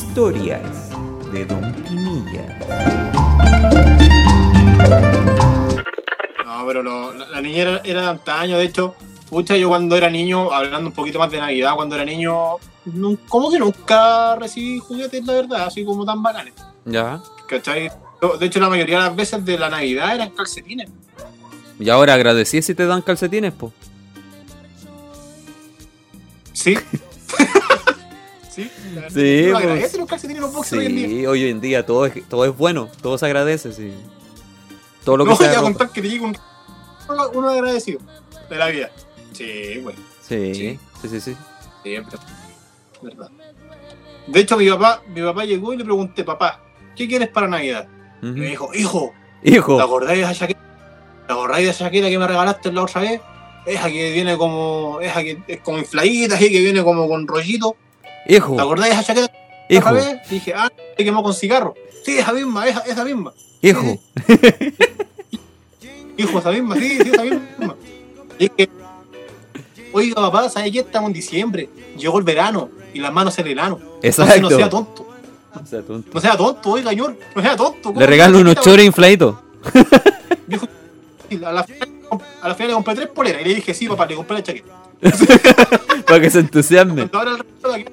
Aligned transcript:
Historias 0.00 0.90
de 1.32 1.46
Don 1.46 1.72
Pinilla. 1.72 2.58
No, 6.44 6.66
pero 6.66 6.82
lo- 6.82 7.14
la, 7.14 7.26
la 7.30 7.40
niñera 7.40 7.80
era 7.82 8.02
de 8.02 8.06
antaño, 8.08 8.58
de 8.58 8.64
hecho, 8.64 8.94
pucha, 9.30 9.56
yo 9.56 9.70
cuando 9.70 9.96
era 9.96 10.10
niño, 10.10 10.52
hablando 10.52 10.90
un 10.90 10.94
poquito 10.94 11.18
más 11.18 11.30
de 11.30 11.38
Navidad, 11.38 11.74
cuando 11.76 11.94
era 11.94 12.04
niño, 12.04 12.56
como 13.26 13.50
que 13.50 13.58
nunca 13.58 14.36
recibí 14.36 14.80
juguetes, 14.80 15.24
la 15.24 15.32
verdad, 15.32 15.64
así 15.68 15.82
como 15.82 16.04
tan 16.04 16.22
bacanes. 16.22 16.52
Ya. 16.84 17.22
¿Cachai? 17.48 17.90
De 18.38 18.44
hecho, 18.46 18.60
la 18.60 18.68
mayoría 18.68 18.98
de 18.98 19.04
las 19.04 19.16
veces 19.16 19.42
de 19.46 19.58
la 19.58 19.70
Navidad 19.70 20.14
eran 20.14 20.28
calcetines. 20.28 20.90
Y 21.80 21.88
ahora 21.88 22.12
agradecí 22.12 22.60
si 22.60 22.74
te 22.74 22.84
dan 22.84 23.00
calcetines, 23.00 23.54
po. 23.54 23.72
Sí. 26.52 26.76
sí. 28.56 28.70
la 28.94 29.00
verdad, 29.02 29.08
Sí, 29.14 29.48
pues. 29.50 29.54
agradece 29.54 29.98
los 29.98 30.08
calcetines 30.08 30.42
los 30.42 30.52
boxers 30.52 30.80
hoy 30.80 30.86
en 30.86 30.96
día. 30.96 31.08
Sí, 31.08 31.26
hoy 31.26 31.48
en 31.48 31.60
día 31.60 31.86
todo 31.86 32.06
es, 32.06 32.28
todo 32.28 32.44
es 32.44 32.56
bueno, 32.56 32.88
todo 33.02 33.16
se 33.18 33.26
agradece, 33.26 33.72
sí. 33.72 33.92
Todo 35.04 35.18
lo 35.18 35.24
que 35.24 35.30
No 35.30 35.36
sea 35.36 35.50
a 35.50 35.54
ropa. 35.54 35.62
contar 35.64 35.90
que 35.92 36.02
te 36.02 36.08
llegue 36.08 36.24
un 36.24 36.36
uno, 37.34 37.48
agradecido 37.50 38.00
de 38.50 38.56
la 38.56 38.66
vida. 38.68 38.90
Sí, 39.32 39.78
bueno, 39.82 39.98
Sí, 40.20 40.54
Sí. 40.54 40.78
sí, 41.02 41.08
sí, 41.08 41.20
sí. 41.20 41.36
siempre. 41.84 42.18
¿Verdad? 43.02 43.30
De 44.26 44.40
hecho, 44.40 44.56
mi 44.56 44.68
papá, 44.68 45.02
mi 45.14 45.22
papá 45.22 45.44
llegó 45.44 45.72
y 45.72 45.76
le 45.76 45.84
pregunté, 45.84 46.24
papá, 46.24 46.60
¿qué 46.96 47.06
quieres 47.06 47.28
para 47.28 47.46
Navidad? 47.46 47.86
Y 48.22 48.26
Ujú. 48.30 48.38
me 48.38 48.46
dijo, 48.46 48.70
hijo, 48.74 49.12
Hijo, 49.44 49.76
¿te 49.76 49.82
acordáis 49.84 50.18
de 50.18 50.24
esa 50.24 50.34
chaqueta? 50.34 50.60
¿Te 51.28 51.32
acordáis 51.32 51.64
de 51.66 51.70
esa 51.70 51.84
chaqueta 51.84 52.08
que 52.08 52.18
me 52.18 52.26
regalaste 52.26 52.72
la 52.72 52.82
otra 52.82 53.02
vez? 53.02 53.20
Esa 53.66 53.88
que 53.88 54.12
viene 54.12 54.36
como, 54.36 54.98
esa 55.00 55.22
que 55.22 55.38
es 55.46 55.60
como 55.60 55.78
infladita, 55.78 56.34
así 56.36 56.50
que 56.50 56.60
viene 56.60 56.82
como 56.82 57.06
con 57.08 57.26
rollito. 57.28 57.76
Hijo, 58.28 58.56
¿Te 58.56 58.62
acordáis 58.62 58.94
de 58.94 59.00
esa 59.00 59.14
chaqueta 59.14 59.32
hijo, 59.68 59.92
vez? 59.94 60.28
Dije, 60.30 60.52
ah, 60.54 60.70
se 60.96 61.04
quemó 61.04 61.22
con 61.22 61.34
cigarro. 61.34 61.74
Sí, 62.04 62.18
esa 62.18 62.32
misma, 62.32 62.66
esa, 62.68 62.80
esa 62.80 63.04
misma. 63.04 63.32
hijo. 63.62 63.98
Hijo, 66.18 66.38
esa 66.38 66.50
misma, 66.50 66.76
sí, 66.76 66.98
sí, 67.02 67.10
esa 67.12 67.22
misma. 67.24 67.76
Dije, 68.38 68.70
oiga 69.92 70.14
papá, 70.14 70.48
¿sabes 70.48 70.72
qué? 70.72 70.78
Estamos 70.80 71.08
en 71.08 71.12
diciembre, 71.14 71.68
llegó 71.98 72.18
el 72.18 72.24
verano 72.24 72.70
y 72.94 73.00
las 73.00 73.12
manos 73.12 73.38
en 73.38 73.46
el 73.48 73.58
ano. 73.58 73.78
Entonces 74.02 74.18
Exacto. 74.20 74.40
no 74.40 74.56
sea 74.56 74.68
tonto, 74.70 75.06
O 75.62 75.66
sea, 75.66 75.82
tonto. 75.82 76.10
no 76.14 76.20
sea 76.20 76.36
tonto, 76.38 76.70
oiga, 76.70 76.90
señor, 76.90 77.16
no 77.34 77.42
sea 77.42 77.54
tonto. 77.56 77.80
¿Cómo 77.90 78.00
Le 78.00 78.06
regalo 78.06 78.38
unos 78.38 78.54
chores 78.56 78.86
infladitos. 78.86 79.36
A 81.44 81.50
la, 81.52 81.64
final, 81.64 81.88
a 82.40 82.48
la 82.48 82.54
final 82.54 82.68
le 82.68 82.74
compré 82.74 82.94
tres 82.94 83.08
poleras 83.08 83.42
y 83.42 83.48
le 83.48 83.54
dije, 83.56 83.74
sí, 83.74 83.88
papá, 83.88 84.06
le 84.06 84.14
compré 84.14 84.36
la 84.36 84.42
chaqueta. 84.44 84.72
para 86.06 86.20
que 86.20 86.30
se 86.30 86.38
entusiasme. 86.38 87.10
Ahora 87.12 87.32
el 87.32 87.38
resto 87.40 87.68
de 87.68 87.74
aquí- 87.74 87.92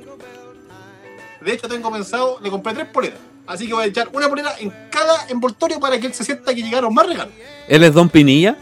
De 1.44 1.54
hecho, 1.54 1.68
tengo 1.68 1.92
pensado, 1.92 2.40
le 2.42 2.50
compré 2.50 2.74
tres 2.74 2.88
poleras. 2.88 3.20
Así 3.46 3.68
que 3.68 3.74
voy 3.74 3.84
a 3.84 3.88
echar 3.88 4.10
una 4.14 4.30
polera 4.30 4.54
en 4.60 4.74
cada 4.90 5.28
envoltorio 5.30 5.80
para 5.80 6.00
que 6.00 6.08
él 6.08 6.14
se 6.14 6.24
sienta 6.24 6.54
que 6.56 6.64
llegaron 6.64 6.94
más 6.94 7.06
regalos. 7.08 7.34
¿Él 7.68 7.84
es 7.84 7.94
Don 7.94 8.08
Pinilla? 8.10 8.58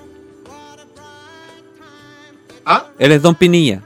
¿Ah? 2.65 2.85
Él 2.99 3.11
es 3.11 3.21
Don 3.21 3.35
Pinilla. 3.35 3.81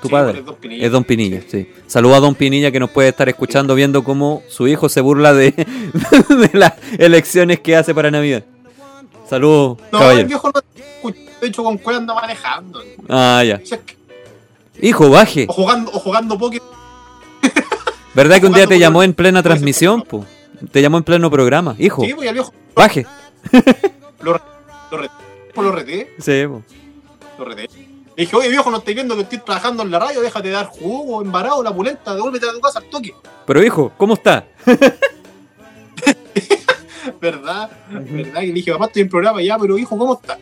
Tu 0.00 0.06
Sí, 0.08 0.12
padre. 0.12 0.38
es 0.38 0.44
Don 0.44 0.54
Pinilla. 0.54 0.86
Es 0.86 0.92
Don 0.92 1.04
Pinilla, 1.04 1.42
sí. 1.48 1.72
Saluda 1.86 2.18
a 2.18 2.20
Don 2.20 2.34
Pinilla 2.34 2.70
que 2.70 2.78
nos 2.78 2.90
puede 2.90 3.08
estar 3.08 3.28
escuchando 3.28 3.74
viendo 3.74 4.04
cómo 4.04 4.42
su 4.48 4.68
hijo 4.68 4.88
se 4.88 5.00
burla 5.00 5.34
de, 5.34 5.50
de 6.28 6.50
las 6.52 6.74
elecciones 6.98 7.60
que 7.60 7.74
hace 7.76 7.94
para 7.94 8.10
Navidad. 8.10 8.44
Saludos, 9.28 9.78
No, 9.92 9.98
el 9.98 10.04
caballero. 10.04 10.28
viejo 10.28 10.50
no 10.54 10.60
escucha. 10.74 11.18
De 11.40 11.46
hecho, 11.48 11.62
con 11.64 11.78
cuál 11.78 11.96
anda 11.96 12.14
manejando. 12.14 12.80
Ah, 13.08 13.42
ya. 13.46 13.60
O, 13.62 13.66
sea, 13.66 13.78
es 13.78 13.84
que- 13.84 13.97
Hijo, 14.80 15.10
baje. 15.10 15.46
o 15.48 15.52
jugando, 15.52 15.90
o 15.92 15.98
jugando 15.98 16.38
Pokémon. 16.38 16.68
¿Verdad 18.14 18.40
que 18.40 18.46
un 18.46 18.52
día 18.52 18.66
te 18.66 18.78
llamó 18.78 19.02
en 19.02 19.14
plena 19.14 19.42
transmisión? 19.42 20.02
po? 20.02 20.24
Te 20.72 20.82
llamó 20.82 20.98
en 20.98 21.04
pleno 21.04 21.30
programa. 21.30 21.74
Hijo, 21.78 22.04
Sí, 22.04 22.12
pues 22.14 22.26
y 22.26 22.28
al 22.28 22.34
viejo 22.34 22.52
baje. 22.74 23.06
lo, 24.20 24.32
re- 24.34 24.40
lo, 24.90 24.98
re- 24.98 25.10
lo 25.56 25.72
reté. 25.72 26.14
Sí, 26.18 26.44
po. 26.48 26.62
Lo 27.38 27.44
reté. 27.44 27.68
Le 28.16 28.24
dije, 28.24 28.34
oye 28.34 28.48
viejo, 28.48 28.68
no 28.70 28.78
estoy 28.78 28.94
viendo 28.94 29.14
que 29.14 29.22
estoy 29.22 29.38
trabajando 29.38 29.84
en 29.84 29.92
la 29.92 30.00
radio, 30.00 30.20
déjate 30.20 30.48
de 30.48 30.54
dar 30.54 30.66
jugo, 30.66 31.22
embarado, 31.22 31.62
la 31.62 31.72
pulenta, 31.72 32.14
devuélvete 32.16 32.48
a 32.48 32.52
tu 32.52 32.60
casa 32.60 32.80
al 32.80 32.86
toque. 32.86 33.14
Pero 33.46 33.62
hijo, 33.62 33.92
¿cómo 33.96 34.14
está? 34.14 34.44
¿Verdad? 37.20 37.70
¿Verdad? 37.90 38.42
Y 38.42 38.46
le 38.48 38.52
dije, 38.54 38.72
papá, 38.72 38.86
estoy 38.86 39.02
en 39.02 39.08
programa 39.08 39.40
ya, 39.42 39.56
pero 39.58 39.78
hijo, 39.78 39.96
¿cómo 39.96 40.14
está? 40.14 40.36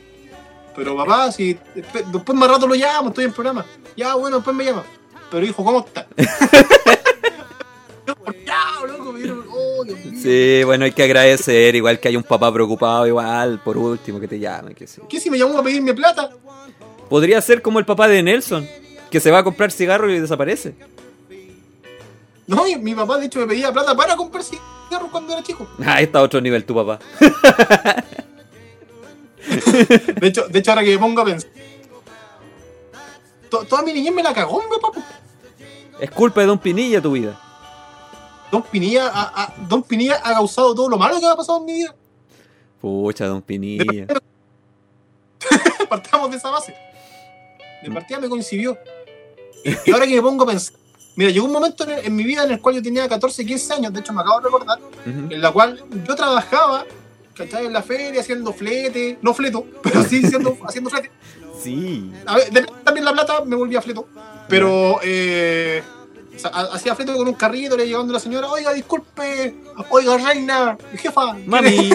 Pero 0.75 0.97
papá, 0.97 1.31
si 1.33 1.57
después 1.75 2.37
más 2.39 2.51
rato 2.51 2.67
lo 2.67 2.75
llamo, 2.75 3.09
estoy 3.11 3.25
en 3.27 3.33
programa. 3.33 3.65
Ya, 3.97 4.15
bueno, 4.15 4.37
después 4.37 4.55
me 4.55 4.65
llama. 4.65 4.85
Pero 5.31 5.47
hijo, 5.47 5.65
¿cómo 5.65 5.81
está? 5.81 6.07
oh. 9.51 9.85
Sí, 10.23 10.63
bueno, 10.65 10.85
hay 10.85 10.93
que 10.93 11.03
agradecer, 11.03 11.75
igual 11.75 11.99
que 11.99 12.09
hay 12.09 12.17
un 12.17 12.23
papá 12.23 12.53
preocupado, 12.53 13.07
igual, 13.07 13.61
por 13.63 13.77
último, 13.77 14.21
que 14.21 14.29
te 14.29 14.39
llame, 14.39 14.75
que 14.75 14.87
sí. 14.87 15.01
¿Qué 15.09 15.21
si 15.21 15.31
me 15.31 15.39
llamó 15.39 15.59
a 15.59 15.63
pedirme 15.63 15.95
plata? 15.95 16.31
Podría 17.09 17.41
ser 17.41 17.63
como 17.63 17.79
el 17.79 17.85
papá 17.85 18.09
de 18.09 18.23
Nelson, 18.23 18.69
que 19.11 19.21
se 19.21 19.31
va 19.31 19.39
a 19.39 19.45
comprar 19.45 19.71
cigarro 19.71 20.11
y 20.11 20.19
desaparece. 20.19 20.75
No, 22.47 22.65
mi 22.81 22.95
papá 22.95 23.19
de 23.19 23.27
hecho 23.27 23.41
me 23.41 23.47
pedía 23.47 23.73
plata 23.73 23.97
para 23.97 24.17
comprar 24.17 24.45
cigarros 24.45 25.11
cuando 25.11 25.33
era 25.33 25.43
chico. 25.43 25.67
Ah, 25.85 26.01
está 26.01 26.21
a 26.21 26.23
otro 26.23 26.41
nivel 26.41 26.65
tu 26.65 26.75
papá. 26.75 26.99
De 30.21 30.27
hecho, 30.27 30.49
de 30.49 30.59
hecho 30.59 30.71
ahora 30.71 30.83
que 30.85 30.91
me 30.91 30.99
pongo 30.99 31.21
a 31.21 31.25
pensar. 31.25 31.51
To- 33.51 33.65
Toda 33.65 33.83
mi 33.83 33.93
niñez 33.93 34.13
me 34.15 34.23
la 34.23 34.33
cagó 34.35 34.63
mi 34.63 34.69
papá. 34.81 35.01
Es 36.01 36.11
culpa 36.11 36.41
de 36.43 36.47
Don 36.47 36.59
Pinilla 36.59 37.01
tu 37.01 37.13
vida. 37.13 37.41
Don 38.53 38.63
Pinilla, 38.63 39.09
ha- 39.09 39.33
ha- 39.35 39.55
Don 39.69 39.83
Pinilla 39.83 40.21
ha 40.23 40.35
causado 40.35 40.75
todo 40.75 40.89
lo 40.89 40.97
malo 40.99 41.17
que 41.17 41.23
me 41.27 41.33
ha 41.33 41.37
pasado 41.37 41.59
en 41.59 41.65
mi 41.65 41.73
vida. 41.73 41.95
Pucha, 42.81 43.27
Don 43.27 43.43
Pinilla. 43.43 44.07
Partamos 45.89 46.31
de 46.31 46.37
esa 46.37 46.51
base. 46.51 46.75
De 47.83 47.91
partida 47.91 48.19
me 48.21 48.29
coincidió. 48.29 48.77
Y 49.85 49.91
ahora 49.93 50.07
que 50.07 50.15
me 50.15 50.23
pongo 50.23 50.45
a 50.45 50.47
pensar. 50.49 50.75
Mira, 51.17 51.31
llegó 51.31 51.47
un 51.47 51.53
momento 51.53 51.85
en, 51.85 52.05
en 52.05 52.15
mi 52.15 52.25
vida 52.25 52.45
en 52.45 52.53
el 52.53 52.61
cual 52.61 52.75
yo 52.77 52.83
tenía 52.83 53.09
14, 53.09 53.45
15 53.47 53.73
años, 53.75 53.93
de 53.93 54.01
hecho 54.01 54.13
me 54.13 54.21
acabo 54.21 54.39
de 54.39 54.45
recordar, 54.45 54.79
en 55.07 55.41
la 55.41 55.51
cual 55.51 55.83
yo 56.07 56.15
trabajaba, 56.15 56.85
¿cachai? 57.35 57.65
En 57.67 57.73
la 57.73 57.83
feria 57.83 58.21
haciendo 58.21 58.53
flete, 58.53 59.19
no 59.23 59.33
fleto, 59.33 59.65
pero 59.83 60.03
sí 60.05 60.21
haciendo, 60.25 60.57
haciendo 60.67 60.91
flete. 60.91 61.11
Sí. 61.63 62.11
A 62.27 62.37
ver, 62.37 62.51
de- 62.51 62.67
también 62.85 63.05
la 63.05 63.13
plata 63.13 63.45
me 63.45 63.57
volvía 63.57 63.81
fleto. 63.83 64.07
Pero 64.49 65.01
eh, 65.03 65.83
o 66.35 66.39
sea, 66.39 66.51
ha- 66.53 66.75
hacía 66.75 66.95
fleto 66.95 67.15
con 67.17 67.27
un 67.27 67.35
carrito, 67.35 67.77
le 67.77 67.87
llevando 67.87 68.13
a 68.13 68.15
la 68.15 68.21
señora, 68.21 68.49
oiga, 68.49 68.73
disculpe, 68.73 69.55
oiga, 69.91 70.17
reina, 70.19 70.77
jefa, 70.97 71.33
¿quiere-?" 71.33 71.47
Mami. 71.49 71.91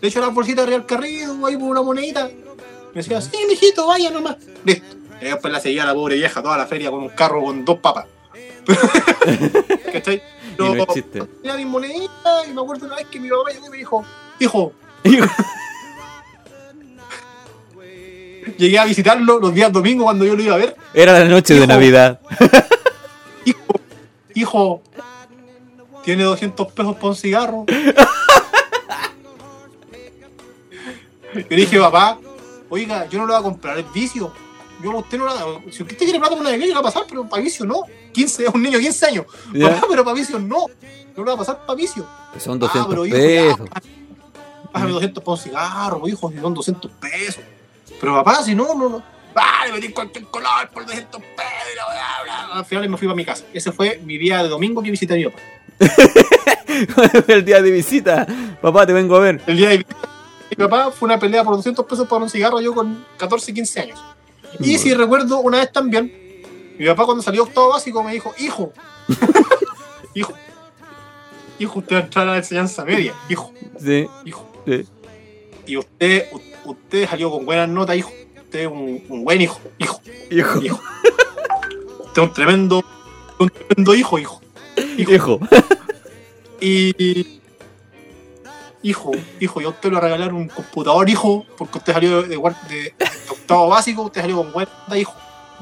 Le 0.00 0.08
echo 0.08 0.20
la 0.20 0.28
bolsita 0.28 0.62
arriba 0.62 0.78
al 0.78 0.86
carrito, 0.86 1.46
ahí 1.46 1.56
por 1.56 1.68
una 1.68 1.82
monedita. 1.82 2.24
Me 2.24 3.02
decía, 3.02 3.20
sí, 3.20 3.36
mijito, 3.46 3.86
vaya 3.86 4.10
nomás. 4.10 4.36
Listo. 4.64 4.96
Y 5.20 5.24
después 5.26 5.52
la 5.52 5.60
seguía 5.60 5.84
la 5.84 5.92
pobre 5.94 6.16
vieja 6.16 6.42
toda 6.42 6.56
la 6.56 6.66
feria 6.66 6.90
con 6.90 7.00
un 7.00 7.10
carro 7.10 7.44
con 7.44 7.64
dos 7.64 7.78
papas. 7.78 8.06
¿Cachai? 9.92 10.22
Y 10.58 10.62
no 10.62 10.82
existe. 10.82 11.20
Tenía 11.42 11.56
mis 11.56 11.66
moneditas 11.66 12.48
y 12.48 12.52
me 12.52 12.60
acuerdo 12.62 12.86
una 12.86 12.96
vez 12.96 13.06
que 13.06 13.20
mi 13.20 13.28
papá 13.28 13.50
llegó 13.52 13.66
y 13.66 13.70
me 13.70 13.76
dijo, 13.76 14.04
hijo, 14.38 14.72
llegué 18.56 18.78
a 18.78 18.84
visitarlo 18.84 19.38
los 19.38 19.54
días 19.54 19.72
domingos 19.72 20.04
cuando 20.04 20.24
yo 20.24 20.34
lo 20.36 20.42
iba 20.42 20.54
a 20.54 20.58
ver. 20.58 20.76
Era 20.94 21.18
la 21.18 21.24
noche 21.26 21.54
de 21.54 21.60
Hijo. 21.60 21.68
Navidad. 21.68 22.20
Hijo, 23.44 23.80
hijo, 24.34 24.82
tiene 26.04 26.24
200 26.24 26.72
pesos 26.72 26.94
para 26.96 27.08
un 27.08 27.16
cigarro. 27.16 27.64
Yo 31.34 31.42
le 31.48 31.56
dije, 31.56 31.78
papá, 31.78 32.18
oiga, 32.68 33.06
yo 33.08 33.18
no 33.20 33.26
lo 33.26 33.32
voy 33.34 33.40
a 33.40 33.42
comprar, 33.44 33.78
es 33.78 33.92
vicio. 33.92 34.32
Yo, 34.82 34.96
usted 34.96 35.18
no 35.18 35.26
lo 35.26 35.60
Si 35.70 35.82
usted 35.82 35.96
quiere 35.96 36.18
plata 36.18 36.34
por 36.34 36.40
una 36.40 36.50
bebida, 36.50 36.74
va 36.74 36.80
a 36.80 36.84
pasar, 36.84 37.04
pero 37.08 37.28
para 37.28 37.42
vicio 37.42 37.64
no. 37.66 37.82
15, 38.12 38.44
es 38.46 38.54
un 38.54 38.62
niño 38.62 38.78
de 38.78 38.84
15 38.84 39.06
años. 39.06 39.26
Ya. 39.52 39.68
Papá, 39.74 39.86
pero 39.90 40.04
para 40.04 40.16
vicio 40.16 40.38
no. 40.38 40.66
No 41.16 41.22
lo 41.22 41.24
va 41.26 41.32
a 41.34 41.36
pasar 41.36 41.66
para 41.66 41.74
vicio. 41.76 42.06
Que 42.32 42.40
son 42.40 42.54
Ah, 42.56 42.60
200 42.60 42.86
pero 42.88 43.06
hijo, 43.06 43.16
pesos. 43.16 43.58
ya, 43.74 43.82
Bájame 44.72 44.92
200 44.92 45.22
para 45.24 45.32
un 45.32 45.38
cigarro, 45.38 46.08
hijo, 46.08 46.30
si 46.30 46.38
son 46.38 46.54
200 46.54 46.90
pesos. 46.92 47.44
Pero 48.00 48.14
papá, 48.14 48.42
si 48.42 48.54
no, 48.54 48.74
no, 48.74 48.88
no. 48.88 49.02
Ah, 49.34 49.64
le 49.66 49.72
metí 49.72 49.90
cualquier 49.90 50.24
color 50.24 50.68
por 50.72 50.84
200 50.86 51.20
pesos. 51.20 51.52
y 51.72 51.76
la 51.76 51.84
bla, 51.86 52.06
bla. 52.24 52.58
Al 52.58 52.64
final 52.64 52.88
me 52.88 52.96
fui 52.96 53.06
para 53.06 53.16
mi 53.16 53.24
casa. 53.24 53.44
Ese 53.52 53.70
fue 53.72 54.00
mi 54.04 54.18
día 54.18 54.42
de 54.42 54.48
domingo 54.48 54.82
que 54.82 54.90
visité 54.90 55.14
a 55.14 55.16
mi 55.16 55.24
papá. 55.24 55.38
el 57.28 57.44
día 57.44 57.62
de 57.62 57.70
visita. 57.70 58.26
Papá, 58.60 58.86
te 58.86 58.92
vengo 58.92 59.16
a 59.16 59.20
ver. 59.20 59.40
El 59.46 59.56
día 59.56 59.68
de 59.70 59.78
visita 59.78 59.96
mi 60.50 60.56
papá 60.56 60.90
fue 60.90 61.06
una 61.06 61.16
pelea 61.18 61.44
por 61.44 61.54
200 61.54 61.86
pesos 61.86 62.08
para 62.08 62.24
un 62.24 62.28
cigarro 62.28 62.60
yo 62.60 62.74
con 62.74 63.06
14, 63.18 63.54
15 63.54 63.80
años. 63.80 64.02
Y 64.58 64.78
si 64.78 64.92
recuerdo 64.92 65.38
una 65.38 65.58
vez 65.58 65.70
también, 65.70 66.12
mi 66.76 66.86
papá 66.86 67.04
cuando 67.04 67.22
salió 67.22 67.44
octavo 67.44 67.68
básico 67.68 68.02
me 68.02 68.12
dijo, 68.12 68.34
hijo, 68.36 68.72
hijo, 70.14 70.32
hijo, 71.60 71.78
usted 71.78 71.94
va 71.94 72.00
a 72.00 72.02
entrar 72.02 72.28
a 72.28 72.32
la 72.32 72.36
enseñanza 72.38 72.84
media, 72.84 73.14
hijo, 73.28 73.52
Sí, 73.78 74.08
hijo. 74.24 74.50
sí. 74.66 74.84
Y 75.66 75.76
usted, 75.76 76.26
u- 76.32 76.40
usted 76.70 77.08
salió 77.08 77.30
con 77.30 77.44
buenas 77.44 77.68
notas, 77.68 77.96
hijo. 77.96 78.10
Usted 78.44 78.60
es 78.60 78.66
un, 78.66 79.04
un 79.08 79.24
buen 79.24 79.40
hijo, 79.40 79.60
hijo, 79.78 80.00
Hijo. 80.30 80.62
hijo. 80.62 80.80
Usted 82.06 82.22
es 82.22 82.28
un 82.28 82.32
tremendo 82.34 82.82
Un 83.38 83.48
tremendo 83.48 83.94
hijo, 83.94 84.18
hijo. 84.18 84.40
Hijo. 84.96 85.12
Hijo. 85.12 85.40
Y. 86.62 87.40
Hijo, 88.82 89.12
hijo, 89.40 89.60
yo 89.60 89.68
a 89.68 89.70
usted 89.72 89.90
le 89.90 89.96
voy 89.96 89.98
a 89.98 90.00
regalar 90.00 90.32
un 90.34 90.48
computador, 90.48 91.08
hijo, 91.10 91.44
porque 91.58 91.78
usted 91.78 91.92
salió 91.92 92.22
de, 92.22 92.28
de- 92.28 92.34
de 92.36 92.94
octavo 93.30 93.68
básico, 93.68 94.02
usted 94.02 94.22
salió 94.22 94.36
con 94.38 94.52
guarda, 94.52 94.96
hijo. 94.98 95.14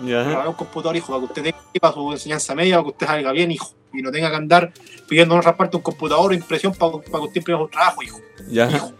Le 0.02 0.10
Ya. 0.12 0.22
regalé 0.24 0.48
un 0.48 0.54
computador, 0.54 0.96
hijo, 0.96 1.08
para 1.08 1.18
que 1.20 1.24
usted 1.26 1.42
tenga 1.42 1.58
para 1.80 1.94
su 1.94 2.12
enseñanza 2.12 2.54
media, 2.54 2.76
para 2.76 2.84
que 2.84 2.90
usted 2.90 3.06
salga 3.08 3.32
bien, 3.32 3.50
hijo. 3.50 3.72
Y 3.92 4.02
no 4.02 4.10
tenga 4.12 4.30
que 4.30 4.36
andar 4.36 4.72
pidiendo 5.08 5.34
en 5.34 5.40
otra 5.40 5.56
parte 5.56 5.76
un 5.76 5.82
computador 5.82 6.30
o 6.30 6.34
impresión 6.34 6.72
para, 6.74 6.92
para 6.92 7.04
que 7.10 7.18
usted 7.26 7.36
imprima 7.36 7.62
un 7.62 7.70
trabajo, 7.70 8.02
hijo. 8.02 8.20
Ya. 8.48 8.70
Hijo. 8.70 8.92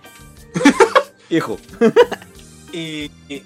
Hijo. 1.31 1.59
Y, 2.71 3.11
y- 3.31 3.43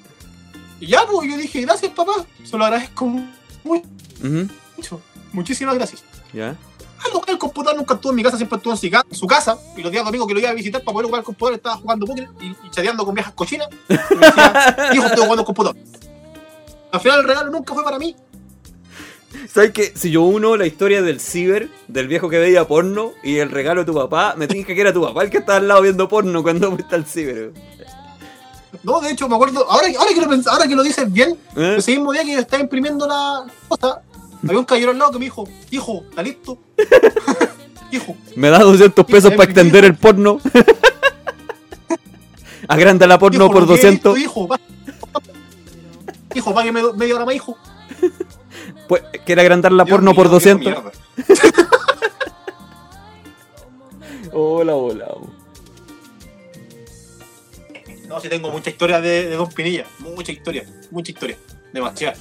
y 0.80 0.86
ya, 0.88 1.06
pues 1.06 1.30
yo 1.30 1.36
dije, 1.36 1.60
gracias, 1.60 1.92
papá. 1.92 2.12
Se 2.42 2.58
lo 2.58 2.64
agradezco 2.64 3.06
mucho. 3.06 5.00
Muchísimas 5.32 5.76
gracias. 5.76 6.02
Ya. 6.32 6.56
Ah, 6.98 7.04
no, 7.12 7.22
el 7.28 7.38
computador 7.38 7.76
nunca 7.78 7.94
estuvo 7.94 8.10
en 8.10 8.16
mi 8.16 8.22
casa, 8.24 8.36
siempre 8.36 8.56
estuvo 8.56 8.72
en 8.74 9.14
su 9.14 9.26
casa. 9.28 9.56
Y 9.76 9.82
los 9.82 9.92
días 9.92 10.04
domingos 10.04 10.26
que 10.26 10.34
lo 10.34 10.40
iba 10.40 10.50
a 10.50 10.54
visitar 10.54 10.82
para 10.82 10.92
poder 10.92 11.04
ocupar 11.06 11.20
el 11.20 11.24
computador, 11.24 11.54
estaba 11.54 11.76
jugando 11.76 12.04
póker 12.06 12.28
y, 12.40 12.46
y 12.48 12.70
chateando 12.70 13.04
con 13.04 13.14
viejas 13.14 13.32
cochinas. 13.32 13.68
Y 13.88 13.94
me 14.16 14.26
decía, 14.26 14.76
hijo, 14.92 15.04
estoy 15.06 15.22
jugando 15.22 15.42
el 15.42 15.46
computador. 15.46 15.76
Al 16.90 17.00
final 17.00 17.20
el 17.20 17.26
regalo 17.28 17.50
nunca 17.52 17.74
fue 17.74 17.84
para 17.84 17.98
mí. 18.00 18.16
¿Sabes 19.52 19.72
que 19.72 19.92
Si 19.96 20.10
yo 20.10 20.22
uno 20.22 20.56
la 20.56 20.66
historia 20.66 21.02
del 21.02 21.20
ciber, 21.20 21.68
del 21.88 22.08
viejo 22.08 22.28
que 22.28 22.38
veía 22.38 22.66
porno 22.66 23.12
y 23.22 23.38
el 23.38 23.50
regalo 23.50 23.80
de 23.82 23.86
tu 23.86 23.94
papá, 23.94 24.34
me 24.36 24.46
tinca 24.46 24.74
que 24.74 24.80
era 24.80 24.92
tu 24.92 25.02
papá 25.02 25.22
el 25.24 25.30
que 25.30 25.38
estaba 25.38 25.58
al 25.58 25.68
lado 25.68 25.82
viendo 25.82 26.08
porno 26.08 26.42
cuando 26.42 26.70
fuiste 26.72 26.94
al 26.94 27.06
ciber. 27.06 27.52
No, 28.82 29.00
de 29.00 29.10
hecho, 29.10 29.28
me 29.28 29.34
acuerdo, 29.36 29.70
ahora, 29.70 29.86
ahora, 29.98 30.14
que, 30.14 30.20
lo 30.20 30.26
pens- 30.28 30.46
ahora 30.48 30.66
que 30.66 30.74
lo 30.74 30.82
dices 30.82 31.10
bien, 31.12 31.36
¿Eh? 31.56 31.76
ese 31.78 31.92
mismo 31.92 32.12
día 32.12 32.24
que 32.24 32.32
yo 32.32 32.38
estaba 32.40 32.62
imprimiendo 32.62 33.06
la 33.06 33.44
cosa, 33.68 34.00
había 34.42 34.58
un 34.58 34.64
caballero 34.64 34.90
al 34.92 34.98
lado 34.98 35.12
que 35.12 35.18
me 35.18 35.24
dijo, 35.26 35.46
hijo, 35.70 36.04
¿está 36.08 36.22
listo? 36.22 36.58
hijo, 37.92 38.16
Me 38.34 38.48
da 38.50 38.58
200 38.60 39.04
pesos 39.04 39.30
para 39.32 39.44
extender 39.44 39.84
el 39.84 39.94
porno. 39.94 40.40
Agranda 42.68 43.06
la 43.06 43.18
porno 43.18 43.44
hijo, 43.44 43.52
por 43.52 43.62
lo 43.62 43.68
que 43.68 43.74
he 43.74 43.84
200. 43.84 44.14
visto, 44.14 44.30
hijo, 44.30 44.48
va- 44.48 44.60
hijo, 46.34 46.54
págueme 46.54 46.80
do- 46.80 46.94
media 46.94 47.16
hora 47.16 47.24
más, 47.24 47.34
hijo. 47.34 47.56
Pues, 48.88 49.02
¿Quiere 49.24 49.40
agrandar 49.42 49.72
la 49.72 49.84
Dios 49.84 49.94
porno 49.94 50.10
mío, 50.10 50.16
por 50.16 50.24
viejo 50.26 50.34
200? 50.34 50.72
mierda. 50.72 50.92
Hola, 54.32 54.74
hola. 54.74 55.08
No, 58.08 58.20
sí 58.20 58.28
tengo 58.28 58.50
mucha 58.50 58.70
historia 58.70 59.00
de, 59.00 59.28
de 59.28 59.36
Don 59.36 59.48
Pinilla. 59.48 59.84
Mucha 59.98 60.32
historia, 60.32 60.64
mucha 60.90 61.12
historia. 61.12 61.36
Demasiada. 61.72 62.16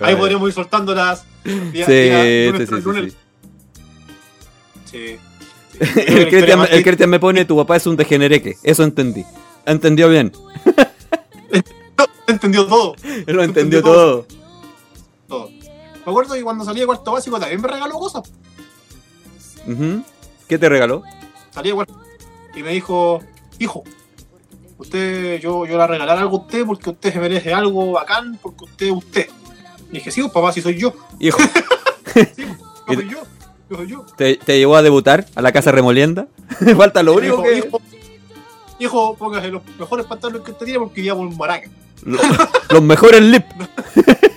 Ahí 0.00 0.14
podríamos 0.16 0.48
ir 0.48 0.54
soltando 0.54 0.94
las. 0.94 1.24
Sí, 1.44 1.52
sí, 1.74 2.50
sí, 2.56 2.66
sí, 2.66 3.10
sí. 3.10 3.16
Sí. 4.86 5.18
El 5.80 6.28
Cristian, 6.84 7.10
me 7.10 7.18
pone, 7.18 7.44
tu 7.44 7.56
papá 7.56 7.76
es 7.76 7.86
un 7.86 7.96
degenereque. 7.96 8.56
Eso 8.62 8.82
entendí. 8.84 9.24
Entendió 9.66 10.08
bien. 10.08 10.32
entendió 12.28 12.66
todo. 12.66 12.94
Lo 13.26 13.42
entendió 13.42 13.44
Entendió 13.44 13.82
todo. 13.82 14.24
todo. 14.24 14.45
Me 15.28 16.10
acuerdo 16.12 16.34
que 16.34 16.42
cuando 16.42 16.64
salí 16.64 16.80
de 16.80 16.86
cuarto 16.86 17.12
básico 17.12 17.38
también 17.38 17.60
me 17.60 17.68
regaló 17.68 17.94
cosas. 17.98 18.22
¿Qué 20.48 20.58
te 20.58 20.68
regaló? 20.68 21.02
Salí 21.50 21.70
de 21.70 21.74
cuarto 21.74 22.00
y 22.54 22.62
me 22.62 22.70
dijo, 22.72 23.20
hijo, 23.58 23.82
usted, 24.78 25.40
yo, 25.40 25.66
yo 25.66 25.76
le 25.78 25.86
regalar 25.86 26.18
algo 26.18 26.36
a 26.38 26.40
usted 26.40 26.64
porque 26.64 26.90
usted 26.90 27.12
se 27.12 27.18
merece 27.18 27.52
algo 27.52 27.92
bacán, 27.92 28.38
porque 28.40 28.64
usted 28.64 28.86
es 28.86 28.92
usted. 28.92 29.28
Y 29.90 29.94
dije, 29.94 30.10
sí, 30.10 30.20
pues, 30.22 30.32
papá, 30.32 30.52
si 30.52 30.62
soy 30.62 30.78
yo. 30.78 30.94
Hijo, 31.18 31.38
Sí, 32.14 32.44
no 32.46 32.92
Y- 32.92 32.96
soy 32.96 33.08
yo. 33.10 33.18
Yo 33.68 33.76
soy 33.76 33.86
yo. 33.88 34.06
¿te, 34.16 34.36
te 34.36 34.58
llevó 34.58 34.76
a 34.76 34.82
debutar 34.82 35.26
a 35.34 35.42
la 35.42 35.50
casa 35.52 35.72
remolienda? 35.72 36.28
Falta 36.76 37.02
lo 37.02 37.14
único 37.14 37.42
que... 37.42 37.58
hijo, 37.58 37.80
hijo, 38.78 39.16
póngase 39.16 39.48
los 39.48 39.62
mejores 39.78 40.06
pantalones 40.06 40.42
que 40.42 40.52
usted 40.52 40.64
tiene 40.66 40.78
porque 40.78 41.00
iba 41.02 41.16
por 41.16 41.26
un 41.26 41.36
maraca. 41.36 41.68
lo- 42.02 42.18
los 42.70 42.82
mejores 42.82 43.20
lip. 43.22 43.44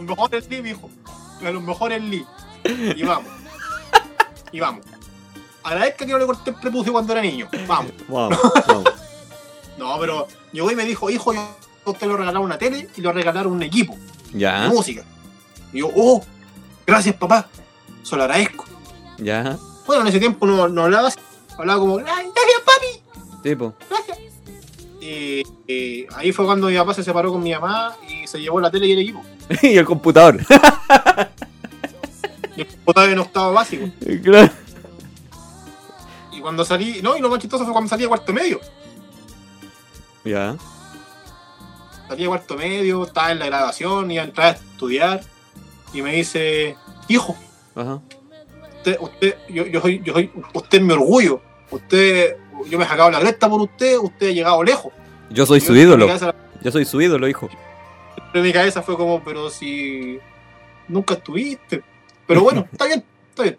Los 0.00 0.08
mejores 0.16 0.48
Lee, 0.48 0.68
hijo. 0.70 0.90
Los 1.42 1.62
mejores 1.62 2.02
Lee. 2.02 2.26
Y 2.96 3.02
vamos. 3.02 3.30
Y 4.52 4.60
vamos. 4.60 4.84
Agradezca 5.62 6.06
que 6.06 6.12
no 6.12 6.18
le 6.18 6.26
corté 6.26 6.50
el 6.50 6.56
prepucio 6.56 6.92
cuando 6.92 7.12
era 7.12 7.22
niño. 7.22 7.48
Vamos. 7.66 7.92
No, 9.78 9.98
pero 9.98 10.26
llegó 10.52 10.70
y 10.70 10.76
me 10.76 10.84
dijo, 10.84 11.08
hijo, 11.10 11.32
yo 11.32 11.40
a 11.86 11.90
usted 11.90 12.06
le 12.06 12.12
regalaron 12.16 12.42
una 12.44 12.58
tele 12.58 12.88
y 12.96 13.00
le 13.00 13.08
voy 13.08 13.12
a 13.12 13.12
regalar 13.14 13.46
un 13.46 13.62
equipo 13.62 13.96
de 14.32 14.38
Ya, 14.38 14.68
música. 14.68 15.02
Y 15.72 15.78
yo, 15.80 15.88
oh, 15.96 16.22
gracias 16.86 17.14
papá. 17.16 17.48
Se 18.02 18.16
lo 18.16 18.22
agradezco. 18.24 18.64
ya. 19.18 19.56
Bueno, 19.86 20.02
en 20.02 20.08
ese 20.08 20.20
tiempo 20.20 20.46
no, 20.46 20.68
no 20.68 20.84
hablaba 20.84 21.08
así. 21.08 21.18
Hablaba 21.58 21.80
como, 21.80 21.96
"Ay, 21.98 22.04
gracias 22.06 22.62
papi. 22.64 23.42
Tipo. 23.42 23.74
Gracias. 23.88 24.18
Y, 25.00 25.42
y 25.66 26.06
ahí 26.14 26.30
fue 26.32 26.44
cuando 26.44 26.68
mi 26.68 26.76
papá 26.76 26.94
se 26.94 27.02
separó 27.02 27.32
con 27.32 27.42
mi 27.42 27.52
mamá 27.52 27.96
y 28.08 28.26
se 28.26 28.38
llevó 28.40 28.60
la 28.60 28.70
tele 28.70 28.86
y 28.86 28.92
el 28.92 28.98
equipo. 29.00 29.22
y 29.62 29.76
el 29.76 29.84
computador. 29.84 30.38
Y 32.56 32.60
el 32.62 32.66
computador 32.66 33.10
en 33.10 33.18
octavo 33.18 33.52
básico. 33.52 33.88
Claro. 34.22 34.52
Y 36.32 36.40
cuando 36.40 36.64
salí, 36.64 37.00
no, 37.02 37.16
y 37.16 37.20
lo 37.20 37.28
más 37.28 37.38
chistoso 37.40 37.64
fue 37.64 37.72
cuando 37.72 37.88
salí 37.88 38.02
de 38.02 38.08
cuarto 38.08 38.32
medio. 38.32 38.60
Ya. 40.24 40.56
Salí 42.08 42.22
de 42.22 42.28
cuarto 42.28 42.56
medio, 42.56 43.04
estaba 43.04 43.32
en 43.32 43.38
la 43.38 43.46
graduación, 43.46 44.10
iba 44.10 44.22
a 44.22 44.26
entrar 44.26 44.46
a 44.46 44.50
estudiar. 44.50 45.20
Y 45.92 46.02
me 46.02 46.12
dice, 46.12 46.76
hijo, 47.08 47.36
Ajá. 47.74 48.00
usted, 48.76 48.96
usted, 49.00 49.36
yo, 49.48 49.66
yo 49.66 49.80
soy, 49.80 50.00
yo 50.04 50.12
soy, 50.12 50.30
usted 50.54 50.78
es 50.78 50.84
mi 50.84 50.92
orgullo. 50.92 51.40
Usted, 51.70 52.36
yo 52.68 52.78
me 52.78 52.84
he 52.84 52.88
sacado 52.88 53.10
la 53.10 53.20
cresta 53.20 53.48
por 53.48 53.60
usted, 53.60 53.98
usted 53.98 54.28
ha 54.28 54.32
llegado 54.32 54.62
lejos. 54.62 54.92
Yo 55.30 55.46
soy 55.46 55.60
Yo- 55.60 55.66
su 55.66 55.76
ídolo. 55.76 56.06
Yo 56.62 56.70
soy 56.70 56.84
su 56.84 57.00
ídolo, 57.00 57.28
hijo. 57.28 57.48
En 58.38 58.42
mi 58.42 58.52
cabeza 58.52 58.82
fue 58.82 58.96
como, 58.96 59.22
pero 59.22 59.50
si 59.50 60.18
nunca 60.88 61.14
estuviste. 61.14 61.82
Pero 62.26 62.42
bueno, 62.42 62.68
está 62.72 62.86
bien, 62.86 63.04
está 63.30 63.42
bien. 63.42 63.58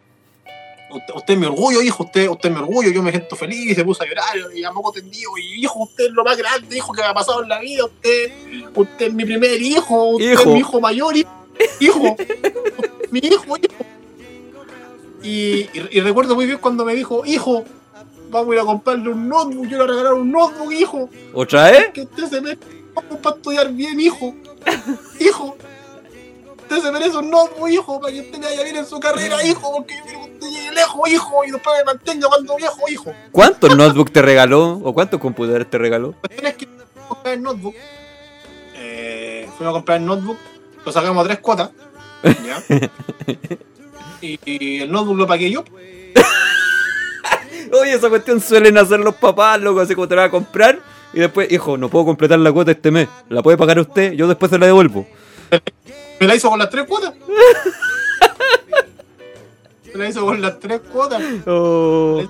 Usted, 0.93 1.13
usted 1.15 1.33
es 1.35 1.39
mi 1.39 1.45
orgullo, 1.45 1.81
hijo, 1.81 2.03
usted, 2.03 2.27
usted 2.27 2.49
es 2.49 2.55
mi 2.55 2.61
orgullo, 2.61 2.91
yo 2.91 3.01
me 3.01 3.11
siento 3.11 3.35
feliz, 3.37 3.75
se 3.75 3.85
puso 3.85 4.03
a 4.03 4.05
llorar 4.07 4.35
y 4.53 4.63
a 4.65 4.71
poco 4.71 4.91
tendido, 4.91 5.31
y 5.37 5.63
hijo, 5.63 5.83
usted 5.83 6.05
es 6.07 6.11
lo 6.11 6.23
más 6.23 6.35
grande, 6.37 6.75
hijo, 6.75 6.91
que 6.91 7.01
me 7.01 7.07
ha 7.07 7.13
pasado 7.13 7.43
en 7.43 7.49
la 7.49 7.59
vida, 7.61 7.85
usted, 7.85 8.31
usted 8.75 9.07
es 9.07 9.13
mi 9.13 9.23
primer 9.23 9.61
hijo, 9.61 10.03
usted 10.09 10.33
Hijo. 10.33 10.41
es 10.41 10.47
mi 10.47 10.59
hijo 10.59 10.81
mayor, 10.81 11.15
hijo, 11.15 11.29
hijo, 11.79 12.15
mi 13.09 13.19
hijo, 13.19 13.55
hijo. 13.57 13.85
Y, 15.23 15.29
y- 15.73 15.87
y 15.91 16.01
recuerdo 16.01 16.35
muy 16.35 16.45
bien 16.45 16.57
cuando 16.57 16.83
me 16.83 16.93
dijo, 16.95 17.25
hijo, 17.25 17.63
vamos 18.29 18.51
a 18.51 18.55
ir 18.55 18.59
a 18.61 18.65
comprarle 18.65 19.09
un 19.09 19.29
notebook, 19.29 19.67
yo 19.67 19.77
le 19.77 19.83
voy 19.83 19.85
a 19.85 19.87
regalar 19.91 20.13
un 20.15 20.31
notebook, 20.31 20.73
hijo, 20.73 21.09
¿Otra 21.33 21.71
vez? 21.71 21.89
que 21.93 22.01
usted 22.01 22.25
se 22.25 22.41
para 23.21 23.35
estudiar 23.35 23.71
bien, 23.71 23.99
hijo. 23.99 24.33
Hijo. 25.19 25.57
Usted 26.71 26.83
se 26.83 26.91
merece 26.91 27.17
un 27.17 27.29
notebook, 27.29 27.69
hijo, 27.69 27.99
para 27.99 28.13
que 28.13 28.21
usted 28.21 28.39
le 28.39 28.45
vaya 28.45 28.63
bien 28.63 28.77
en 28.77 28.85
su 28.85 28.97
carrera, 28.97 29.43
hijo, 29.43 29.73
porque 29.73 29.93
yo 29.97 30.03
quiero 30.05 30.25
que 30.25 30.31
usted 30.31 30.47
llegue 30.47 30.71
lejos, 30.71 31.09
hijo, 31.09 31.43
y 31.45 31.51
después 31.51 31.77
me 31.79 31.83
mantenga 31.83 32.29
cuando 32.29 32.55
viejo, 32.55 32.89
hijo. 32.89 33.13
¿Cuántos 33.33 33.75
notebooks 33.75 34.13
te 34.13 34.21
regaló? 34.21 34.79
¿O 34.81 34.93
cuántos 34.93 35.19
computadores 35.19 35.69
te 35.69 35.77
regaló? 35.77 36.11
La 36.11 36.29
cuestión 36.29 36.47
es 36.47 36.55
que 36.55 36.67
fuimos 36.67 37.03
a 37.03 37.07
comprar 37.09 37.33
el 37.33 37.43
notebook. 37.43 37.75
Eh, 38.75 39.49
fuimos 39.57 39.71
a 39.71 39.73
comprar 39.73 39.97
el 39.97 40.05
notebook, 40.05 40.37
lo 40.85 40.91
sacamos 40.93 41.25
a 41.25 41.27
tres 41.27 41.39
cuotas. 41.39 41.71
¿ya? 42.23 42.63
Y, 44.23 44.39
y 44.45 44.81
el 44.81 44.91
notebook 44.91 45.17
lo 45.17 45.25
pagué 45.25 45.49
yo. 45.49 45.63
Oye, 47.81 47.93
esa 47.93 48.07
cuestión 48.07 48.39
suelen 48.39 48.77
hacer 48.77 48.99
los 48.99 49.15
papás, 49.15 49.59
loco, 49.59 49.81
así 49.81 49.95
como 49.95 50.07
te 50.07 50.15
la 50.15 50.21
va 50.21 50.27
a 50.27 50.31
comprar. 50.31 50.77
Y 51.13 51.19
después, 51.19 51.51
hijo, 51.51 51.77
no 51.77 51.89
puedo 51.89 52.05
completar 52.05 52.39
la 52.39 52.51
cuota 52.51 52.71
este 52.71 52.89
mes. 52.91 53.07
¿La 53.29 53.41
puede 53.43 53.57
pagar 53.57 53.79
usted? 53.79 54.13
Yo 54.13 54.27
después 54.27 54.49
se 54.49 54.57
la 54.57 54.65
devuelvo. 54.67 55.05
Me 56.19 56.27
la 56.27 56.35
hizo 56.35 56.49
con 56.49 56.59
las 56.59 56.69
tres 56.69 56.85
cuotas. 56.87 57.13
Me 59.93 60.03
la 60.03 60.09
hizo 60.09 60.25
con 60.25 60.41
las 60.41 60.59
tres 60.59 60.79
cuotas. 60.91 61.21
Oh. 61.47 62.23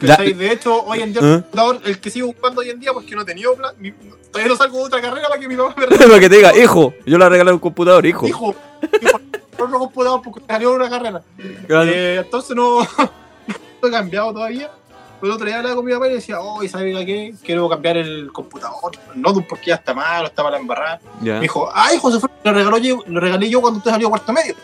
De 0.00 0.52
hecho, 0.52 0.82
hoy 0.84 1.00
en 1.00 1.12
día, 1.12 1.22
¿Eh? 1.22 1.42
el 1.54 1.90
el 1.90 2.00
que 2.00 2.10
sigo 2.10 2.28
ocupando 2.30 2.60
hoy 2.60 2.70
en 2.70 2.80
día, 2.80 2.92
porque 2.92 3.14
no 3.14 3.22
he 3.22 3.24
tenido 3.24 3.54
plan, 3.54 3.72
mi- 3.78 3.92
todavía 4.32 4.48
no 4.52 4.56
salgo 4.56 4.78
de 4.78 4.84
otra 4.84 5.00
carrera 5.00 5.28
para 5.28 5.40
que 5.40 5.46
mi 5.48 5.56
papá 5.56 5.74
me 5.78 5.86
regale. 5.86 6.06
Para 6.08 6.20
que 6.20 6.28
te 6.28 6.36
diga, 6.36 6.56
hijo, 6.58 6.92
yo 7.06 7.18
le 7.18 7.28
regalé 7.28 7.52
un 7.52 7.60
computador, 7.60 8.04
hijo. 8.04 8.26
Hijo, 8.26 8.54
otro 9.54 9.78
computador 9.78 10.20
porque 10.22 10.40
salió 10.46 10.72
una 10.72 10.90
carrera. 10.90 11.22
Claro. 11.68 11.88
Eh, 11.94 12.16
entonces 12.16 12.56
no, 12.56 12.80
no 13.82 13.88
he 13.88 13.90
cambiado 13.92 14.32
todavía. 14.32 14.70
Pero 15.22 15.34
el 15.34 15.36
otro 15.36 15.46
día 15.46 15.58
hablaba 15.58 15.76
con 15.76 15.84
mi 15.84 15.92
papá 15.92 16.08
y 16.08 16.14
decía, 16.14 16.40
oh, 16.40 16.66
¿sabes 16.66 17.06
qué? 17.06 17.32
Quiero 17.44 17.68
cambiar 17.68 17.96
el 17.96 18.32
computador, 18.32 18.90
el 19.14 19.22
notebook 19.22 19.46
porque 19.50 19.66
ya 19.66 19.76
está 19.76 19.94
malo, 19.94 20.26
está 20.26 20.42
para 20.42 20.58
embarrar. 20.58 20.98
Ya. 21.20 21.34
Me 21.34 21.42
dijo, 21.42 21.70
ay, 21.72 21.96
José 22.02 22.18
lo, 22.42 22.52
regaló 22.52 22.76
yo, 22.78 23.04
lo 23.06 23.20
regalé 23.20 23.48
yo 23.48 23.60
cuando 23.60 23.78
usted 23.78 23.92
salió 23.92 24.08
cuarto 24.08 24.32
medio. 24.32 24.56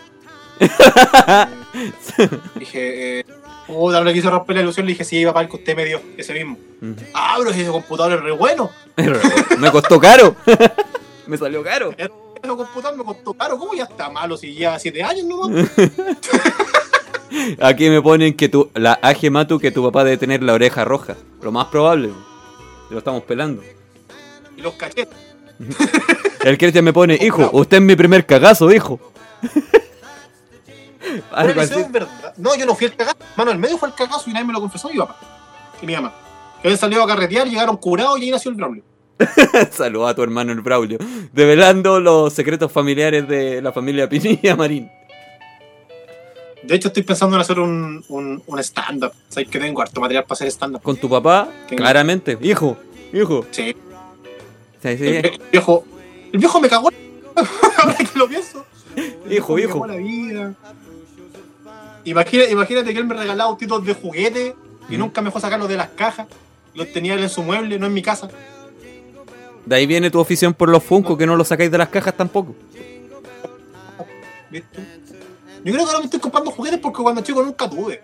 dije, 2.57 3.21
eh, 3.21 3.25
puta, 3.69 4.01
no 4.01 4.07
le 4.07 4.13
quise 4.13 4.29
romper 4.29 4.57
la 4.57 4.63
ilusión, 4.63 4.85
le 4.85 4.95
dije, 4.95 5.05
sí, 5.05 5.25
papá, 5.25 5.43
el 5.43 5.49
que 5.49 5.57
usted 5.59 5.77
me 5.77 5.85
dio, 5.85 6.03
ese 6.17 6.35
mismo. 6.35 6.59
Mm. 6.81 6.93
Ah, 7.15 7.37
pero 7.39 7.51
ese 7.51 7.71
computador 7.71 8.13
es 8.15 8.21
re 8.21 8.33
bueno. 8.33 8.69
Me 9.59 9.71
costó 9.71 10.01
caro. 10.01 10.35
Me 11.29 11.39
salió 11.39 11.63
caro. 11.63 11.95
Ese 11.97 12.49
computador 12.49 12.97
me 12.97 13.05
costó 13.05 13.33
caro. 13.33 13.59
¿Cómo 13.59 13.75
ya 13.75 13.85
está 13.85 14.11
malo 14.11 14.37
si 14.37 14.55
lleva 14.55 14.77
7 14.77 15.05
años 15.05 15.25
nomás? 15.25 15.71
Aquí 17.61 17.91
me 17.91 18.01
ponen 18.03 18.35
que 18.35 18.49
tu, 18.49 18.71
la 18.75 18.99
AG 19.03 19.31
Matu 19.31 19.59
que 19.59 19.71
tu 19.71 19.83
papá 19.85 20.05
debe 20.05 20.17
tener 20.17 20.43
la 20.43 20.55
oreja 20.55 20.85
roja. 20.85 21.17
Lo 21.43 21.53
más 21.53 21.67
probable. 21.67 22.11
Lo 22.91 22.99
estamos 22.99 23.23
pelando. 23.25 23.63
y 24.57 24.63
los 24.63 24.75
cachetes. 24.75 25.17
El 26.45 26.57
Cristian 26.57 26.85
me 26.85 26.93
pone, 26.93 27.19
hijo, 27.21 27.51
usted 27.53 27.79
es 27.79 27.83
mi 27.83 27.97
primer 27.97 28.25
cagazo, 28.25 28.71
hijo. 28.73 29.01
Pero 31.01 31.23
Algo 31.33 31.63
eso 31.63 31.75
así. 31.75 31.83
es 31.83 31.93
verdad. 31.93 32.35
No, 32.37 32.55
yo 32.57 32.67
no 32.67 32.75
fui 32.75 32.87
el 32.87 32.95
cagazo. 32.95 33.17
Mano, 33.37 33.51
el 33.51 33.59
medio 33.59 33.79
fue 33.79 33.89
el 33.89 33.95
cagazo 33.95 34.29
y 34.31 34.33
nadie 34.33 34.47
me 34.47 34.53
lo 34.53 34.61
confesó 34.61 34.89
mi 34.89 34.99
papá. 34.99 35.17
Y 35.83 35.87
mi 35.87 35.95
mamá. 35.95 36.13
Que 36.61 36.69
habían 36.69 36.79
salido 36.79 37.03
a 37.03 37.07
carretear, 37.07 37.49
llegaron 37.49 37.77
curados 37.77 38.19
y 38.21 38.25
ahí 38.25 38.31
nació 38.31 38.51
el 38.51 38.57
Braulio. 38.57 38.83
Saluda 39.73 40.11
a 40.11 40.15
tu 40.15 40.23
hermano 40.23 40.53
el 40.53 40.61
Braulio. 40.61 40.99
Develando 41.33 41.99
los 41.99 42.33
secretos 42.33 42.71
familiares 42.71 43.27
de 43.27 43.61
la 43.63 43.73
familia 43.73 44.09
Pinilla 44.09 44.55
Marín. 44.55 44.91
De 46.69 46.75
hecho, 46.75 46.89
estoy 46.89 47.03
pensando 47.03 47.35
en 47.37 47.41
hacer 47.41 47.59
un, 47.59 48.05
un, 48.09 48.43
un 48.47 48.59
stand-up. 48.59 49.13
Sabes 49.29 49.49
que 49.49 49.59
tengo 49.59 49.81
harto 49.81 50.01
material 50.01 50.25
para 50.25 50.35
hacer 50.35 50.49
stand-up. 50.49 50.83
Con 50.83 50.97
tu 50.99 51.09
papá, 51.09 51.49
Tengo- 51.67 51.79
claramente. 51.83 52.37
Hijo, 52.43 52.77
hijo. 53.13 53.45
Sí. 53.51 53.75
Sí, 54.83 54.99
sí. 54.99 55.07
El, 55.07 55.27
el 55.27 55.41
viejo. 55.51 55.85
El 56.33 56.39
viejo 56.39 56.61
me 56.61 56.69
cagó. 56.69 56.91
Ahora 57.83 57.95
que 57.97 58.19
lo 58.19 58.29
pienso. 58.29 58.65
El 58.95 59.33
Hijo, 59.33 59.55
me 59.55 59.63
hijo. 59.63 59.73
cagó 59.73 59.87
la 59.87 59.97
vida. 59.97 60.55
Imagina- 62.05 62.45
imagínate 62.45 62.93
que 62.93 62.99
él 63.01 63.07
me 63.07 63.15
regalaba 63.15 63.51
autitos 63.51 63.85
de 63.85 63.95
juguete 63.95 64.55
y 64.89 64.97
Mm. 64.97 64.99
nunca 64.99 65.21
me 65.23 65.27
dejó 65.29 65.41
sacarlos 65.41 65.69
de 65.69 65.77
las 65.77 65.89
cajas. 65.91 66.27
Los 66.75 66.93
tenía 66.93 67.15
él 67.15 67.23
en 67.23 67.29
su 67.31 67.43
mueble, 67.43 67.79
no 67.79 67.87
en 67.87 67.95
mi 67.95 68.03
casa. 68.03 68.29
De 69.67 69.75
ahí 69.77 69.87
viene 69.87 70.11
tu 70.11 70.21
afición 70.21 70.53
por 70.55 70.69
los 70.69 70.83
Funko, 70.85 71.17
que 71.17 71.27
no 71.27 71.35
los 71.37 71.49
sacáis 71.49 71.71
de 71.71 71.79
las 71.79 71.89
cajas 71.89 72.15
tampoco. 72.17 72.55
¿Viste? 74.51 74.98
Yo 75.65 75.73
creo 75.73 75.85
que 75.85 75.91
ahora 75.91 75.99
me 75.99 76.05
estoy 76.05 76.21
comprando 76.21 76.51
juguetes 76.51 76.81
porque 76.81 77.03
cuando 77.03 77.21
chico 77.23 77.43
nunca 77.43 77.69
tuve. 77.69 78.03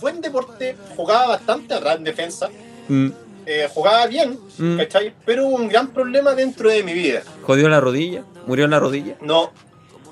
Buen 0.00 0.20
deporte, 0.20 0.76
jugaba 0.96 1.28
bastante 1.28 1.74
atrás 1.74 1.96
en 1.96 2.04
defensa, 2.04 2.48
Mm, 2.88 3.08
eh, 3.46 3.68
jugaba 3.72 4.06
bien, 4.06 4.38
Mm. 4.58 4.76
¿cachai? 4.78 5.14
Pero 5.24 5.46
hubo 5.46 5.56
un 5.56 5.68
gran 5.68 5.88
problema 5.88 6.32
dentro 6.34 6.68
de 6.68 6.82
mi 6.82 6.92
vida. 6.92 7.22
Jodió 7.42 7.68
la 7.68 7.80
rodilla, 7.80 8.24
murió 8.46 8.64
en 8.64 8.72
la 8.72 8.80
rodilla. 8.80 9.16
No, 9.20 9.52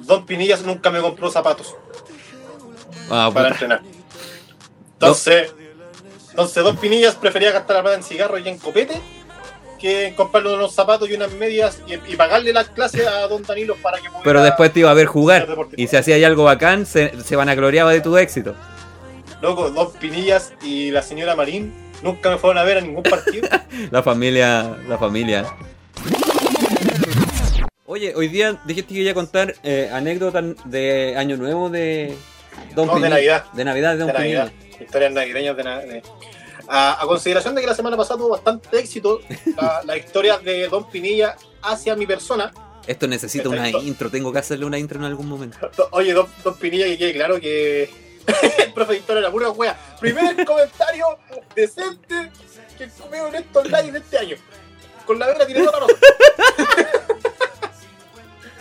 Don 0.00 0.24
Pinillas 0.24 0.62
nunca 0.62 0.90
me 0.90 1.00
compró 1.00 1.30
zapatos 1.30 1.74
Ah, 3.10 3.30
para 3.34 3.48
puta. 3.48 3.48
entrenar. 3.48 3.82
Entonces, 4.94 5.52
entonces 6.30 6.62
Don 6.64 6.76
Pinillas 6.76 7.16
prefería 7.16 7.50
gastar 7.50 7.76
la 7.76 7.82
plata 7.82 7.96
en 7.96 8.04
cigarros 8.04 8.40
y 8.44 8.48
en 8.48 8.58
copete 8.58 9.00
que 9.80 10.14
comprarle 10.16 10.54
unos 10.54 10.74
zapatos 10.74 11.08
y 11.10 11.14
unas 11.14 11.32
medias 11.32 11.80
y, 11.86 11.94
y 12.12 12.16
pagarle 12.16 12.52
las 12.52 12.68
clases 12.68 13.06
a 13.06 13.26
Don 13.26 13.42
Danilo 13.42 13.76
para 13.76 13.96
que 13.96 14.04
pudiera... 14.04 14.22
Pero 14.24 14.42
después 14.42 14.72
te 14.72 14.80
iba 14.80 14.90
a 14.90 14.94
ver 14.94 15.06
jugar. 15.06 15.48
Y 15.76 15.86
si 15.86 15.96
hacía 15.96 16.24
algo 16.26 16.44
bacán, 16.44 16.86
se, 16.86 17.12
se 17.22 17.36
vanagloriaba 17.36 17.90
de 17.92 18.00
tu 18.00 18.16
éxito. 18.16 18.54
Loco, 19.40 19.70
Don 19.70 19.90
Pinillas 19.94 20.52
y 20.62 20.90
la 20.90 21.02
señora 21.02 21.34
Marín 21.34 21.72
nunca 22.02 22.30
me 22.30 22.38
fueron 22.38 22.58
a 22.58 22.62
ver 22.62 22.78
a 22.78 22.80
ningún 22.82 23.02
partido. 23.02 23.48
La 23.90 24.02
familia, 24.02 24.76
la 24.88 24.98
familia. 24.98 25.46
Oye, 27.86 28.14
hoy 28.14 28.28
día 28.28 28.60
dijiste 28.66 28.94
que 28.94 29.00
iba 29.00 29.10
a 29.10 29.14
contar 29.14 29.54
eh, 29.62 29.88
anécdotas 29.92 30.44
de 30.64 31.14
Año 31.16 31.36
Nuevo 31.36 31.70
de 31.70 32.14
Don 32.74 32.86
No, 32.86 33.00
de. 33.00 33.08
Navidad. 33.08 33.44
De 33.52 33.64
Navidad 33.64 33.92
de 33.92 33.98
Don 33.98 34.06
de 34.08 34.12
Navidad. 34.12 34.52
Historias 34.80 35.12
navideñas 35.12 35.56
de 35.56 35.64
Navidad. 35.64 36.02
A, 36.72 37.02
a 37.02 37.06
consideración 37.06 37.56
de 37.56 37.62
que 37.62 37.66
la 37.66 37.74
semana 37.74 37.96
pasada 37.96 38.18
tuvo 38.18 38.28
bastante 38.28 38.78
éxito 38.78 39.20
la, 39.56 39.82
la 39.84 39.96
historia 39.96 40.38
de 40.38 40.68
Don 40.68 40.88
Pinilla 40.88 41.36
hacia 41.62 41.96
mi 41.96 42.06
persona. 42.06 42.52
Esto 42.86 43.08
necesita 43.08 43.48
una 43.48 43.68
intro, 43.68 44.08
tengo 44.08 44.32
que 44.32 44.38
hacerle 44.38 44.66
una 44.66 44.78
intro 44.78 44.98
en 44.98 45.04
algún 45.04 45.28
momento. 45.28 45.70
Oye, 45.90 46.12
Don, 46.12 46.28
Don 46.44 46.54
Pinilla, 46.54 46.86
que 46.86 46.96
quede 46.96 47.12
claro 47.12 47.40
que 47.40 47.90
el 48.58 48.72
profe 48.72 48.92
de 48.92 48.98
historia 49.00 49.20
era 49.20 49.30
pura 49.30 49.50
wea. 49.50 49.96
Primer 49.98 50.44
comentario 50.46 51.06
decente 51.56 52.30
que 52.78 52.88
comió 53.00 53.26
en 53.28 53.34
estos 53.34 53.64
live 53.64 53.92
de 53.92 53.98
este 53.98 54.18
año. 54.18 54.36
Con 55.06 55.18
la 55.18 55.26
vera 55.26 55.46
tiene 55.46 55.64
toda 55.64 55.80
la 55.80 55.86
razón. 55.86 55.96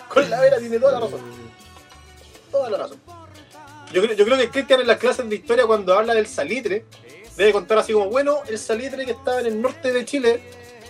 Con 0.10 0.30
la 0.30 0.42
vera 0.42 0.58
tiene 0.58 0.80
toda 0.80 0.92
la 0.94 1.00
razón. 1.00 1.22
Toda 2.52 2.70
la 2.72 2.78
razón. 2.80 3.00
Yo 3.94 4.02
creo, 4.02 4.16
yo 4.16 4.26
creo 4.26 4.38
que 4.38 4.50
Cristian 4.50 4.82
en 4.82 4.88
las 4.88 4.98
clases 4.98 5.30
de 5.30 5.36
historia 5.36 5.66
cuando 5.66 5.98
habla 5.98 6.14
del 6.14 6.28
salitre 6.28 6.86
debe 7.40 7.54
contar 7.54 7.78
así 7.78 7.94
como, 7.94 8.08
bueno, 8.10 8.40
el 8.50 8.60
salitre 8.60 9.06
que 9.06 9.12
estaba 9.14 9.40
en 9.40 9.46
el 9.46 9.62
norte 9.62 9.94
de 9.94 10.04
Chile 10.04 10.42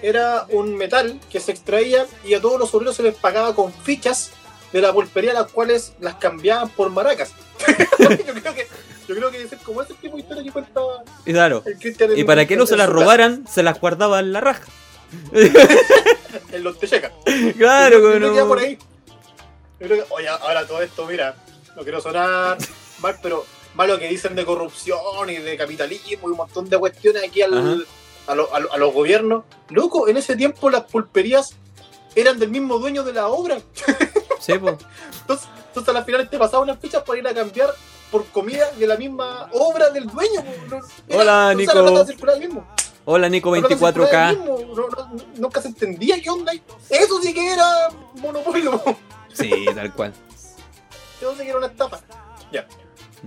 era 0.01 0.47
un 0.49 0.75
metal 0.75 1.19
que 1.29 1.39
se 1.39 1.51
extraía 1.51 2.07
y 2.25 2.33
a 2.33 2.41
todos 2.41 2.59
los 2.59 2.73
obreros 2.73 2.95
se 2.95 3.03
les 3.03 3.13
pagaba 3.13 3.53
con 3.53 3.71
fichas 3.71 4.31
de 4.73 4.81
la 4.81 4.91
pulpería 4.91 5.31
las 5.33 5.51
cuales 5.51 5.93
las 5.99 6.15
cambiaban 6.15 6.69
por 6.69 6.89
maracas. 6.89 7.33
yo 7.99 8.33
creo 8.33 8.55
que 8.55 8.67
yo 9.07 9.15
creo 9.15 9.29
que 9.29 9.43
es 9.43 9.51
como 9.63 9.83
ese 9.83 9.93
tipo 9.95 10.15
de 10.15 10.21
historia 10.23 10.43
que 10.43 10.51
cuenta 10.51 10.81
Y 11.23 11.33
claro. 11.33 11.63
el 11.65 12.17
Y 12.17 12.23
para 12.23 12.47
que 12.47 12.55
no 12.55 12.65
se 12.65 12.77
las 12.77 12.89
robaran, 12.89 13.47
se 13.47 13.61
las 13.61 13.79
guardaba 13.79 14.19
en 14.19 14.33
la 14.33 14.41
raja. 14.41 14.65
en 16.51 16.63
los 16.63 16.79
techecas. 16.79 17.11
Claro, 17.57 18.19
no. 18.19 18.47
por 18.47 18.57
ahí. 18.57 18.77
Yo 19.79 19.87
creo 19.87 20.03
que, 20.03 20.13
oye, 20.13 20.27
ahora 20.27 20.65
todo 20.65 20.81
esto, 20.81 21.05
mira, 21.05 21.35
no 21.75 21.83
quiero 21.83 22.01
sonar 22.01 22.57
mal, 23.01 23.15
pero 23.21 23.45
malo 23.79 23.97
que 23.97 24.09
dicen 24.09 24.35
de 24.35 24.45
corrupción 24.45 25.29
y 25.29 25.37
de 25.37 25.55
capitalismo 25.55 26.27
y 26.27 26.31
un 26.31 26.37
montón 26.37 26.67
de 26.69 26.77
cuestiones 26.77 27.23
aquí 27.23 27.41
al- 27.41 27.85
a, 28.27 28.35
lo- 28.35 28.53
a 28.53 28.59
lo- 28.59 28.73
a 28.73 28.77
los 28.77 28.93
gobiernos. 28.93 29.45
Loco, 29.69 30.09
en 30.09 30.17
ese 30.17 30.35
tiempo 30.35 30.69
las 30.69 30.83
pulperías 30.83 31.55
eran 32.13 32.37
del 32.39 32.49
mismo 32.49 32.77
dueño 32.77 33.03
de 33.03 33.13
la 33.13 33.29
obra. 33.29 33.57
Sí, 34.41 34.57
po. 34.57 34.69
Entonces, 35.21 35.49
entonces 35.67 35.93
al 35.95 36.05
final 36.05 36.29
te 36.29 36.37
pasaban 36.39 36.63
unas 36.69 36.79
fichas 36.79 37.03
para 37.03 37.19
ir 37.19 37.27
a 37.27 37.33
cambiar 37.33 37.71
por 38.09 38.25
comida 38.27 38.71
de 38.71 38.87
la 38.87 38.95
misma 38.95 39.49
obra 39.51 39.89
del 39.89 40.07
dueño. 40.07 40.41
No- 40.69 40.79
Hola, 41.19 41.53
Nico. 41.53 41.73
la 41.73 41.81
plata 41.91 42.05
circulaba 42.05 42.37
ahí 42.39 42.45
mismo. 42.47 42.65
Hola, 43.03 43.27
Nico 43.29 43.53
La 43.53 43.67
plata 43.67 43.75
circulaba 43.89 44.27
ahí 44.29 44.35
24K. 44.35 44.39
mismo. 44.39 44.75
No- 44.75 44.87
no- 44.87 45.23
nunca 45.35 45.61
se 45.61 45.67
entendía 45.67 46.21
qué 46.21 46.29
onda. 46.29 46.53
Eso 46.89 47.21
sí 47.21 47.33
que 47.33 47.51
era 47.53 47.89
monopolio. 48.15 48.81
po. 48.81 48.97
Sí, 49.33 49.51
tal 49.75 49.93
cual. 49.93 50.13
Yo 51.21 51.35
sé 51.35 51.43
que 51.43 51.49
era 51.49 51.57
una 51.57 51.67
estafa. 51.67 51.99
Ya. 52.51 52.65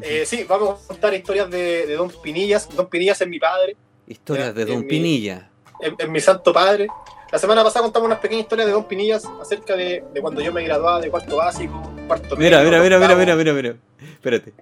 Eh, 0.01 0.25
sí, 0.27 0.45
vamos 0.49 0.85
a 0.85 0.89
contar 0.89 1.13
historias 1.15 1.51
de, 1.51 1.87
de 1.87 1.95
Don 1.95 2.11
Pinillas. 2.23 2.69
Don 2.75 2.87
Pinillas 2.87 3.21
es 3.21 3.29
mi 3.29 3.39
padre, 3.39 3.77
Historias 4.07 4.55
de 4.55 4.63
en 4.63 4.69
Don 4.69 4.81
mi- 4.81 4.87
Pinilla. 4.89 5.51
es, 5.81 5.93
es 5.99 6.09
mi 6.09 6.21
santo 6.21 6.53
padre. 6.53 6.87
La 7.31 7.39
semana 7.39 7.63
pasada 7.65 7.83
contamos 7.85 8.07
unas 8.07 8.19
pequeñas 8.19 8.43
historias 8.45 8.67
de 8.67 8.73
Don 8.73 8.85
Pinillas 8.85 9.25
acerca 9.41 9.75
de, 9.77 10.05
de 10.13 10.21
cuando 10.21 10.41
yo 10.41 10.53
me 10.53 10.63
graduaba 10.63 11.01
de 11.01 11.11
cuarto 11.11 11.37
básico, 11.37 11.81
cuarto 12.07 12.37
Mira, 12.37 12.59
medio, 12.59 12.71
mira, 12.83 12.83
mira, 12.83 12.99
mira, 12.99 13.17
mira, 13.17 13.37
mira, 13.37 13.53
mira. 13.55 13.77
Espérate. 14.15 14.53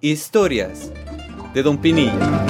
Historias 0.00 0.90
de 1.52 1.62
Don 1.62 1.78
Pinilla. 1.78 2.12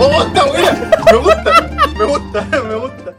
¡Oh, 0.00 0.22
está 0.22 0.46
buena! 0.46 0.90
Me 1.06 1.16
gusta, 1.18 1.70
me 1.98 2.04
gusta, 2.04 2.62
me 2.68 2.74
gusta. 2.76 3.14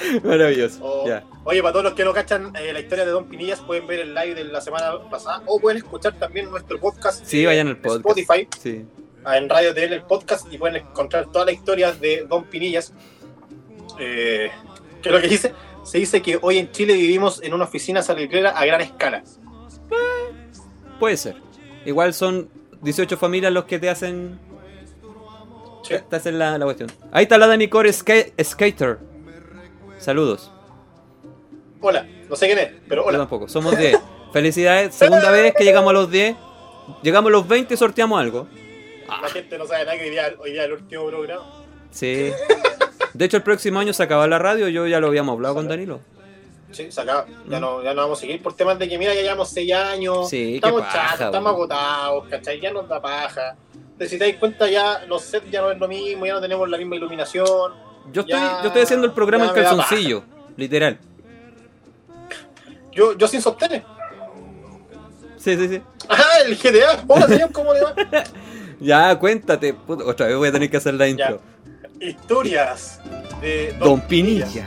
Maravilloso. 0.24 1.04
Oye, 1.44 1.60
para 1.62 1.72
todos 1.72 1.84
los 1.84 1.94
que 1.94 2.04
no 2.04 2.12
cachan 2.12 2.52
eh, 2.56 2.72
la 2.72 2.80
historia 2.80 3.04
de 3.04 3.10
Don 3.12 3.26
Pinillas, 3.28 3.60
pueden 3.60 3.86
ver 3.86 4.00
el 4.00 4.14
live 4.14 4.34
de 4.34 4.44
la 4.44 4.60
semana 4.60 4.92
pasada 5.10 5.42
o 5.46 5.58
pueden 5.60 5.78
escuchar 5.78 6.14
también 6.18 6.50
nuestro 6.50 6.78
podcast. 6.80 7.24
Sí, 7.24 7.42
eh, 7.42 7.46
vayan 7.46 7.68
al 7.68 7.76
podcast. 7.78 8.06
Spotify. 8.06 8.48
Sí. 8.58 8.84
en 9.26 9.48
Radio 9.48 9.74
TL 9.74 9.92
el 9.94 10.02
podcast 10.02 10.52
y 10.52 10.58
pueden 10.58 10.76
encontrar 10.84 11.26
todas 11.30 11.46
las 11.46 11.54
historias 11.54 12.00
de 12.00 12.26
Don 12.28 12.44
Pinillas. 12.44 12.92
Eh, 13.98 14.50
¿Qué 15.02 15.08
es 15.08 15.14
lo 15.14 15.20
que 15.20 15.28
dice? 15.28 15.54
Se 15.84 15.98
dice 15.98 16.20
que 16.22 16.38
hoy 16.42 16.58
en 16.58 16.70
Chile 16.72 16.94
vivimos 16.94 17.42
en 17.42 17.54
una 17.54 17.64
oficina 17.64 18.02
salitrera 18.02 18.50
a 18.50 18.64
gran 18.66 18.80
escala. 18.82 19.22
Puede 20.98 21.16
ser. 21.16 21.36
Igual 21.86 22.12
son 22.14 22.50
18 22.82 23.16
familias 23.16 23.52
los 23.52 23.64
que 23.64 23.78
te 23.78 23.88
hacen. 23.88 24.38
Sí. 25.82 25.94
Te 26.08 26.16
hacen 26.16 26.38
la, 26.38 26.58
la 26.58 26.64
cuestión. 26.66 26.90
Ahí 27.10 27.22
está 27.24 27.38
la 27.38 27.46
Dani 27.46 27.68
Core 27.68 27.90
Ska- 27.90 28.32
Skater. 28.44 28.98
Saludos. 30.00 30.50
Hola, 31.80 32.06
no 32.28 32.36
sé 32.36 32.46
quién 32.46 32.58
es, 32.58 32.70
pero 32.88 33.02
Yo 33.02 33.08
hola. 33.08 33.18
tampoco. 33.18 33.48
Somos 33.48 33.76
10. 33.76 33.98
Felicidades. 34.32 34.94
Segunda 34.94 35.30
vez 35.30 35.54
que 35.56 35.64
llegamos 35.64 35.90
a 35.90 35.92
los 35.92 36.10
10. 36.10 36.36
Llegamos 37.02 37.28
a 37.28 37.32
los 37.32 37.46
20 37.48 37.74
y 37.74 37.76
sorteamos 37.76 38.20
algo. 38.20 38.46
La 39.08 39.28
gente 39.28 39.58
no 39.58 39.66
sabe 39.66 39.84
nada 39.84 39.96
que 39.98 40.04
hoy 40.04 40.10
día, 40.10 40.32
hoy 40.38 40.52
día 40.52 40.62
es 40.62 40.66
el 40.68 40.72
último 40.74 41.06
programa. 41.06 41.44
Sí. 41.90 42.30
De 43.12 43.24
hecho, 43.24 43.36
el 43.36 43.42
próximo 43.42 43.78
año 43.80 43.92
se 43.92 44.02
acaba 44.02 44.26
la 44.28 44.38
radio. 44.38 44.68
Yo 44.68 44.86
ya 44.86 45.00
lo 45.00 45.08
habíamos 45.08 45.32
hablado 45.34 45.54
con 45.56 45.68
Danilo. 45.68 46.00
Sí, 46.70 46.90
se 46.92 47.00
acaba. 47.00 47.26
Ya 47.48 47.58
no, 47.58 47.82
ya 47.82 47.92
no 47.94 48.02
vamos 48.02 48.18
a 48.18 48.20
seguir 48.20 48.40
por 48.42 48.54
temas 48.54 48.78
de 48.78 48.88
que, 48.88 48.96
mira, 48.96 49.12
ya 49.14 49.22
llevamos 49.22 49.48
6 49.50 49.72
años. 49.72 50.28
Sí, 50.28 50.56
estamos 50.56 50.82
chatos, 50.92 51.26
estamos 51.26 51.52
agotados, 51.52 52.28
¿cachai? 52.28 52.60
Ya 52.60 52.72
nos 52.72 52.88
da 52.88 53.02
paja. 53.02 53.56
Entonces, 53.74 54.10
si 54.10 54.18
te 54.18 54.30
das 54.30 54.36
cuenta, 54.38 54.68
ya 54.70 55.04
los 55.08 55.22
sets 55.22 55.50
ya 55.50 55.60
no 55.60 55.70
es 55.72 55.78
lo 55.78 55.88
mismo, 55.88 56.24
ya 56.24 56.34
no 56.34 56.40
tenemos 56.40 56.68
la 56.68 56.78
misma 56.78 56.94
iluminación. 56.96 57.89
Yo 58.12 58.22
estoy, 58.22 58.38
Ya- 58.40 58.60
yo 58.62 58.68
estoy 58.68 58.82
haciendo 58.82 59.06
el 59.06 59.12
programa 59.12 59.46
en 59.46 59.52
calzoncillo. 59.54 60.22
Literal. 60.56 60.98
Yo, 62.92 63.16
yo 63.16 63.28
sin 63.28 63.40
sostenes. 63.40 63.82
Sí, 65.38 65.56
sí, 65.56 65.68
sí. 65.68 65.82
Ajá, 66.08 66.40
el 66.44 66.56
GTA. 66.56 67.04
Hola, 67.06 67.26
señor, 67.26 67.52
¿cómo 67.52 67.72
le 67.72 67.82
va? 67.82 67.94
Ya, 68.80 69.18
cuéntate. 69.18 69.74
Puta, 69.74 70.04
otra 70.04 70.26
vez 70.26 70.36
voy 70.36 70.48
a 70.48 70.52
tener 70.52 70.70
que 70.70 70.78
hacer 70.78 70.94
la 70.94 71.06
intro. 71.06 71.40
Historias 72.00 72.98
de 73.42 73.74
Don 73.78 74.00
Pinilla. 74.00 74.66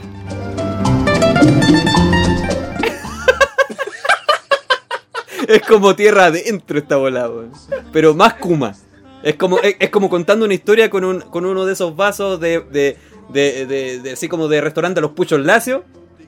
Es 5.48 5.60
como 5.62 5.94
tierra 5.94 6.26
adentro 6.26 6.78
esta 6.78 6.96
bola, 6.96 7.28
weón. 7.28 7.52
Pero 7.92 8.14
más 8.14 8.34
Kuma. 8.34 8.74
Es 9.22 9.36
como, 9.36 9.58
es, 9.58 9.76
es 9.78 9.90
como 9.90 10.08
contando 10.10 10.44
una 10.44 10.54
historia 10.54 10.90
con, 10.90 11.04
un, 11.04 11.20
con 11.20 11.44
uno 11.46 11.64
de 11.64 11.72
esos 11.72 11.96
vasos 11.96 12.40
de, 12.40 12.60
de, 12.60 12.96
de, 13.28 13.66
de- 13.66 13.98
de- 14.00 14.12
así 14.12 14.28
como 14.28 14.48
de 14.48 14.60
restaurante 14.60 14.96
de 14.96 15.02
los 15.02 15.12
puchos 15.12 15.40
lacios. 15.40 15.82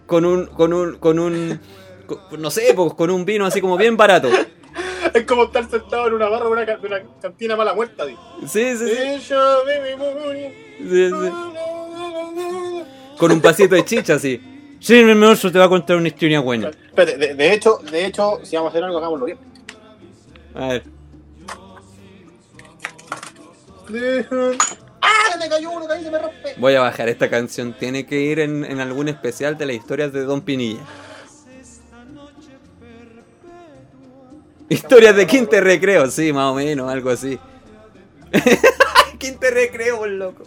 Con 0.07 0.25
un, 0.25 0.47
con 0.47 0.73
un, 0.73 0.97
con 0.99 1.19
un, 1.19 1.61
con- 2.07 2.41
no 2.41 2.50
sé, 2.50 2.73
pues, 2.76 2.95
con 2.95 3.11
un 3.11 3.25
vino 3.25 3.45
así 3.45 3.61
como 3.61 3.76
bien 3.76 3.97
barato. 3.97 4.29
Es 5.12 5.25
como 5.25 5.45
estar 5.45 5.69
sentado 5.69 6.07
en 6.09 6.15
una 6.15 6.29
barra 6.29 6.45
de 6.47 6.50
una, 6.53 6.65
de 6.65 6.87
una 6.87 7.03
cantina 7.21 7.57
mala 7.57 7.75
muerta, 7.75 8.07
tío. 8.07 8.17
Sí, 8.47 8.76
sí, 8.76 8.87
sí. 8.88 8.95
Sí, 10.79 11.11
sí. 11.11 11.31
Con 13.19 13.33
un 13.33 13.41
pasito 13.41 13.75
de 13.75 13.85
chicha 13.85 14.15
así. 14.15 14.41
Sí, 14.79 15.03
mi 15.03 15.12
amor, 15.12 15.38
te 15.38 15.59
va 15.59 15.65
a 15.65 15.69
contar 15.69 15.97
una 15.97 16.09
historia 16.09 16.41
buena. 16.41 16.69
Espérate, 16.69 17.17
de, 17.17 17.35
de 17.35 17.53
hecho, 17.55 17.79
de 17.91 18.05
hecho, 18.07 18.41
si 18.45 18.55
vamos 18.57 18.69
a 18.69 18.71
hacer 18.73 18.85
algo, 18.85 18.99
hagámoslo 18.99 19.26
bien. 19.26 19.38
A 20.55 20.69
ver. 20.69 20.83
¡Ah! 25.37 25.38
Me 25.38 25.49
cayó 25.49 25.71
uno, 25.71 25.87
caí, 25.87 26.02
se 26.02 26.11
me 26.11 26.19
rompe. 26.19 26.55
Voy 26.57 26.75
a 26.75 26.81
bajar 26.81 27.09
esta 27.09 27.28
canción. 27.28 27.75
Tiene 27.78 28.07
que 28.07 28.21
ir 28.21 28.40
en, 28.40 28.64
en 28.64 28.81
algún 28.81 29.09
especial 29.09 29.57
de 29.57 29.66
las 29.66 29.76
historias 29.76 30.12
de 30.12 30.23
Don 30.23 30.40
Pinilla. 30.40 30.83
Historias 34.69 35.14
de 35.14 35.26
Quinte 35.26 35.61
Recreo, 35.61 36.11
sí, 36.11 36.33
más 36.33 36.50
o 36.50 36.55
menos, 36.55 36.90
algo 36.90 37.11
así. 37.11 37.38
Quinte 39.19 39.50
Recreo, 39.50 40.05
loco. 40.07 40.43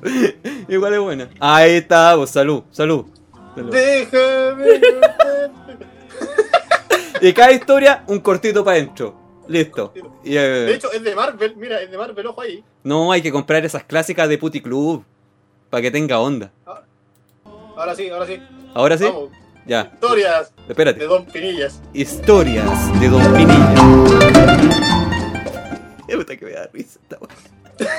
Igual 0.68 0.94
es 0.94 1.00
buena. 1.00 1.30
Ahí 1.40 1.76
está, 1.76 2.16
pues, 2.18 2.30
salud, 2.30 2.64
salud. 2.72 3.06
salud. 3.56 3.72
Déjame. 3.72 4.82
Y 7.22 7.34
cada 7.34 7.52
historia, 7.52 8.04
un 8.08 8.20
cortito 8.20 8.64
para 8.64 8.78
adentro. 8.78 9.19
Listo. 9.50 9.92
Eh, 10.24 10.32
De 10.32 10.74
hecho, 10.76 10.92
es 10.92 11.04
de 11.04 11.16
Marvel, 11.16 11.56
mira, 11.58 11.82
es 11.82 11.90
de 11.92 11.98
Marvel, 11.98 12.26
ojo 12.28 12.42
ahí. 12.42 12.64
no, 12.84 13.12
hay 13.12 13.22
que 13.22 13.32
comprar 13.32 13.66
esas 13.66 13.84
clásicas 13.84 14.30
de 14.30 14.38
Puti 14.38 14.62
Club. 14.62 15.04
Para 15.70 15.82
que 15.84 15.92
tenga 15.92 16.20
onda. 16.20 16.52
Ahora 17.76 17.94
sí, 17.96 18.10
ahora 18.10 18.26
sí. 18.26 18.42
Ahora 18.74 18.98
sí, 18.98 19.04
Vamos. 19.06 19.30
ya. 19.66 19.92
Historias 19.94 20.52
Espérate. 20.68 21.00
de 21.00 21.06
Don 21.06 21.26
Pinillas. 21.26 21.82
Historias 21.94 23.00
de 23.00 23.08
Don 23.10 23.22
Pinilla. 23.34 23.76
Puta 26.16 26.36
que 26.38 26.46
me 26.46 26.52
da 26.52 26.68
risa 26.74 27.00
esta. 27.04 27.18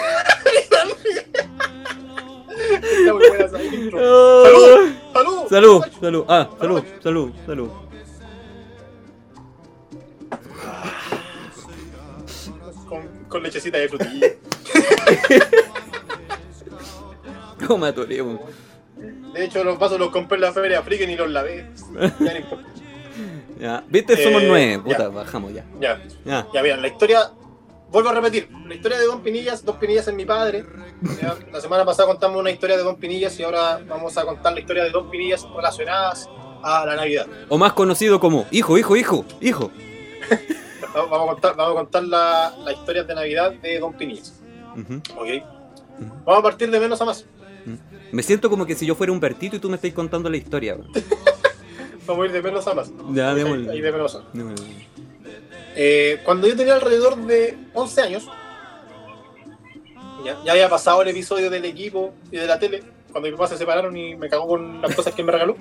Está 2.83 3.13
muy 3.15 3.29
buena 3.29 3.45
esa 3.45 3.63
intro. 3.63 3.99
¡Salud! 4.45 4.93
¡Salud! 5.13 5.49
Salud, 5.49 5.85
salud, 6.01 6.25
ah, 6.29 6.49
salud, 6.61 6.85
salud, 7.03 7.33
salud. 7.47 7.71
Con, 13.31 13.43
lechecita 13.43 13.79
de 13.79 13.89
frutilla. 13.89 14.27
¿Cómo 17.67 17.79
me 17.79 17.89
atoré, 17.89 18.21
weón? 18.23 18.41
De 19.33 19.45
hecho, 19.45 19.63
los 19.65 19.79
vasos 19.79 19.99
los 19.99 20.11
compré 20.11 20.37
en 20.37 20.43
la 20.43 20.53
feria 20.53 20.83
Friki 20.83 21.05
y 21.05 21.17
los 21.17 21.31
lavé. 21.31 21.71
Ya 22.21 22.33
no 22.33 22.37
importa. 22.37 22.65
Ya, 23.61 23.85
viste, 23.89 24.17
somos 24.17 24.43
Eh, 24.43 24.47
nueve. 24.49 24.79
Puta, 24.79 24.99
ya. 25.01 25.09
bajamos 25.09 25.53
ya. 25.53 25.67
Ya, 25.79 26.03
Ya. 26.25 26.47
ya, 26.55 26.63
mira, 26.63 26.79
la 26.79 26.89
historia. 26.89 27.31
Vuelvo 27.91 28.09
a 28.09 28.15
repetir, 28.15 28.49
la 28.67 28.75
historia 28.75 28.99
de 28.99 29.05
Don 29.05 29.21
Pinillas, 29.23 29.63
Don 29.63 29.79
Pinillas 29.79 30.09
es 30.09 30.15
mi 30.15 30.25
padre. 30.25 30.65
Ya, 31.21 31.37
La 31.53 31.61
semana 31.61 31.85
pasada 31.85 32.09
contamos 32.09 32.41
una 32.41 32.51
historia 32.51 32.79
de 32.79 32.83
Don 32.85 32.97
Pinillas 32.97 33.39
y 33.39 33.43
ahora 33.43 33.79
vamos 33.87 34.17
a 34.17 34.25
contar 34.25 34.55
la 34.55 34.61
historia 34.61 34.85
de 34.85 34.91
Don 34.91 35.11
Pinillas 35.11 35.47
relacionadas 35.55 36.27
a 36.63 36.87
la 36.87 36.97
Navidad. 36.97 37.27
O 37.51 37.59
más 37.59 37.75
conocido 37.75 38.19
como 38.19 38.47
hijo, 38.51 38.79
hijo, 38.79 38.97
hijo, 38.97 39.27
hijo. 39.43 39.71
Vamos 40.95 41.13
a 41.13 41.33
contar, 41.33 41.57
vamos 41.57 41.73
a 41.77 41.81
contar 41.83 42.05
la, 42.05 42.55
la 42.65 42.73
historia 42.73 43.05
de 43.05 43.15
Navidad 43.15 43.53
de 43.53 43.79
Don 43.79 43.93
Pinillas. 43.93 44.41
Ujú. 44.77 44.95
¿Ok? 45.21 45.29
Vamos 46.25 46.39
a 46.39 46.43
partir 46.43 46.71
de 46.71 46.81
menos 46.81 47.01
a 47.01 47.05
más. 47.05 47.25
Me 48.11 48.23
siento 48.23 48.49
como 48.51 48.67
que 48.67 48.75
si 48.75 48.87
yo 48.87 48.95
fuera 48.95 49.13
un 49.13 49.21
Bertito 49.21 49.57
y 49.57 49.59
tú 49.61 49.69
me 49.69 49.77
estáis 49.77 49.95
contando 49.95 50.29
la 50.31 50.37
historia. 50.37 50.77
Vamos 52.07 52.23
a 52.25 52.27
ir 52.27 52.33
de 52.33 52.43
menos 52.43 52.67
a 52.67 52.75
más. 52.75 52.91
Ya, 53.13 53.31
Ahí- 53.33 53.69
ahí 53.69 53.81
de 53.81 53.93
menos 53.93 54.15
a 54.17 54.19
más. 54.21 54.33
Démosle. 54.33 54.67
Eh, 55.77 56.21
cuando 56.25 56.49
yo 56.49 56.57
tenía 56.57 56.75
alrededor 56.75 57.17
de 57.17 57.57
11 57.75 58.01
años, 58.01 58.29
ya, 60.25 60.37
ya 60.45 60.53
había 60.53 60.69
pasado 60.69 61.03
el 61.03 61.09
episodio 61.09 61.49
del 61.51 61.65
equipo 61.65 62.13
y 62.33 62.37
de 62.39 62.47
la 62.47 62.59
tele, 62.59 62.83
cuando 63.13 63.29
mis 63.29 63.37
papás 63.37 63.51
se 63.51 63.57
separaron 63.59 63.97
y 63.97 64.17
me 64.17 64.29
cagó 64.29 64.49
con 64.49 64.83
las 64.83 64.95
cosas 64.95 65.15
que 65.15 65.23
me 65.23 65.31
regaló. 65.31 65.57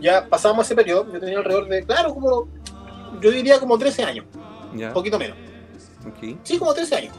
Ya 0.00 0.26
pasamos 0.28 0.66
ese 0.66 0.74
periodo, 0.74 1.12
yo 1.12 1.20
tenía 1.20 1.38
alrededor 1.38 1.68
de, 1.68 1.84
claro, 1.84 2.12
como, 2.14 2.48
yo 3.20 3.30
diría 3.30 3.58
como 3.60 3.78
13 3.78 4.02
años, 4.04 4.24
un 4.88 4.94
poquito 4.94 5.18
menos. 5.18 5.36
Sí, 6.44 6.58
como 6.58 6.74
13 6.74 6.94
años. 6.96 7.14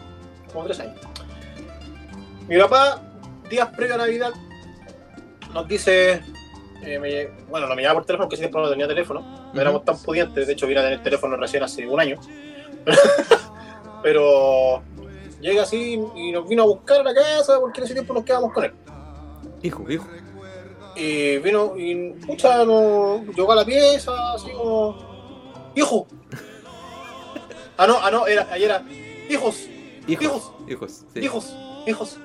Como 0.52 0.66
13 0.66 0.82
años. 0.84 0.96
Mi 2.48 2.58
papá, 2.58 3.02
días 3.50 3.70
previo 3.76 3.96
a 3.96 3.98
Navidad, 4.00 4.32
nos 5.54 5.68
dice. 5.68 6.22
eh, 6.82 6.98
me- 7.00 7.28
bueno, 7.50 7.68
no 7.68 7.76
me 7.76 7.82
llama 7.84 7.96
por 7.96 8.06
teléfono, 8.06 8.28
porque 8.30 8.38
tiempo 8.38 8.60
no 8.62 8.70
tenía 8.70 8.88
teléfono. 8.88 9.52
No 9.54 9.62
éramos 9.62 9.84
tan 9.84 9.98
pudientes. 10.02 10.48
De 10.48 10.54
hecho, 10.54 10.66
vine 10.68 10.80
a 10.80 10.84
tener 10.84 11.04
teléfono 11.04 11.36
recién 11.36 11.62
hace 11.64 11.86
un 11.88 12.00
año. 12.00 12.18
Pero 14.04 14.82
llega 15.42 15.64
así 15.64 16.00
y 16.16 16.32
nos 16.32 16.48
vino 16.48 16.64
a 16.64 16.66
buscar 16.68 17.02
a 17.02 17.04
la 17.04 17.14
casa 17.14 17.60
porque 17.60 17.82
en 17.82 17.86
ese 17.86 17.94
tiempo 17.94 18.14
nos 18.14 18.24
quedamos 18.24 18.54
con 18.54 18.64
él. 18.66 18.74
Hijo, 19.62 19.90
hijo. 19.90 20.08
Y 20.96 21.38
vino 21.40 21.76
y, 21.78 22.12
pucha, 22.26 22.64
no, 22.66 23.24
llegó 23.36 23.52
a 23.52 23.56
la 23.58 23.66
pieza, 23.66 24.12
así 24.34 24.50
como. 24.52 24.98
¡Hijo! 25.76 26.08
Ah, 27.80 27.88
no, 27.88 27.98
ah, 28.04 28.12
no, 28.12 28.28
era, 28.28 28.46
ahí 28.52 28.66
era. 28.66 28.84
¡Hijos! 29.30 29.70
Hijos. 30.06 30.26
Hijos. 30.26 30.52
Hijos. 30.68 31.06
sí. 31.14 31.20
Hijos, 31.22 31.56
hijos, 31.88 32.18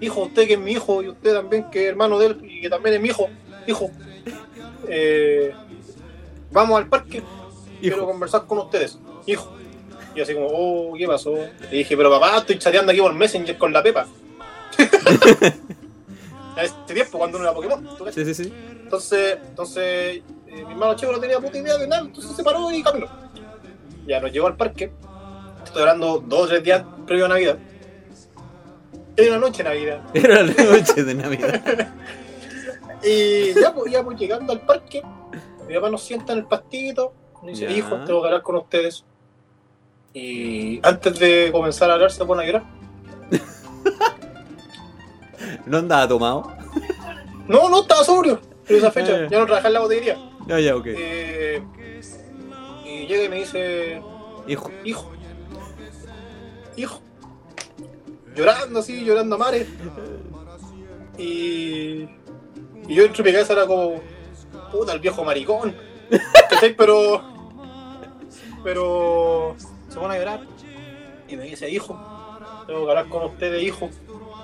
hijo, 0.00 0.22
usted 0.22 0.48
que 0.48 0.54
es 0.54 0.58
mi 0.58 0.72
hijo 0.72 1.04
y 1.04 1.08
usted 1.08 1.34
también 1.34 1.70
que 1.70 1.84
es 1.84 1.90
hermano 1.90 2.18
de 2.18 2.26
él 2.26 2.40
y 2.42 2.62
que 2.62 2.68
también 2.68 2.96
es 2.96 3.00
mi 3.00 3.08
hijo, 3.08 3.28
hijo. 3.68 3.92
Eh, 4.88 5.54
vamos 6.50 6.78
al 6.78 6.88
parque, 6.88 7.22
quiero 7.80 7.98
Hijo. 7.98 8.06
conversar 8.06 8.44
con 8.44 8.58
ustedes, 8.58 8.98
hijo. 9.24 9.54
Y 10.16 10.20
así 10.20 10.34
como, 10.34 10.48
oh, 10.50 10.94
¿qué 10.98 11.06
pasó? 11.06 11.32
Le 11.36 11.76
dije, 11.78 11.96
pero 11.96 12.10
papá, 12.10 12.38
estoy 12.38 12.58
chateando 12.58 12.90
aquí 12.90 13.00
por 13.00 13.14
Messenger 13.14 13.56
con 13.56 13.72
la 13.72 13.82
Pepa. 13.84 14.06
En 16.54 16.66
ese 16.66 16.74
tiempo, 16.92 17.16
cuando 17.16 17.38
uno 17.38 17.46
era 17.46 17.54
Pokémon. 17.54 17.88
Sí, 18.12 18.26
sí, 18.26 18.34
sí. 18.34 18.52
Entonces, 18.82 19.38
entonces 19.48 20.22
eh, 20.46 20.64
mi 20.66 20.72
hermano 20.72 20.94
chico 20.96 21.10
no 21.10 21.18
tenía 21.18 21.40
puta 21.40 21.56
idea 21.56 21.78
de 21.78 21.86
nada, 21.86 22.02
entonces 22.02 22.36
se 22.36 22.42
paró 22.42 22.70
y 22.70 22.82
caminó. 22.82 23.06
Ya 24.06 24.20
nos 24.20 24.32
llegó 24.32 24.46
al 24.46 24.56
parque. 24.56 24.92
Estoy 25.64 25.82
hablando 25.82 26.20
dos 26.20 26.42
o 26.42 26.48
tres 26.48 26.62
días 26.62 26.84
previo 27.06 27.26
a 27.26 27.28
Navidad. 27.28 27.58
Era 29.16 29.30
una 29.36 29.46
noche 29.46 29.62
de 29.62 29.68
Navidad. 29.68 30.00
Era 30.14 30.42
la 30.42 30.64
noche 30.64 31.04
de 31.04 31.14
Navidad. 31.14 31.92
Y 33.04 33.52
ya 33.60 33.74
pues, 33.74 33.90
ya 33.92 34.04
pues 34.04 34.16
llegando 34.16 34.52
al 34.52 34.60
parque, 34.60 35.02
mi 35.66 35.74
papá 35.74 35.90
nos 35.90 36.04
sienta 36.04 36.34
en 36.34 36.38
el 36.38 36.44
pastito. 36.46 37.12
dice, 37.42 37.64
Ya. 37.64 37.70
hijo, 37.72 37.96
tengo 38.04 38.20
que 38.22 38.28
hablar 38.28 38.42
con 38.42 38.54
ustedes. 38.54 39.04
Y 40.14 40.78
antes 40.86 41.18
de 41.18 41.48
comenzar 41.50 41.90
a 41.90 41.94
hablar 41.94 42.12
se 42.12 42.24
pone 42.24 42.44
a 42.44 42.46
llorar. 42.46 42.62
¿No 45.66 45.78
andaba 45.78 46.06
tomado? 46.06 46.52
No, 47.48 47.68
no, 47.68 47.80
estaba 47.82 48.04
sobrio. 48.04 48.40
En 48.68 48.76
esa 48.76 48.92
fecha, 48.92 49.22
ya. 49.22 49.28
ya 49.28 49.38
no 49.40 49.46
trabajaba 49.46 49.66
en 49.68 49.74
la 49.74 49.80
botillería. 49.80 50.18
Ya, 50.46 50.60
ya, 50.60 50.76
ok. 50.76 50.86
Eh, 50.86 51.62
y 53.02 53.06
llega 53.06 53.24
y 53.24 53.28
me 53.28 53.36
dice, 53.36 54.02
Hijo. 54.46 54.70
hijo, 54.84 55.10
hijo, 56.76 57.00
llorando 58.34 58.80
así, 58.80 59.04
llorando 59.04 59.36
a 59.36 59.38
mares. 59.38 59.68
Y, 61.18 62.08
y 62.88 62.94
yo 62.94 63.04
entre 63.04 63.22
mi 63.22 63.32
cabeza 63.32 63.52
era 63.52 63.66
como, 63.66 64.00
puta, 64.70 64.92
el 64.92 65.00
viejo 65.00 65.24
maricón. 65.24 65.74
¿Cachai? 66.50 66.74
Pero, 66.76 67.22
pero 68.64 69.54
se 69.88 69.98
pone 69.98 70.14
a 70.14 70.18
llorar 70.18 70.40
y 71.28 71.36
me 71.36 71.44
dice, 71.44 71.70
hijo, 71.70 71.98
tengo 72.66 72.84
que 72.84 72.90
hablar 72.90 73.08
con 73.08 73.24
ustedes, 73.24 73.62
hijo. 73.62 73.90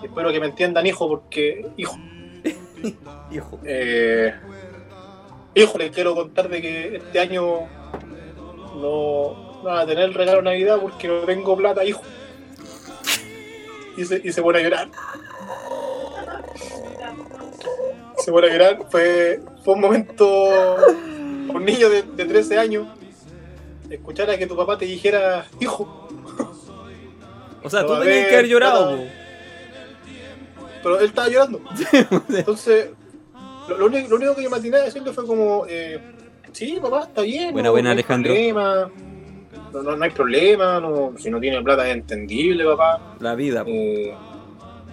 Y 0.02 0.06
espero 0.06 0.30
que 0.30 0.40
me 0.40 0.46
entiendan, 0.46 0.86
hijo, 0.86 1.08
porque, 1.08 1.66
hijo, 1.76 1.96
Hijo. 3.32 3.58
eh, 3.64 4.32
hijo, 5.54 5.78
les 5.78 5.90
quiero 5.90 6.14
contar 6.14 6.48
de 6.48 6.62
que 6.62 6.96
este 6.96 7.18
año 7.18 7.66
no, 8.78 9.58
no 9.62 9.62
van 9.62 9.78
a 9.78 9.86
tener 9.86 10.04
el 10.04 10.14
regalo 10.14 10.38
de 10.38 10.44
Navidad 10.44 10.78
porque 10.80 11.08
no 11.08 11.20
tengo 11.20 11.56
plata, 11.56 11.84
hijo. 11.84 12.02
Y 13.96 14.04
se, 14.04 14.20
y 14.22 14.32
se 14.32 14.42
pone 14.42 14.60
a 14.60 14.62
llorar. 14.62 14.90
Se 18.18 18.30
pone 18.30 18.48
a 18.48 18.52
llorar. 18.52 18.86
Fue, 18.90 19.40
fue 19.64 19.74
un 19.74 19.80
momento. 19.80 20.76
Un 21.48 21.64
niño 21.64 21.88
de, 21.88 22.02
de 22.02 22.24
13 22.26 22.58
años. 22.58 22.86
Escuchar 23.88 24.28
a 24.30 24.36
que 24.36 24.46
tu 24.46 24.54
papá 24.54 24.76
te 24.78 24.84
dijera, 24.84 25.46
hijo. 25.60 26.08
O 27.60 27.68
sea, 27.68 27.84
tú 27.84 27.94
No, 27.94 28.00
tenías 28.00 28.20
ver, 28.20 28.28
que 28.28 28.34
haber 28.36 28.46
llorado. 28.46 28.98
Pero 30.80 31.00
él 31.00 31.06
estaba 31.06 31.28
llorando. 31.28 31.58
po. 32.10 32.22
Entonces, 32.28 32.90
Lo, 33.68 33.78
lo 33.78 33.86
único, 33.86 34.08
lo 34.08 34.16
único 34.16 34.36
que 34.36 34.44
yo 34.44 34.50
me 34.50 34.58
atiné 34.58 34.76
a 34.76 34.84
decirle 34.84 35.12
fue 35.12 35.26
como, 35.26 35.66
eh, 35.68 36.00
sí, 36.52 36.78
papá, 36.80 37.04
está 37.04 37.22
bien. 37.22 37.52
Buena, 37.52 37.68
no, 37.68 37.72
buena, 37.72 37.88
no 37.88 37.90
hay 37.90 37.94
Alejandro. 37.94 38.32
Problema, 38.32 38.90
no, 39.72 39.82
no, 39.82 39.96
no 39.96 40.04
hay 40.04 40.10
problema, 40.10 40.80
no, 40.80 41.12
si 41.18 41.30
no 41.30 41.40
tiene 41.40 41.60
plata 41.62 41.86
es 41.88 41.94
entendible, 41.94 42.64
papá. 42.64 43.16
La 43.20 43.34
vida. 43.34 43.64
Eh, 43.66 44.14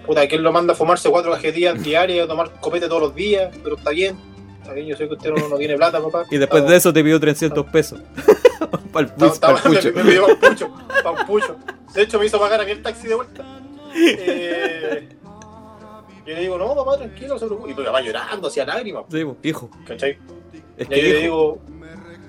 puta, 0.05 0.27
que 0.27 0.35
él 0.35 0.43
lo 0.43 0.51
manda 0.51 0.73
a 0.73 0.75
fumarse 0.75 1.09
cuatro 1.09 1.31
cajetillas 1.31 1.81
diarias, 1.83 2.25
a 2.25 2.27
tomar 2.27 2.51
copete 2.59 2.87
todos 2.87 3.01
los 3.01 3.15
días, 3.15 3.55
pero 3.63 3.75
está 3.77 3.91
bien. 3.91 4.15
Está 4.61 4.73
bien, 4.73 4.87
yo 4.87 4.97
sé 4.97 5.07
que 5.07 5.13
usted 5.13 5.31
no, 5.31 5.47
no 5.47 5.57
tiene 5.57 5.75
plata, 5.75 6.01
papá. 6.01 6.25
Y 6.31 6.37
después 6.37 6.67
de 6.67 6.75
eso 6.75 6.91
te 6.91 7.03
pidió 7.03 7.19
300 7.19 7.65
pesos. 7.67 7.99
Para 8.91 9.07
el 9.07 9.13
pucho. 9.13 9.39
me, 9.69 9.91
me 9.91 10.03
pidió 10.09 10.25
un 10.25 10.35
pucho, 10.39 10.71
pa' 11.03 11.11
un 11.11 11.25
pucho. 11.27 11.57
De 11.93 12.01
hecho, 12.01 12.17
me 12.17 12.25
hizo 12.25 12.39
pagar 12.39 12.61
a 12.61 12.65
mí 12.65 12.71
el 12.71 12.81
taxi 12.81 13.07
de 13.07 13.15
vuelta. 13.15 13.43
Eh, 13.95 15.09
yo 16.25 16.33
le 16.33 16.39
digo, 16.41 16.57
no, 16.57 16.73
papá, 16.75 16.97
tranquilo, 16.97 17.33
no 17.35 17.39
se 17.39 17.45
preocupe. 17.45 17.71
Y 17.71 17.75
mi 17.75 17.83
papá 17.83 18.01
llorando, 18.01 18.47
hacía 18.47 18.65
lágrimas, 18.65 19.03
Sí, 19.11 19.23
po, 19.23 19.37
hijo. 19.43 19.69
¿cachai? 19.85 20.17
Es 20.77 20.89
Y 20.89 20.93
ahí 20.93 21.01
le 21.01 21.19
digo, 21.21 21.59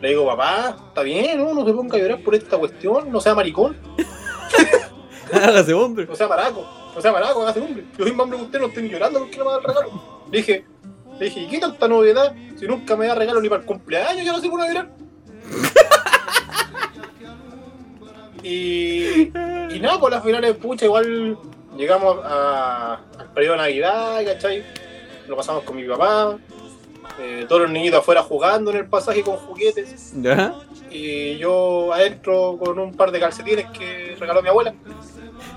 le 0.01 0.09
digo, 0.11 0.27
papá, 0.27 0.77
está 0.89 1.03
bien, 1.03 1.39
¿no? 1.39 1.53
No 1.55 1.65
se 1.67 1.73
ponga 1.73 1.97
a 1.97 2.01
llorar 2.01 2.23
por 2.23 2.35
esta 2.35 2.57
cuestión, 2.59 3.11
no 3.11 3.21
sea 3.21 3.35
maricón, 3.35 3.77
Hágase 5.33 5.75
hombre. 5.75 6.07
no 6.07 6.15
sea 6.15 6.29
maraco, 6.29 6.65
no 6.95 7.01
sea 7.01 7.11
maraco, 7.13 7.43
hágase 7.43 7.61
hombre. 7.61 7.85
Yo 7.99 8.05
soy 8.05 8.13
más 8.13 8.25
hombre 8.25 8.39
que 8.39 8.45
usted, 8.45 8.61
no 8.61 8.67
estén 8.67 8.89
llorando 8.89 9.19
porque 9.21 9.37
no 9.39 9.45
me 9.47 9.51
da 9.53 9.57
el 9.59 9.65
regalo. 9.65 10.03
Le 10.31 10.39
dije, 10.39 10.65
le 11.19 11.25
dije, 11.25 11.41
¿y 11.41 11.49
qué 11.49 11.59
tanta 11.59 11.89
novedad? 11.89 12.35
Si 12.57 12.67
nunca 12.67 12.95
me 12.97 13.07
da 13.09 13.15
regalo 13.17 13.41
ni 13.41 13.49
para 13.49 13.63
el 13.63 13.67
cumpleaños, 13.67 14.25
ya 14.25 14.33
no 14.33 14.39
se 14.41 14.49
pone 14.49 14.65
a 14.65 14.69
llorar. 14.69 14.91
y, 18.43 19.23
y 19.75 19.81
nada, 19.81 19.99
por 19.99 20.11
las 20.11 20.23
finales, 20.23 20.55
pucha, 20.57 20.85
igual 20.85 21.37
llegamos 21.77 22.19
a- 22.25 23.01
al 23.19 23.33
periodo 23.33 23.53
de 23.55 23.59
Navidad, 23.59 24.25
¿cachai? 24.25 24.63
Lo 25.27 25.37
pasamos 25.37 25.65
con 25.65 25.77
mi 25.77 25.85
papá, 25.85 26.37
eh, 27.19 27.47
todos 27.49 27.63
los 27.63 27.71
niñitos 27.71 28.01
afuera 28.01 28.23
jugando 28.23 28.71
en 28.71 28.79
el 28.79 28.87
pasaje 28.87 29.23
con 29.23 29.37
juguetes. 29.37 30.13
¿Ya? 30.21 30.55
Y 30.91 31.37
yo 31.39 31.93
adentro 31.93 32.57
con 32.59 32.79
un 32.79 32.95
par 32.95 33.11
de 33.11 33.21
calcetines 33.21 33.67
que 33.71 34.17
regaló 34.19 34.43
mi 34.43 34.49
abuela. 34.49 34.75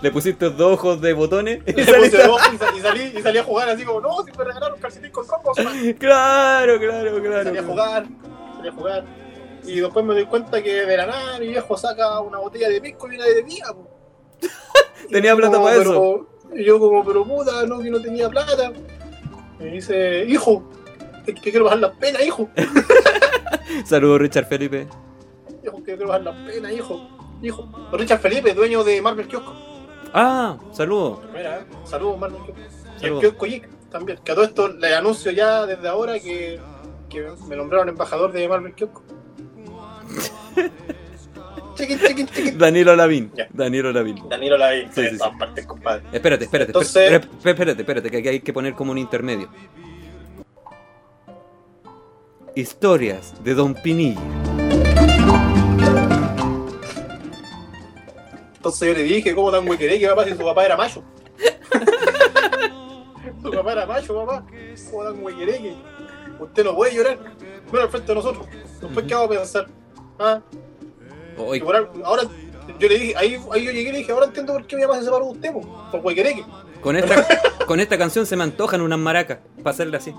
Le 0.02 0.12
pusiste 0.12 0.50
dos 0.50 0.74
ojos 0.74 1.02
de 1.02 1.14
botones. 1.14 1.62
y 1.68 1.74
Le 1.74 1.86
saliste 1.86 2.18
puse 2.18 2.24
a- 2.24 2.28
dos 2.28 2.42
y, 2.54 2.58
sal- 2.58 2.78
y 2.78 2.82
salí, 2.82 3.14
y 3.18 3.22
salí 3.22 3.38
a 3.38 3.44
jugar 3.44 3.70
así 3.70 3.84
como, 3.84 4.02
no, 4.02 4.24
si 4.26 4.32
me 4.38 4.44
regalaron 4.44 4.80
calcetín 4.80 5.12
con 5.12 5.26
ropa, 5.28 5.52
Claro, 5.98 6.80
claro, 6.80 7.22
claro. 7.22 7.44
salí 7.44 7.58
a 7.58 7.64
jugar, 7.64 8.06
salí 8.58 8.68
a 8.70 8.72
jugar. 8.72 9.04
Y 9.66 9.80
después 9.82 10.06
me 10.06 10.14
doy 10.14 10.26
cuenta 10.26 10.64
que 10.64 10.74
de 10.86 10.98
la 10.98 11.06
nada 11.06 11.38
mi 11.40 11.48
viejo 11.50 11.78
saca 11.78 12.20
una 12.22 12.40
botella 12.40 12.70
de 12.70 12.80
pisco 12.82 13.12
y 13.12 13.16
una 13.16 13.26
de. 13.26 13.46
Y 15.08 15.12
Tenía 15.12 15.36
plata 15.36 15.54
como, 15.54 15.66
para 15.66 15.78
pero- 15.78 16.28
Y 16.56 16.64
yo 16.66 16.80
como, 16.80 17.04
pero 17.06 17.26
puta, 17.26 17.66
no, 17.66 17.80
que 17.80 17.90
no 17.90 18.02
tenía 18.02 18.30
plata. 18.30 18.72
Me 19.60 19.66
dice, 19.66 20.24
hijo, 20.26 20.64
que 21.34 21.52
quiero 21.52 21.66
bajar 21.66 21.80
las 21.80 21.92
penas, 21.98 22.22
hijo. 22.26 22.50
Saludos, 23.86 24.20
Richard 24.20 24.46
Felipe. 24.48 24.88
Hijo, 25.64 25.78
que 25.78 25.84
quiero 25.96 26.08
bajar 26.08 26.24
las 26.24 26.36
penas, 26.48 26.72
hijo. 26.72 27.10
Hijo. 27.42 27.90
Richard 27.94 28.20
Felipe, 28.20 28.54
dueño 28.54 28.84
de 28.84 29.02
Marvel 29.02 29.28
Kiosco. 29.28 29.54
Ah, 30.14 30.58
saludos. 30.72 31.20
Mira, 31.34 31.66
saludos, 31.86 32.20
Marvel 32.20 32.42
Kiosco. 32.44 32.62
Y 33.02 33.06
el. 33.06 33.20
Kiosco 33.20 33.46
Geek 33.46 33.70
también. 33.90 34.20
Que 34.24 34.32
a 34.32 34.36
todo 34.36 34.46
esto 34.46 34.68
le 34.70 34.94
anuncio 34.96 35.32
ya 35.32 35.66
desde 35.66 35.88
ahora 35.88 36.20
que, 36.20 36.60
que 37.10 37.28
me 37.48 37.56
nombraron 37.56 37.90
embajador 37.90 38.32
de 38.32 38.48
Marvel 38.48 38.74
Kiosco. 38.74 39.04
chiquin, 41.76 42.00
chiquin, 42.00 42.28
chiquin. 42.28 42.58
Danilo 42.58 42.96
Lavín. 42.96 43.32
Ya. 43.36 43.48
Danilo 43.54 43.92
Lavín. 43.92 44.28
Danilo 44.28 44.58
la 44.58 44.72
vi. 44.72 44.88
Sí, 44.92 45.08
sí, 45.10 45.18
todas 45.18 45.38
partes, 45.38 45.66
compadre. 45.66 46.04
Espérate, 46.12 46.44
espérate, 46.46 46.70
Entonces- 46.72 46.96
espérate, 47.12 47.28
espérate, 47.38 47.52
espérate, 47.72 47.82
espérate, 47.82 48.12
que 48.12 48.18
aquí 48.18 48.28
hay 48.28 48.40
que 48.42 48.54
poner 48.54 48.74
como 48.74 48.92
un 48.92 48.98
intermedio. 48.98 49.50
Historias 52.56 53.34
de 53.44 53.54
Don 53.54 53.74
Pinilla. 53.74 54.20
Entonces 58.56 58.88
yo 58.88 58.94
le 58.94 59.04
dije, 59.04 59.36
¿cómo 59.36 59.52
tan 59.52 59.68
huequeré 59.68 60.00
que 60.00 60.08
papá 60.08 60.26
si 60.26 60.32
su 60.32 60.44
papá 60.44 60.66
era 60.66 60.76
macho? 60.76 61.04
su 63.42 63.52
papá 63.52 63.72
era 63.72 63.86
macho, 63.86 64.16
papá. 64.16 64.46
¿Cómo 64.92 65.04
tan 65.04 65.24
huequeré 65.24 65.60
que 65.60 65.76
usted 66.40 66.66
no 66.66 66.76
puede 66.76 66.96
llorar? 66.96 67.18
Bueno, 67.70 67.86
al 67.86 67.90
frente 67.90 68.08
de 68.08 68.16
nosotros. 68.16 68.48
Después, 68.82 69.06
¿qué 69.06 69.14
vamos 69.14 69.36
a 69.36 69.40
pensar? 69.40 69.68
¿Ah? 70.20 70.42
Y 71.54 71.60
por 71.62 71.76
ahora, 72.04 72.24
yo 72.80 72.90
le 72.90 73.00
dije, 73.00 73.14
ahí, 73.16 73.40
ahí 73.52 73.64
yo 73.64 73.72
llegué 73.72 73.90
y 73.90 73.92
le 73.94 73.98
dije, 74.00 74.12
ahora 74.12 74.26
entiendo 74.26 74.54
por 74.54 74.68
qué 74.68 74.76
mi 74.76 74.82
mamá 74.82 74.98
se 74.98 75.06
separó 75.06 75.26
de 75.26 75.32
usted, 75.32 75.54
po, 75.54 75.88
por 75.92 76.02
huequereque. 76.02 76.44
con 76.82 76.98
esta, 76.98 77.26
con 77.66 77.80
esta 77.80 77.98
canción 77.98 78.26
se 78.26 78.36
me 78.36 78.44
antojan 78.44 78.82
unas 78.82 79.00
maracas. 79.00 79.40
Para 79.64 79.72
hacerle 79.72 79.98
así. 79.98 80.14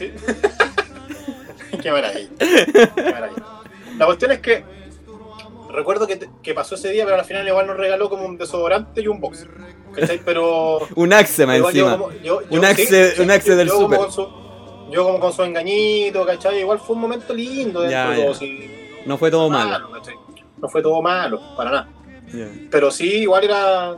¿Sí? 0.00 0.12
qué 1.82 1.90
maravilla. 1.92 2.28
Qué 2.38 3.02
maravilla. 3.12 3.44
La 3.98 4.06
cuestión 4.06 4.32
es 4.32 4.38
que 4.40 4.64
recuerdo 5.70 6.06
que, 6.06 6.28
que 6.42 6.54
pasó 6.54 6.74
ese 6.74 6.90
día, 6.90 7.04
pero 7.04 7.18
al 7.18 7.24
final 7.26 7.46
igual 7.46 7.66
nos 7.66 7.76
regaló 7.76 8.08
como 8.08 8.24
un 8.24 8.38
desodorante 8.38 9.02
y 9.02 9.08
un 9.08 9.20
box. 9.20 9.46
¿Cachai? 9.94 10.20
Pero. 10.24 10.78
Un 10.96 11.12
axe 11.12 11.44
más 11.46 11.58
encima. 11.58 11.98
como- 11.98 12.12
yo- 12.22 12.40
yo- 12.42 12.46
Un 12.50 12.64
axe- 12.64 13.20
un 13.20 13.30
axe 13.30 13.56
del 13.56 13.68
yo 13.68 13.74
como 13.74 13.84
súper. 13.86 13.98
con 13.98 14.12
su- 14.12 14.90
Yo 14.90 15.04
como 15.04 15.20
con 15.20 15.32
su 15.32 15.42
engañito, 15.42 16.24
¿cachai? 16.24 16.60
Igual 16.60 16.78
fue 16.80 16.96
un 16.96 17.02
momento 17.02 17.34
lindo 17.34 17.80
dentro 17.82 17.98
Ya, 17.98 18.10
de 18.10 18.16
todo. 18.22 18.32
ya. 18.32 18.38
sí. 18.38 18.70
No 19.06 19.18
fue 19.18 19.30
todo 19.30 19.48
malo. 19.50 19.90
No 20.58 20.68
fue 20.68 20.82
todo 20.82 21.00
malo, 21.02 21.40
para 21.56 21.70
nada. 21.70 21.88
Pero 22.70 22.90
sí, 22.90 23.18
igual 23.22 23.44
era. 23.44 23.96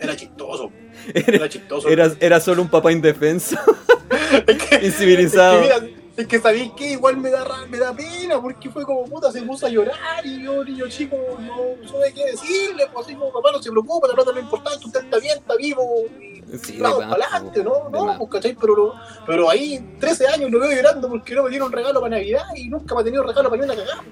Era 0.00 0.14
chistoso. 0.16 0.70
Era 1.14 1.48
chistoso. 1.48 1.88
Era, 1.88 2.12
era 2.20 2.40
solo 2.40 2.62
un 2.62 2.68
papá 2.68 2.92
indefenso, 2.92 3.56
Es 4.46 4.62
que- 4.62 4.86
incivilizado. 4.86 5.60
Es 5.62 5.68
que, 5.74 5.80
mira, 5.80 5.98
es 6.16 6.26
que 6.26 6.40
sabéis 6.40 6.72
que 6.72 6.90
igual 6.92 7.16
me 7.16 7.30
da, 7.30 7.44
me 7.70 7.78
da 7.78 7.94
pena 7.94 8.40
porque 8.42 8.68
fue 8.70 8.82
como 8.84 9.04
puta, 9.04 9.30
se 9.30 9.40
puso 9.42 9.66
a 9.66 9.68
llorar 9.68 10.24
y 10.26 10.42
yo, 10.42 10.64
niño 10.64 10.88
chico, 10.88 11.16
no 11.38 11.88
supe 11.88 12.12
qué 12.12 12.32
decirle. 12.32 12.88
Pues 12.92 13.06
así 13.06 13.14
como 13.14 13.32
papá, 13.32 13.52
no 13.52 13.62
se 13.62 13.70
preocupe, 13.70 14.08
la 14.08 14.14
plata 14.14 14.32
no 14.32 14.38
es 14.38 14.44
importante, 14.44 14.84
usted 14.84 15.04
está 15.04 15.18
bien, 15.18 15.38
está 15.38 15.54
vivo. 15.56 15.82
Y 16.20 16.38
Sí, 16.58 16.78
más, 16.78 16.94
para 16.94 17.06
adelante, 17.26 17.62
¿no? 17.62 17.90
No, 17.90 18.16
pues 18.18 18.30
cachai, 18.30 18.56
pero, 18.58 18.94
pero 19.26 19.50
ahí 19.50 19.78
13 20.00 20.28
años 20.28 20.50
lo 20.50 20.58
veo 20.58 20.72
llorando 20.72 21.06
porque 21.08 21.34
no 21.34 21.42
me 21.44 21.50
dieron 21.50 21.70
regalo 21.70 22.00
para 22.00 22.16
Navidad 22.16 22.42
y 22.56 22.68
nunca 22.70 22.94
me 22.94 23.02
ha 23.02 23.04
tenido 23.04 23.22
regalo 23.22 23.50
para 23.50 23.62
ni 23.66 23.70
una 23.70 23.76
cagada. 23.76 24.02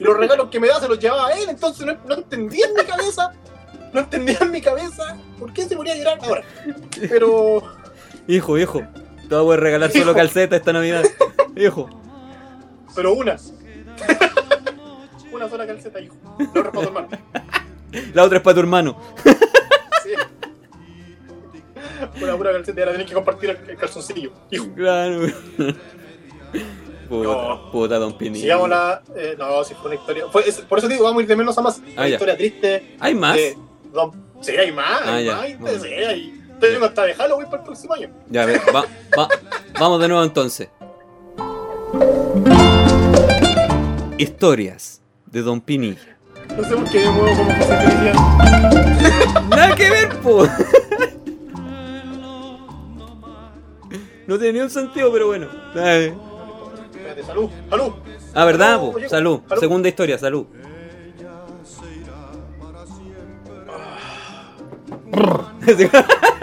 Y 0.00 0.02
los 0.02 0.16
regalos 0.16 0.48
que 0.50 0.58
me 0.60 0.66
da 0.68 0.80
se 0.80 0.88
los 0.88 0.98
llevaba 0.98 1.30
él, 1.32 1.46
entonces 1.50 1.84
no, 1.86 1.94
no 2.08 2.14
entendía 2.14 2.66
en 2.66 2.74
mi 2.74 2.84
cabeza. 2.84 3.32
No 3.94 4.00
entendía 4.00 4.38
en 4.42 4.50
mi 4.50 4.60
cabeza 4.60 5.16
por 5.38 5.52
qué 5.52 5.62
se 5.68 5.76
ponía 5.76 5.92
a 5.94 5.96
llorar 5.96 6.18
ahora. 6.22 6.42
Pero. 7.08 7.62
Hijo, 8.26 8.58
hijo. 8.58 8.82
Te 9.28 9.34
voy 9.36 9.54
a 9.54 9.56
regalar 9.60 9.90
solo 9.92 10.12
calceta 10.14 10.56
esta 10.56 10.72
Navidad. 10.72 11.04
Hijo. 11.56 11.88
Pero 12.94 13.14
una. 13.14 13.36
una 15.32 15.48
sola 15.48 15.66
calceta, 15.66 16.00
hijo. 16.00 16.14
No 16.54 16.62
respondo, 16.62 16.88
hermano. 16.88 17.08
La 18.12 18.24
otra 18.24 18.38
es 18.38 18.42
para 18.44 18.54
tu 18.54 18.60
hermano. 18.60 19.00
Sí. 20.02 20.10
Una 22.22 22.36
pura 22.36 22.52
calceta 22.52 22.80
ahora 22.80 22.92
tenés 22.92 23.06
que 23.08 23.14
compartir 23.14 23.50
el, 23.68 23.76
calzoncillo. 23.76 24.32
Hijo. 24.50 24.66
Claro. 24.74 25.26
Puta, 27.08 27.28
No. 27.28 27.70
puta 27.70 27.98
Don 27.98 28.16
Pinilla. 28.18 28.42
Sigamos 28.42 28.68
la. 28.68 29.02
Eh, 29.16 29.36
no, 29.38 29.62
si 29.64 29.74
fue 29.74 29.86
una 29.92 29.94
historia. 30.00 30.24
Fue, 30.30 30.48
es- 30.48 30.60
por 30.62 30.78
eso 30.78 30.88
digo, 30.88 31.04
vamos 31.04 31.20
a 31.20 31.22
ir 31.22 31.28
de 31.28 31.36
menos 31.36 31.56
a 31.58 31.62
más. 31.62 31.78
Una 31.78 31.88
Ah, 32.02 32.08
ya. 32.08 32.14
historia 32.14 32.36
triste. 32.36 32.96
¿Hay 33.00 33.14
más? 33.14 33.36
de 33.36 33.56
Don- 33.94 34.12
Sí, 34.42 34.50
hay 34.52 34.72
más. 34.72 35.00
Ah, 35.04 35.14
hay 35.14 35.24
ya. 35.24 35.36
más. 35.36 35.58
Bueno. 35.58 35.82
Sí, 35.82 35.88
hay. 35.88 36.40
Tengo 36.60 36.84
hasta 36.84 37.02
de 37.04 37.14
Halloween 37.14 37.46
para 37.48 37.62
el 37.62 37.64
próximo 37.66 37.94
año. 37.94 38.10
Ya, 38.28 38.42
a 38.42 38.46
ver, 38.46 38.60
va- 38.74 38.84
va- 39.18 39.28
vamos 39.78 40.00
de 40.00 40.08
nuevo 40.08 40.22
entonces. 40.24 40.68
Historias 44.18 45.00
de 45.26 45.42
Don 45.42 45.60
Pinilla. 45.60 46.16
No 46.56 46.62
sé 46.64 46.74
por 46.76 46.88
qué 46.90 46.98
me 47.00 47.10
muevo 47.10 47.36
como 47.36 47.50
José 47.54 47.76
Feliciano. 47.76 48.38
Nada 49.48 49.74
que 49.74 49.90
ver, 49.90 50.08
po. 50.20 50.46
No 54.26 54.38
tiene 54.38 54.52
ni 54.54 54.60
un 54.60 54.70
sentido, 54.70 55.12
pero 55.12 55.26
bueno. 55.28 55.46
Espérate, 55.74 57.22
salud, 57.24 57.50
salud. 57.68 57.92
Ah, 58.34 58.44
¿verdad? 58.44 58.78
Po? 58.80 58.92
Salud. 58.92 59.08
salud. 59.08 59.40
Segunda 59.60 59.88
historia, 59.88 60.18
salud. 60.18 60.46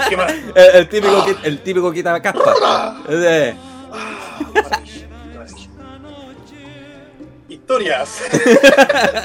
¿Qué 0.10 0.18
más? 0.18 0.34
el, 0.56 0.76
el 0.76 0.90
típico 0.90 1.26
que, 1.26 1.48
el 1.48 1.60
típico 1.62 1.92
quita 1.92 2.22
caspa. 2.22 3.02
Eh. 3.10 3.56
Historias 7.50 8.22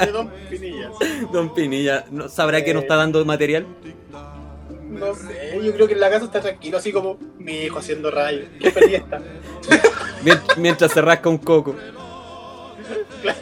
de 0.01 0.13
Don 0.13 0.29
Pinillas. 0.51 0.93
Don 1.33 1.55
Pinilla, 1.55 2.05
¿no 2.11 2.29
sabrá 2.29 2.63
que 2.65 2.75
no 2.75 2.81
está 2.81 2.97
dando 2.97 3.25
material? 3.25 3.67
No 4.89 5.15
sé, 5.15 5.61
yo 5.63 5.73
creo 5.75 5.87
que 5.87 5.95
en 5.95 6.01
la 6.01 6.11
casa 6.11 6.25
está 6.27 6.41
tranquilo, 6.41 6.79
así 6.79 6.93
como 6.93 7.19
mi 7.39 7.53
hijo 7.65 7.79
haciendo 7.79 8.11
rayos. 8.11 8.47
Qué 8.61 8.71
feliz 8.71 8.95
está. 8.99 9.21
Mien- 10.25 10.41
Mientras 10.57 10.93
se 10.93 11.01
rasca 11.03 11.29
un 11.29 11.39
coco. 11.39 11.77
Claro. 13.23 13.39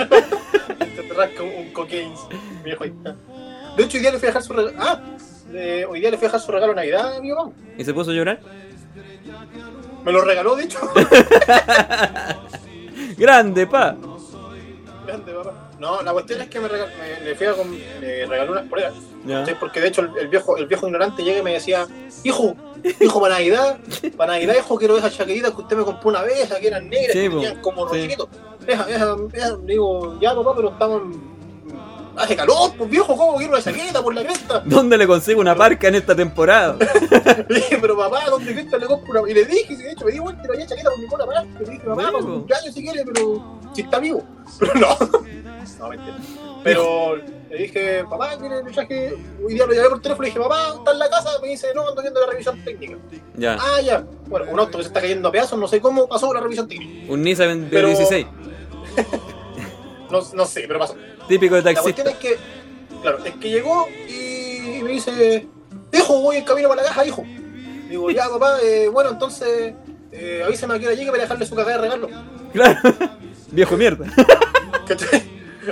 Se 0.79 1.03
te 1.03 1.15
rasca 1.15 1.43
un, 1.43 1.51
un 1.67 1.73
cocaine. 1.73 2.15
Mi 2.65 2.71
hijo 2.71 2.85
ahí 2.85 2.91
está. 2.97 3.15
De 3.77 3.83
hecho, 3.85 3.97
hoy 3.97 4.01
día 4.03 4.13
le 4.13 4.19
fui 4.19 4.27
a 4.27 4.31
dejar 4.31 4.43
su 4.43 4.53
regalo. 4.53 4.77
Ah, 4.79 5.01
eh, 5.55 5.87
hoy 5.89 6.01
día 6.01 6.11
le 6.11 6.19
fui 6.19 6.27
a 6.27 6.29
dejar 6.29 6.41
su 6.41 6.53
regalo 6.53 6.73
de 6.73 6.77
Navidad 6.77 7.17
a 7.17 7.21
mi 7.21 7.31
mamá. 7.31 7.51
¿Y 7.79 7.85
se 7.85 7.95
puso 7.95 8.11
a 8.11 8.15
llorar? 8.15 8.41
Me 10.05 10.13
lo 10.13 10.21
regaló, 10.23 10.55
de 10.57 10.65
hecho. 10.65 10.79
Grande, 13.17 13.67
pa. 13.67 13.97
Grande, 15.07 15.33
papá. 15.33 15.71
No, 15.79 16.03
la 16.03 16.13
cuestión 16.13 16.41
es 16.41 16.49
que 16.49 16.61
me, 16.61 16.69
regal- 16.69 16.89
me- 16.99 17.25
le 17.25 17.35
fui 17.35 17.47
a 17.47 17.53
com- 17.55 17.69
me 18.01 18.27
regaló 18.27 18.53
unas 18.53 18.67
poleras. 18.69 18.95
¿cachai? 19.27 19.59
Porque 19.59 19.81
de 19.81 19.89
hecho 19.89 20.03
el, 20.03 20.11
el 20.19 20.29
viejo 20.29 20.57
el 20.57 20.67
viejo 20.67 20.87
ignorante 20.87 21.23
llega 21.23 21.39
y 21.39 21.43
me 21.43 21.53
decía, 21.55 21.87
hijo, 22.23 22.55
hijo, 23.01 23.21
para 23.21 23.35
Navidad, 23.35 23.79
para 24.17 24.35
Navidad, 24.35 24.55
hijo, 24.59 24.77
quiero 24.79 24.97
esas 24.99 25.17
chaquetitas 25.17 25.53
que 25.53 25.61
usted 25.63 25.77
me 25.77 25.85
compró 25.85 26.11
una 26.11 26.23
vez, 26.23 26.53
que 26.55 26.67
eran 26.67 26.89
negras, 26.89 27.13
Sí, 27.13 27.21
que 27.23 27.29
tenían 27.31 27.61
como 27.61 27.89
Sí. 27.93 28.03
rojitos. 28.05 28.29
Esa, 28.67 28.89
esa, 28.91 29.17
esa, 29.33 29.57
digo, 29.59 30.19
ya 30.21 30.35
papá, 30.35 30.53
pero 30.57 30.69
estamos 30.71 31.03
en- 31.03 31.34
Hace 32.17 32.37
calor, 32.37 32.73
pues 32.79 32.89
viejo, 32.91 33.17
¿cómo 33.17 33.37
quiero 33.37 33.53
una 33.55 33.63
chaqueta 33.63 34.03
por 34.03 34.15
la 34.15 34.23
cresta? 34.23 34.61
¿Dónde 34.65 34.97
le 34.97 35.07
consigo 35.07 35.41
una 35.41 35.55
parca 35.55 35.89
en 35.89 35.97
esta 35.97 36.15
temporada? 36.15 36.77
Le 37.49 37.57
dije, 37.57 37.79
pero 37.81 37.97
papá, 37.97 38.25
¿dónde 38.31 38.53
cresta 38.55 38.79
le 38.79 38.87
compro 38.87 39.23
una? 39.23 39.31
Y 39.31 39.35
le 39.35 39.45
dije, 39.45 39.77
si 39.77 39.83
de 39.83 39.91
hecho 39.93 40.05
me 40.05 40.13
di 40.13 40.19
vuelta 40.19 40.43
y 40.45 40.47
no 40.47 40.53
había 40.55 40.67
chaqueta 40.67 40.91
por 40.91 40.99
ninguna 41.01 41.27
parte. 41.27 41.49
Le 41.65 41.71
dije, 41.73 41.85
papá, 41.85 42.03
para 42.03 42.17
un 42.19 42.25
cumpleaños 42.35 42.75
si 42.75 42.83
quiere, 42.83 43.05
pero 43.05 43.59
si 43.75 43.81
está 43.83 43.99
vivo. 43.99 44.23
Pero 44.61 44.75
no. 44.75 44.97
No, 45.79 45.89
mentira. 45.89 46.17
Pero 46.63 47.17
le 47.51 47.57
dije, 47.59 48.05
papá, 48.09 48.37
¿quiere 48.39 48.59
el 48.59 48.73
traje? 48.73 49.15
Hoy 49.45 49.55
día 49.55 49.67
lo 49.67 49.73
llamé 49.75 49.89
por 49.89 50.01
teléfono 50.01 50.27
y 50.27 50.31
le 50.31 50.35
dije, 50.35 50.49
papá, 50.49 50.75
¿está 50.79 50.93
en 50.93 50.99
la 50.99 51.11
casa? 51.11 51.31
Me 51.43 51.49
dice, 51.49 51.69
no, 51.75 51.89
ando 51.89 52.01
viendo 52.01 52.21
la 52.21 52.27
revisión 52.27 52.63
técnica. 52.65 52.97
Ya. 53.37 53.57
Ah, 53.61 53.81
ya. 53.81 54.05
Bueno, 54.27 54.47
un 54.53 54.59
auto 54.61 54.79
que 54.79 54.85
se 54.85 54.89
está 54.89 55.01
cayendo 55.01 55.29
a 55.29 55.33
pedazos, 55.33 55.59
no 55.59 55.67
sé 55.67 55.81
cómo 55.81 56.07
pasó 56.07 56.33
la 56.33 56.41
revisión 56.41 56.69
técnica. 56.69 57.13
Un 57.13 57.23
Nissan 57.23 57.69
Pero- 57.71 57.89
B16. 57.89 58.27
No, 60.11 60.21
no 60.35 60.47
sé, 60.47 60.65
pero 60.69 60.79
pasó. 60.79 60.95
Típico 61.29 61.55
de 61.55 61.63
La 61.63 61.75
taxista. 61.75 62.03
cuestión 62.03 62.09
es 62.09 62.17
que, 62.17 62.39
claro, 63.03 63.25
es 63.25 63.35
que 63.35 63.51
llegó 63.51 63.89
y 64.09 64.83
me 64.83 64.91
dice, 64.91 65.47
hijo, 65.93 66.21
voy 66.21 66.37
en 66.37 66.45
camino 66.45 66.69
para 66.69 66.83
la 66.83 66.89
caja, 66.89 67.07
hijo. 67.07 67.25
Digo, 67.89 68.11
ya, 68.11 68.29
papá, 68.29 68.59
eh, 68.63 68.89
bueno, 68.89 69.11
entonces 69.11 69.75
eh, 70.13 70.43
avísame 70.45 70.75
a 70.75 70.79
qué 70.79 70.87
hora 70.87 70.95
llegue 70.95 71.11
para 71.11 71.23
dejarle 71.23 71.47
su 71.47 71.55
caja 71.55 71.71
de 71.71 71.79
regalo. 71.79 72.09
Claro. 72.53 72.81
Viejo 73.51 73.77
mierda. 73.77 74.07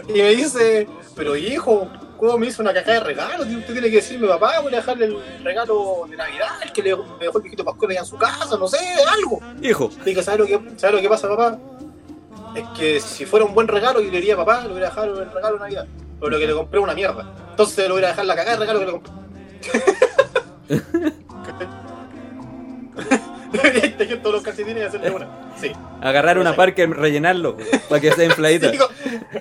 Y 0.08 0.22
me 0.22 0.30
dice, 0.30 0.88
pero 1.14 1.36
hijo, 1.36 1.86
¿cómo 2.16 2.38
me 2.38 2.46
hizo 2.46 2.62
una 2.62 2.72
caja 2.72 2.92
de 2.92 3.00
regalo? 3.00 3.42
Usted 3.42 3.72
tiene 3.72 3.90
que 3.90 3.96
decirme, 3.96 4.26
papá, 4.26 4.60
voy 4.60 4.72
a 4.72 4.76
dejarle 4.76 5.04
el 5.04 5.44
regalo 5.44 6.06
de 6.08 6.16
Navidad, 6.16 6.48
el 6.62 6.72
que 6.72 6.82
le 6.82 6.96
me 6.96 7.02
dejó 7.20 7.36
el 7.36 7.42
viejito 7.42 7.62
Pascual 7.62 7.90
allá 7.90 8.00
en 8.00 8.06
su 8.06 8.16
casa, 8.16 8.56
no 8.56 8.66
sé, 8.68 8.78
algo. 9.06 9.40
Hijo. 9.60 9.90
Dije, 10.02 10.22
¿sabes 10.22 10.40
lo 10.40 10.46
que, 10.46 10.78
¿sabes 10.78 10.96
lo 10.96 11.02
que 11.02 11.08
pasa, 11.10 11.28
papá? 11.28 11.58
Es 12.54 12.68
que 12.78 13.00
si 13.00 13.24
fuera 13.24 13.44
un 13.46 13.54
buen 13.54 13.68
regalo, 13.68 14.00
yo 14.00 14.10
le 14.10 14.18
diría, 14.18 14.36
papá, 14.36 14.62
le 14.62 14.68
hubiera 14.72 14.88
dejado 14.88 15.22
el 15.22 15.30
regalo 15.32 15.54
de 15.54 15.60
Navidad. 15.60 15.86
Pero 16.20 16.30
lo 16.30 16.38
que 16.38 16.46
le 16.46 16.54
compré 16.54 16.78
es 16.78 16.84
una 16.84 16.94
mierda. 16.94 17.32
Entonces 17.50 17.86
le 17.86 17.92
voy 17.92 18.04
a 18.04 18.08
dejar 18.08 18.24
la 18.26 18.34
cagada 18.36 18.56
de 18.56 18.60
regalo 18.60 18.78
que 18.80 18.86
le 18.86 18.92
compré. 18.92 19.12
Debería 23.52 24.22
todos 24.22 24.36
los 24.36 24.42
calcetines 24.42 24.82
y 24.82 24.86
hacerle 24.86 25.10
una. 25.10 25.28
Sí. 25.56 25.72
Agarrar 26.00 26.38
una 26.38 26.56
parca 26.56 26.82
y 26.82 26.86
rellenarlo. 26.86 27.56
Para 27.88 28.00
que 28.00 28.08
esté 28.08 28.24
infladita. 28.24 28.70
Sí, 28.70 28.78
con, 28.78 28.88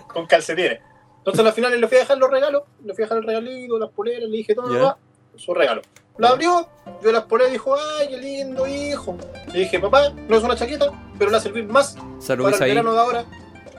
con 0.08 0.26
calcetines. 0.28 0.80
Entonces 1.20 1.46
al 1.46 1.54
final 1.54 1.80
le 1.80 1.88
fui 1.88 1.98
a 1.98 2.02
dejar 2.02 2.18
los 2.18 2.32
regalos, 2.32 2.64
le 2.84 2.94
fui 2.96 3.04
a 3.04 3.06
dejar 3.06 3.20
el 3.20 3.24
regalito, 3.26 3.78
las 3.78 3.92
poleras, 3.92 4.28
le 4.30 4.38
dije, 4.38 4.56
todo 4.56 4.74
Ya. 4.74 4.80
papá, 4.82 4.98
su 5.36 5.54
regalo. 5.54 5.82
La 6.22 6.30
abrió, 6.30 6.70
vio 7.02 7.12
las 7.12 7.24
poleras 7.24 7.50
y 7.50 7.54
dijo, 7.54 7.76
ay, 7.76 8.10
qué 8.10 8.18
lindo, 8.18 8.68
hijo. 8.68 9.18
Le 9.52 9.62
dije, 9.62 9.80
papá, 9.80 10.14
no 10.30 10.38
es 10.38 10.44
una 10.44 10.56
chaqueta, 10.56 10.92
pero 11.18 11.32
le 11.32 11.34
va 11.34 11.38
a 11.40 11.42
servir 11.42 11.68
más 11.68 11.98
Salud 12.20 12.44
para 12.44 12.58
el 12.58 12.64
verano 12.76 12.94
de 12.94 13.00
ahora. 13.00 13.26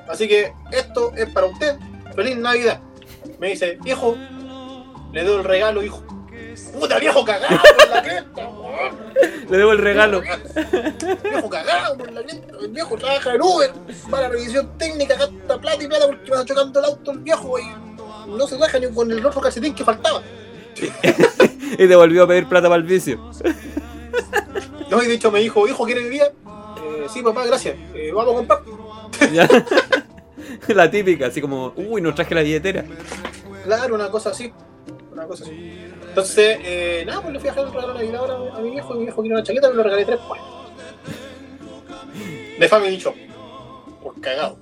Así 0.09 0.27
que 0.27 0.53
esto 0.73 1.13
es 1.17 1.31
para 1.31 1.47
usted. 1.47 1.77
Feliz 2.17 2.37
Navidad. 2.37 2.81
Me 3.39 3.51
dice, 3.51 3.79
hijo, 3.85 4.17
le 5.13 5.23
doy 5.23 5.37
el 5.37 5.45
regalo, 5.45 5.85
hijo. 5.85 6.03
Puta 6.73 6.99
viejo 6.99 7.25
cagado 7.25 7.61
por 7.79 7.89
la 7.89 8.03
cresta. 8.03 8.51
Le 9.49 9.59
debo 9.59 9.73
el 9.73 9.79
regalo. 9.79 10.21
Viejo 10.21 11.49
cagado 11.49 11.97
por 11.97 12.11
la 12.11 12.23
cresta. 12.23 12.57
El 12.61 12.69
viejo 12.71 12.97
trabaja 12.97 13.35
en 13.35 13.41
Uber. 13.41 13.71
Va 14.13 14.19
a 14.19 14.23
la 14.23 14.29
revisión 14.31 14.77
técnica, 14.79 15.15
gasta 15.15 15.61
plata 15.61 15.81
y 15.81 15.87
plata 15.87 16.07
porque 16.07 16.31
va 16.33 16.45
chocando 16.45 16.81
el 16.81 16.87
auto 16.87 17.13
el 17.13 17.19
viejo 17.19 17.57
y 17.61 17.63
no 18.29 18.49
se 18.49 18.59
raja 18.59 18.81
ni 18.81 18.93
con 18.93 19.13
el 19.13 19.25
otro 19.25 19.41
calcetín 19.41 19.75
que 19.75 19.85
faltaba. 19.85 20.23
Y 21.73 21.89
te 21.89 21.97
volvió 21.97 22.25
a 22.25 22.27
pedir 22.29 22.47
plata 22.47 22.69
para 22.69 22.77
el 22.81 22.85
vicio. 22.85 23.19
No, 24.91 25.03
y 25.03 25.07
de 25.07 25.15
hecho 25.15 25.31
me 25.31 25.41
dijo, 25.41 25.67
hijo, 25.67 25.87
¿quiere 25.87 26.03
vivir? 26.03 26.21
Eh, 26.21 27.07
sí, 27.11 27.23
papá, 27.23 27.47
gracias. 27.47 27.77
Eh, 27.95 28.13
vamos 28.15 28.35
a 28.35 28.37
comprar. 28.37 28.61
Ya. 29.33 29.49
La 30.69 30.91
típica, 30.91 31.29
así 31.29 31.41
como, 31.41 31.73
uy, 31.77 32.03
no 32.03 32.15
traje 32.15 32.35
la 32.35 32.43
billetera. 32.43 32.85
Claro, 33.65 33.95
una 33.95 34.11
cosa 34.11 34.31
así. 34.31 34.53
Una 35.11 35.25
cosa 35.25 35.45
así. 35.45 35.89
Entonces, 36.09 36.59
eh, 36.63 37.05
nada, 37.07 37.23
pues 37.23 37.33
le 37.33 37.41
fui 37.41 37.49
a 37.49 37.53
dejar 37.53 37.69
el 37.69 37.73
regalo 37.73 37.95
de 37.95 38.01
Navidad 38.01 38.21
ahora 38.21 38.55
a 38.55 38.61
mi 38.61 38.71
viejo. 38.73 38.95
y 38.95 38.99
Mi 38.99 39.05
viejo 39.05 39.23
quiere 39.23 39.35
una 39.35 39.43
chaqueta 39.43 39.71
me 39.71 39.77
lo 39.77 39.83
regalé 39.83 40.05
tres 40.05 40.21
pues. 40.29 40.41
De 42.61 42.69
Family 42.69 42.99
Shop. 42.99 43.15
Por 44.03 44.21
cagado. 44.21 44.59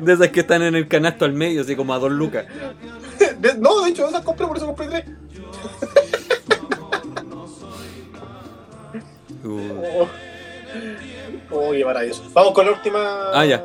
De 0.00 0.12
esas 0.12 0.28
que 0.28 0.40
están 0.40 0.62
en 0.62 0.74
el 0.74 0.88
canasto 0.88 1.24
al 1.24 1.32
medio, 1.32 1.62
así 1.62 1.76
como 1.76 1.94
a 1.94 1.98
dos 1.98 2.10
lucas. 2.12 2.46
De- 3.38 3.54
no, 3.58 3.80
de 3.82 3.90
hecho, 3.90 4.08
esas 4.08 4.22
compré, 4.22 4.46
por 4.46 4.56
eso 4.56 4.66
compré 4.66 4.86
tres. 4.88 5.04
Oh, 11.50 11.70
qué 11.72 11.84
maravilloso. 11.84 12.24
Vamos 12.32 12.52
con 12.52 12.66
la 12.66 12.72
última 12.72 13.30
Ah, 13.32 13.44
ya. 13.44 13.62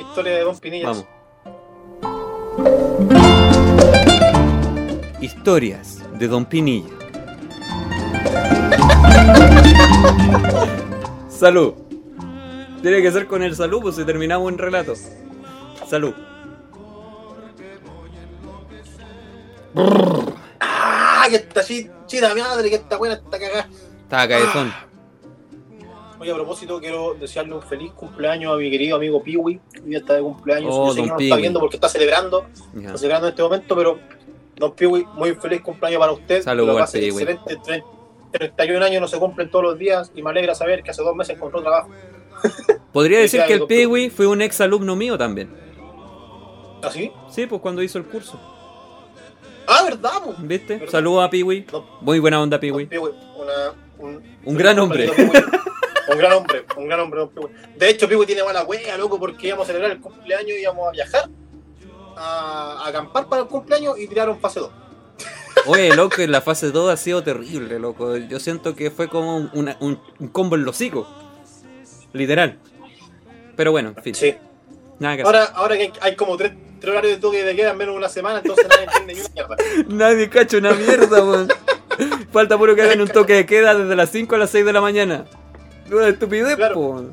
historia 0.00 0.34
de 0.34 0.40
Don 0.42 0.58
Pinillas. 0.58 0.86
vamos. 0.88 1.06
Historias 5.20 5.98
de 6.18 6.28
Don 6.28 6.44
Pinilla. 6.46 6.88
Salud. 11.28 11.74
Tiene 12.82 13.02
que 13.02 13.10
ser 13.12 13.26
con 13.26 13.42
el 13.42 13.54
salud, 13.56 13.80
pues 13.82 13.96
si 13.96 14.04
terminamos 14.04 14.50
un 14.50 14.58
relato. 14.58 14.94
Salud. 15.88 16.12
¡Ah! 20.60 21.26
Que 21.30 21.46
chi- 21.64 21.90
chida 22.06 22.34
madre, 22.34 22.68
que 22.70 22.76
esta 22.76 22.96
buena, 22.96 23.14
esta 23.14 23.38
cagada. 23.38 23.68
Estaba 24.02 24.28
cabezón. 24.28 24.72
Oye, 26.20 26.32
a 26.32 26.34
propósito, 26.34 26.80
quiero 26.80 27.14
desearle 27.14 27.54
un 27.54 27.62
feliz 27.62 27.92
cumpleaños 27.92 28.52
a 28.52 28.56
mi 28.56 28.70
querido 28.70 28.96
amigo 28.96 29.22
Piwi. 29.22 29.60
Hoy 29.84 29.94
está 29.94 30.14
de 30.14 30.22
cumpleaños. 30.22 30.70
Oh, 30.74 30.88
Yo 30.88 30.94
sé 30.94 31.00
que 31.02 31.06
no 31.06 31.12
lo 31.12 31.18
Piwi. 31.18 31.30
está 31.30 31.40
viendo 31.40 31.60
porque 31.60 31.76
está 31.76 31.88
celebrando. 31.88 32.46
Está 32.76 32.96
celebrando 32.98 33.26
en 33.28 33.30
este 33.32 33.42
momento, 33.42 33.76
pero 33.76 33.98
Don 34.56 34.72
Piwi, 34.74 35.04
muy 35.14 35.34
feliz 35.36 35.60
cumpleaños 35.62 36.00
para 36.00 36.12
usted. 36.12 36.42
Salud, 36.42 36.64
Que 36.64 36.66
lo 36.66 36.72
al 36.78 36.78
pase 36.84 36.98
Piwi. 36.98 37.22
Excelente. 37.22 37.56
Tre- 37.58 37.84
31 38.32 38.84
años 38.84 39.00
no 39.00 39.08
se 39.08 39.18
cumplen 39.18 39.50
todos 39.50 39.64
los 39.64 39.78
días 39.78 40.10
y 40.14 40.22
me 40.22 40.30
alegra 40.30 40.54
saber 40.54 40.82
que 40.82 40.90
hace 40.90 41.02
dos 41.02 41.14
meses 41.14 41.36
encontró 41.36 41.62
trabajo. 41.62 41.88
Podría 42.92 43.18
decir 43.20 43.42
que 43.46 43.54
el 43.54 43.66
Peewee 43.66 44.10
fue 44.10 44.26
un 44.26 44.42
ex 44.42 44.60
alumno 44.60 44.96
mío 44.96 45.16
también. 45.16 45.48
¿Así? 46.82 47.12
Sí, 47.30 47.46
pues 47.46 47.60
cuando 47.60 47.82
hizo 47.82 47.98
el 47.98 48.04
curso. 48.04 48.38
Ah, 49.66 49.82
¿verdad? 49.84 50.10
po? 50.24 50.34
¿Viste? 50.38 50.88
Saludos 50.88 51.24
a. 51.24 51.30
No. 51.72 51.98
Muy 52.00 52.18
buena 52.20 52.40
onda. 52.40 52.58
Piwi, 52.58 52.88
un, 53.98 54.22
Un 54.44 54.56
gran 54.56 54.78
hombre. 54.78 55.08
Piwi. 55.14 55.30
Un 56.10 56.16
gran 56.16 56.32
hombre, 56.32 56.64
un 56.76 56.86
gran 56.88 57.00
hombre, 57.00 57.26
Piwi. 57.26 57.48
De 57.76 57.90
hecho, 57.90 58.08
Piwi 58.08 58.24
tiene 58.24 58.42
mala 58.44 58.62
wea, 58.64 58.96
loco, 58.96 59.18
porque 59.18 59.48
íbamos 59.48 59.64
a 59.64 59.66
celebrar 59.66 59.90
el 59.90 60.00
cumpleaños 60.00 60.56
y 60.56 60.62
íbamos 60.62 60.88
a 60.88 60.90
viajar 60.92 61.28
a, 62.16 62.82
a 62.84 62.88
acampar 62.88 63.28
para 63.28 63.42
el 63.42 63.48
cumpleaños 63.48 63.98
y 63.98 64.06
tiraron 64.08 64.38
fase 64.40 64.60
2. 64.60 64.70
Oye, 65.66 65.94
loco, 65.94 66.22
en 66.22 66.32
la 66.32 66.40
fase 66.40 66.70
2 66.70 66.90
ha 66.90 66.96
sido 66.96 67.22
terrible, 67.22 67.78
loco. 67.78 68.16
Yo 68.16 68.40
siento 68.40 68.74
que 68.74 68.90
fue 68.90 69.08
como 69.08 69.36
un, 69.36 69.50
una- 69.52 69.76
un- 69.80 70.00
un 70.18 70.28
combo 70.28 70.56
en 70.56 70.64
los 70.64 70.76
hocico. 70.76 71.06
Literal. 72.14 72.58
Pero 73.54 73.72
bueno, 73.72 73.92
en 73.94 74.02
fin. 74.02 74.14
Sí. 74.14 74.34
Nada 75.00 75.16
que 75.16 75.22
hacer. 75.22 75.34
Ahora, 75.36 75.52
ahora 75.54 75.76
que 75.76 75.82
hay, 75.82 75.92
hay 76.00 76.16
como 76.16 76.36
tres, 76.38 76.52
tres 76.78 76.92
horarios 76.92 77.14
de 77.16 77.20
toque 77.20 77.44
de 77.44 77.54
queda 77.56 77.70
en 77.72 77.76
menos 77.76 77.94
de 77.94 77.98
una 77.98 78.08
semana, 78.08 78.38
entonces 78.38 78.66
nadie 78.68 78.84
entiende 78.84 79.14
ni 79.14 79.20
una 79.20 79.30
mierda. 79.34 79.56
Nadie 79.88 80.28
cacha 80.30 80.58
una 80.58 80.72
mierda, 80.72 81.24
weón. 81.24 81.48
Falta 82.32 82.56
puro 82.58 82.74
que 82.74 82.82
hagan 82.82 83.00
un 83.00 83.08
toque 83.08 83.34
de 83.34 83.46
queda 83.46 83.74
desde 83.74 83.96
las 83.96 84.10
5 84.10 84.34
a 84.34 84.38
las 84.38 84.50
6 84.50 84.64
de 84.64 84.72
la 84.72 84.80
mañana. 84.80 85.24
Una 85.90 86.08
estupidez, 86.08 86.56
Claro. 86.56 86.74
po. 86.74 87.04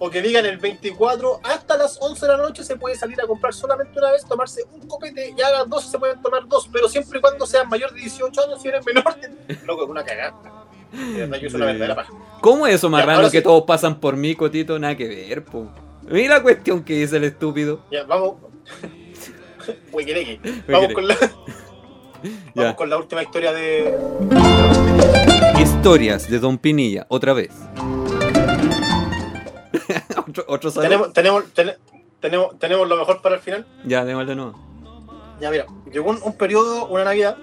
O 0.00 0.10
que 0.10 0.22
digan 0.22 0.46
el 0.46 0.58
24 0.58 1.40
hasta 1.42 1.76
las 1.76 1.98
11 2.00 2.24
de 2.26 2.32
la 2.32 2.38
noche 2.38 2.62
se 2.62 2.76
puede 2.76 2.94
salir 2.94 3.20
a 3.20 3.26
comprar 3.26 3.52
solamente 3.52 3.98
una 3.98 4.12
vez, 4.12 4.24
tomarse 4.24 4.62
un 4.72 4.86
copete 4.86 5.34
y 5.36 5.40
a 5.42 5.50
las 5.50 5.68
12 5.68 5.88
se 5.90 5.98
pueden 5.98 6.22
tomar 6.22 6.46
dos, 6.46 6.68
pero 6.72 6.88
siempre 6.88 7.18
y 7.18 7.20
cuando 7.20 7.44
sean 7.46 7.68
mayor 7.68 7.92
de 7.92 8.02
18 8.02 8.44
años, 8.46 8.62
si 8.62 8.68
eres 8.68 8.86
menor, 8.86 9.04
loco, 9.66 9.82
es 9.84 9.90
una 9.90 10.04
cagada. 10.04 10.34
Una 10.92 11.26
verdadera 11.66 11.96
paja. 11.96 12.12
¿Cómo 12.40 12.66
es 12.68 12.76
eso, 12.76 12.88
marrano, 12.88 13.28
que 13.30 13.38
sí. 13.38 13.42
todos 13.42 13.64
pasan 13.64 13.98
por 13.98 14.16
mí, 14.16 14.36
Cotito? 14.36 14.78
Nada 14.78 14.96
que 14.96 15.08
ver, 15.08 15.44
po. 15.44 15.66
Mira 16.08 16.36
la 16.36 16.42
cuestión 16.42 16.84
que 16.84 16.94
dice 16.94 17.16
el 17.16 17.24
estúpido. 17.24 17.80
Ya, 17.90 18.04
vamos. 18.04 18.36
Huequereque. 19.92 20.40
Vamos 20.68 20.92
con 20.92 21.08
la. 21.08 21.16
Ya. 22.52 22.62
Vamos 22.64 22.74
con 22.76 22.90
la 22.90 22.96
última 22.96 23.22
historia 23.22 23.52
de. 23.52 23.96
Historias 25.60 26.28
de 26.28 26.40
Don 26.40 26.58
Pinilla, 26.58 27.06
otra 27.08 27.32
vez. 27.32 27.50
otro, 30.28 30.44
otro 30.48 30.70
saludo. 30.70 30.88
Tenemos, 30.88 31.12
tenemos, 31.12 31.44
ten- 31.54 31.76
tenemos, 32.20 32.58
tenemos 32.58 32.88
lo 32.88 32.96
mejor 32.96 33.22
para 33.22 33.36
el 33.36 33.40
final. 33.40 33.66
Ya, 33.84 34.04
démosle 34.04 34.30
de 34.30 34.36
nuevo. 34.36 34.58
Ya, 35.40 35.50
mira, 35.52 35.66
llegó 35.92 36.10
un, 36.10 36.18
un 36.22 36.36
periodo, 36.36 36.86
una 36.88 37.04
Navidad, 37.04 37.36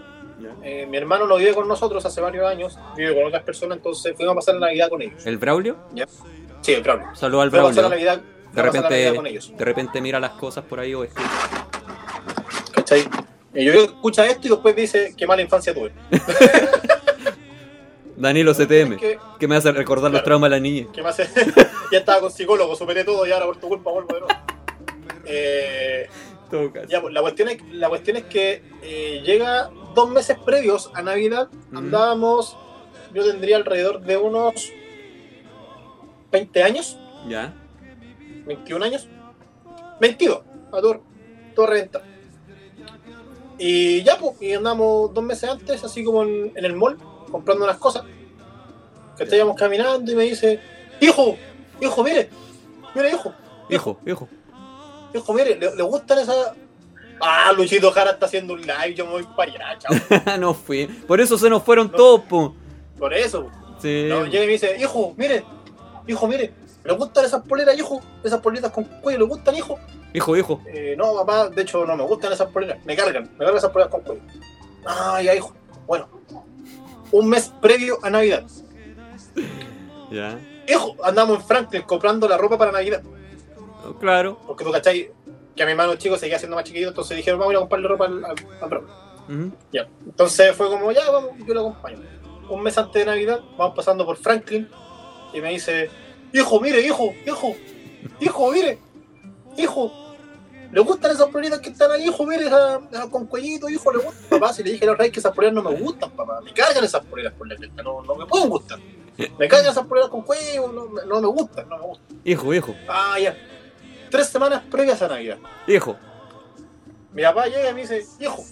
Eh, 0.62 0.86
mi 0.90 0.98
hermano 0.98 1.26
no 1.26 1.38
vive 1.38 1.54
con 1.54 1.66
nosotros 1.70 2.06
hace 2.06 2.20
varios 2.20 2.46
años, 2.46 2.78
vive 2.98 3.16
con 3.16 3.24
otras 3.26 3.44
personas, 3.44 3.78
entonces 3.78 4.14
fuimos 4.18 4.34
a 4.34 4.36
pasar 4.36 4.56
la 4.56 4.68
Navidad 4.68 4.90
con 4.90 5.02
ellos. 5.02 5.26
¿El 5.26 5.38
Braulio? 5.38 5.78
Sí, 6.60 6.74
el 6.74 6.84
Braulio. 6.84 7.16
Saludos 7.16 7.44
al 7.46 7.52
pasar 7.52 7.64
la 7.64 7.72
Braulio. 7.72 7.90
Navidad, 7.90 8.22
De 8.56 8.62
repente, 8.62 9.16
con 9.16 9.28
ellos. 9.28 9.52
de 9.58 9.66
repente 9.66 10.02
mira 10.02 10.20
las 10.20 10.32
cosas 10.32 10.64
por 10.66 10.80
ahí 10.80 10.94
o 10.94 11.04
escribe. 11.04 11.30
¿Cachai? 12.74 13.08
Y 13.54 13.66
yo 13.66 13.74
escucha 13.74 14.26
esto 14.26 14.48
y 14.48 14.52
después 14.52 14.76
dice 14.76 15.14
qué 15.18 15.26
mala 15.28 15.42
infancia 15.42 15.74
tuve. 15.74 15.92
Danilo 18.18 18.54
CTM, 18.54 18.96
Que, 18.98 19.20
que 19.40 19.48
me 19.48 19.58
hace 19.58 19.72
recordar 19.74 20.04
los 20.10 20.22
Claro. 20.22 20.26
traumas 20.26 20.50
de 20.50 20.56
la 20.56 20.60
niña. 20.62 20.88
que 20.94 21.02
me 21.04 21.10
hace, 21.10 21.28
ya 21.92 21.98
estaba 22.00 22.22
con 22.22 22.32
psicólogo, 22.32 22.76
superé 22.76 23.04
todo 23.04 23.26
y 23.28 23.32
ahora 23.32 23.46
por 23.46 23.58
tu 23.58 23.68
culpa 23.68 23.92
vuelvo 23.92 24.14
de 24.14 24.20
nuevo. 24.22 24.36
Eh, 25.28 26.08
ya, 26.88 27.02
pues, 27.02 27.12
la, 27.12 27.22
cuestión 27.22 27.50
es, 27.50 27.58
la 27.72 27.90
cuestión 27.90 28.16
es 28.18 28.26
que 28.26 28.62
eh, 28.84 29.24
llega 29.26 29.72
dos 29.96 30.08
meses 30.12 30.38
previos 30.46 30.92
a 30.94 31.02
Navidad, 31.02 31.50
Ujú. 31.70 31.78
andábamos, 31.80 32.56
yo 33.12 33.26
tendría 33.26 33.58
alrededor 33.58 34.02
de 34.02 34.18
unos 34.18 34.72
20 36.32 36.62
años, 36.64 36.96
Ya. 37.28 37.56
21 38.46 38.86
años, 38.86 39.08
22, 40.00 40.42
a 40.72 40.82
todo, 40.82 41.02
todo 41.56 41.66
reventado. 41.68 42.06
Y 43.58 44.04
ya, 44.04 44.18
pues, 44.18 44.42
y 44.42 44.54
andamos 44.54 45.14
dos 45.14 45.24
meses 45.24 45.50
antes, 45.50 45.84
así 45.84 46.04
como 46.04 46.24
en, 46.24 46.52
en 46.56 46.66
el 46.66 46.74
mall, 46.76 46.98
comprando 47.32 47.64
unas 47.64 47.78
cosas. 47.78 48.04
Que 49.18 49.24
estábamos 49.24 49.56
caminando 49.56 50.12
y 50.12 50.16
me 50.16 50.24
dice, 50.24 50.60
hijo, 51.00 51.38
hijo, 51.80 52.04
mire, 52.04 52.30
mire, 52.94 53.10
hijo, 53.12 53.34
Hijo, 53.70 53.98
hijo. 54.06 54.28
hijo, 55.14 55.34
mire, 55.34 55.56
¿le, 55.58 55.76
le 55.76 55.84
gustan 55.84 56.20
esas... 56.20 56.52
Ah, 57.22 57.54
Luchito 57.56 57.90
Jara 57.92 58.12
está 58.12 58.26
haciendo 58.26 58.54
un 58.54 58.62
live, 58.62 58.94
yo 58.94 59.06
me 59.06 59.12
voy 59.14 59.24
para 59.38 59.52
allá, 59.54 59.78
chao. 59.80 60.38
no 60.40 60.54
fui. 60.54 60.86
Por 60.86 61.22
eso 61.22 61.38
se 61.38 61.50
nos 61.50 61.64
fueron 61.64 61.88
No. 61.88 61.98
todos, 61.98 62.22
po. 62.26 62.54
Por 63.00 63.14
eso. 63.14 63.50
Sí. 63.82 64.06
No, 64.10 64.26
llega 64.26 64.44
y 64.44 64.48
me 64.48 64.52
dice, 64.54 64.76
hijo, 64.80 65.14
mire, 65.16 65.46
hijo, 66.08 66.28
mire, 66.28 66.54
¿le 66.86 66.94
gustan 66.94 67.26
esas 67.26 67.42
poleras, 67.44 67.78
hijo? 67.78 68.02
Esas 68.24 68.40
poleras 68.40 68.72
con 68.72 68.84
cuello, 68.84 69.20
¿le 69.20 69.26
gustan, 69.26 69.56
hijo? 69.56 69.80
Hijo, 70.14 70.38
hijo. 70.38 70.62
Eh, 70.68 70.96
no, 70.98 71.14
papá, 71.16 71.50
de 71.50 71.62
hecho 71.62 71.86
no 71.86 71.98
me 71.98 72.04
gustan 72.04 72.32
esas 72.32 72.50
poleras, 72.50 72.84
me 72.86 72.96
cargan, 72.96 73.24
me 73.34 73.40
cargan 73.40 73.58
esas 73.58 73.72
poleras 73.72 73.92
con 73.92 74.02
cuello. 74.02 74.22
Ah, 74.86 75.22
ya, 75.22 75.36
hijo. 75.36 75.54
Bueno, 75.88 76.08
un 77.12 77.30
mes 77.30 77.52
previo 77.62 77.98
a 78.04 78.10
Navidad. 78.10 78.44
Ya. 80.12 80.40
Hijo, 80.68 80.96
andamos 81.04 81.40
en 81.40 81.46
Franklin 81.46 81.82
comprando 81.84 82.28
la 82.28 82.38
ropa 82.38 82.58
para 82.58 82.72
Navidad. 82.72 83.02
Claro. 84.00 84.40
Porque 84.48 84.64
tú 84.64 84.72
cachai 84.72 85.12
que 85.56 85.64
a 85.64 85.66
mi 85.66 85.72
hermano 85.72 85.96
chico 85.96 86.18
seguía 86.18 86.38
siendo 86.38 86.56
más 86.56 86.66
chiquito, 86.66 86.90
entonces 86.90 87.18
dijeron, 87.18 87.40
vamos 87.40 87.52
a 87.52 87.54
ir 87.54 87.58
a 87.58 87.60
comprarle 87.62 87.88
ropa 87.88 88.06
al, 88.06 88.26
al. 88.26 88.36
Ya. 89.72 89.88
Entonces 90.06 90.56
fue 90.56 90.70
como, 90.70 90.92
ya, 90.92 91.10
vamos, 91.10 91.32
yo 91.46 91.54
lo 91.54 91.62
acompaño. 91.62 92.00
Un 92.50 92.62
mes 92.62 92.78
antes 92.78 92.94
de 92.94 93.06
Navidad, 93.06 93.40
vamos 93.58 93.76
pasando 93.76 94.06
por 94.06 94.18
Franklin 94.18 94.70
y 95.34 95.42
me 95.42 95.50
dice, 95.50 95.90
hijo, 96.40 96.60
mire, 96.60 96.82
hijo, 96.82 97.14
hijo, 97.26 97.56
hijo, 98.20 98.52
mire, 98.52 98.78
hijo, 99.58 99.92
¿le 100.72 100.82
gustan 100.82 101.12
esas 101.12 101.28
poleras 101.30 101.60
que 101.60 101.70
están 101.70 101.92
ahí, 101.92 102.06
hijo, 102.06 102.26
mire, 102.26 102.46
esa- 102.46 102.82
esa 102.92 103.10
con 103.10 103.26
cuellito, 103.28 103.70
hijo, 103.70 103.92
le 103.92 104.00
gustan? 104.00 104.24
Papá, 104.30 104.54
si 104.54 104.64
le 104.64 104.72
dije 104.72 104.84
a 104.86 104.88
los 104.90 104.98
reyes 104.98 105.14
que 105.14 105.20
esas 105.20 105.34
poleras 105.34 105.56
no 105.56 105.64
me 105.64 105.76
gustan, 105.80 106.12
papá, 106.12 106.42
me 106.42 106.54
cargan 106.54 106.84
esas 106.84 107.04
poleras 107.06 107.34
por 107.34 107.48
la 107.48 107.56
cresta, 107.56 107.82
no, 107.84 108.02
no 108.02 108.16
me 108.16 108.26
pueden 108.26 108.50
gustar. 108.50 108.80
Me 109.40 109.48
cargan 109.48 109.72
esas 109.72 109.86
poleras 109.88 110.10
con 110.10 110.24
cuello, 110.24 110.72
no, 110.74 110.88
me- 110.88 111.06
no 111.06 111.22
me 111.22 111.28
gustan, 111.28 111.70
no 111.70 111.78
me 111.78 111.84
gustan. 111.86 112.22
Hijo, 112.26 112.54
hijo. 112.54 112.76
Ah, 112.90 113.18
ya. 113.20 113.38
Tres 114.12 114.28
semanas 114.28 114.62
previas 114.70 115.02
a 115.02 115.08
Navidad. 115.08 115.38
Hijo. 115.68 115.96
Mi 117.14 117.24
papá 117.24 117.46
llega 117.46 117.70
y 117.70 117.74
me 117.74 117.82
dice, 117.82 118.06
hijo, 118.20 118.44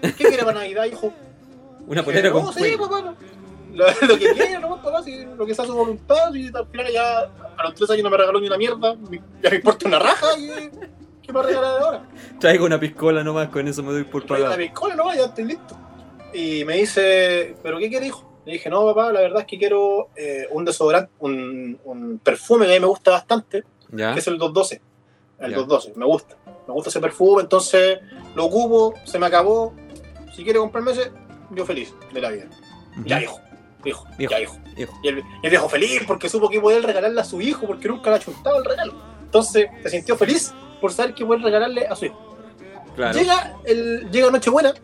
¿qué 0.00 0.12
quiere 0.12 0.38
para 0.44 0.60
Navidad, 0.60 0.84
hijo? 0.84 1.12
Una 1.88 2.04
polera 2.04 2.28
Eh, 2.28 2.32
con 2.32 2.44
no, 2.44 2.52
sí, 2.52 2.60
cuello. 2.60 2.78
papá, 2.78 3.02
no. 3.02 3.16
Lo, 3.74 3.84
lo 4.08 4.18
que 4.18 4.32
quiera, 4.34 4.58
no, 4.60 4.80
papá, 4.82 5.02
si 5.02 5.24
lo 5.24 5.46
que 5.46 5.54
sea 5.54 5.64
su 5.64 5.74
voluntad, 5.74 6.32
y 6.34 6.48
al 6.54 6.66
final 6.66 6.92
ya 6.92 7.18
a 7.56 7.62
los 7.64 7.74
tres 7.74 7.90
años 7.90 8.04
no 8.04 8.10
me 8.10 8.16
regaló 8.16 8.40
ni 8.40 8.46
una 8.46 8.56
mierda, 8.58 8.96
ya 9.42 9.50
me 9.50 9.56
importa 9.56 9.86
una 9.88 9.98
raja, 9.98 10.26
y 10.38 10.48
¿qué 11.22 11.28
me 11.28 11.34
va 11.34 11.40
a 11.40 11.46
regalar 11.46 11.82
ahora? 11.82 12.08
Traigo 12.38 12.64
una 12.66 12.80
piscola 12.80 13.22
nomás, 13.24 13.48
con 13.48 13.66
eso 13.68 13.82
me 13.82 13.92
doy 13.92 14.04
por 14.04 14.24
Traigo 14.24 14.44
la 14.48 14.50
pagado. 14.54 14.68
piscola, 14.68 14.94
no, 14.96 15.14
ya 15.14 15.24
estoy 15.26 15.44
listo. 15.44 15.76
Y 16.32 16.64
me 16.64 16.76
dice, 16.76 17.56
¿pero 17.62 17.78
qué 17.78 17.88
quiere, 17.88 18.06
hijo? 18.06 18.28
Le 18.46 18.52
dije, 18.54 18.70
no, 18.70 18.84
papá, 18.86 19.12
la 19.12 19.20
verdad 19.20 19.40
es 19.40 19.46
que 19.46 19.58
quiero 19.58 20.08
eh, 20.16 20.46
un 20.50 20.64
desodorante, 20.64 21.10
un, 21.18 21.78
un 21.84 22.18
perfume 22.22 22.66
que 22.66 22.72
a 22.72 22.74
mí 22.76 22.80
me 22.80 22.86
gusta 22.86 23.10
bastante, 23.10 23.64
Ya. 23.90 24.12
que 24.14 24.20
es 24.20 24.26
el 24.28 24.38
212. 24.38 24.80
El 25.40 25.50
Ya. 25.50 25.56
212, 25.56 25.98
me 25.98 26.06
gusta. 26.06 26.36
Me 26.66 26.74
gusta 26.74 26.88
ese 26.90 27.00
perfume, 27.00 27.42
entonces 27.42 27.98
lo 28.34 28.44
ocupo, 28.46 28.94
se 29.04 29.18
me 29.18 29.26
acabó. 29.26 29.74
Si 30.34 30.44
quiere 30.44 30.58
comprarme 30.60 30.92
ese, 30.92 31.10
yo 31.50 31.66
feliz 31.66 31.92
de 32.12 32.20
la 32.20 32.30
vida. 32.30 32.44
Ya, 33.04 33.20
hijo, 33.20 33.40
hijo, 33.84 34.06
Hijo. 34.18 34.30
ya, 34.30 34.40
hijo. 34.40 34.58
Hijo. 34.76 34.98
Y 35.02 35.08
el, 35.08 35.18
y 35.18 35.46
el 35.46 35.50
viejo 35.50 35.68
feliz 35.68 36.02
porque 36.06 36.28
supo 36.28 36.48
que 36.48 36.60
podía 36.60 36.80
regalarle 36.80 37.20
a 37.20 37.24
su 37.24 37.40
hijo 37.40 37.66
porque 37.66 37.88
nunca 37.88 38.10
le 38.10 38.16
ha 38.16 38.18
chuntado 38.18 38.58
el 38.58 38.64
regalo. 38.64 38.94
Entonces 39.22 39.68
se 39.82 39.90
sintió 39.90 40.16
feliz 40.16 40.52
por 40.80 40.92
saber 40.92 41.14
que 41.14 41.24
puede 41.24 41.42
regalarle 41.42 41.86
a 41.86 41.94
su 41.94 42.06
hijo. 42.06 42.36
Claro. 42.96 43.18
Llega, 43.18 43.56
el, 43.64 44.10
llega 44.10 44.30
Nochebuena 44.30 44.74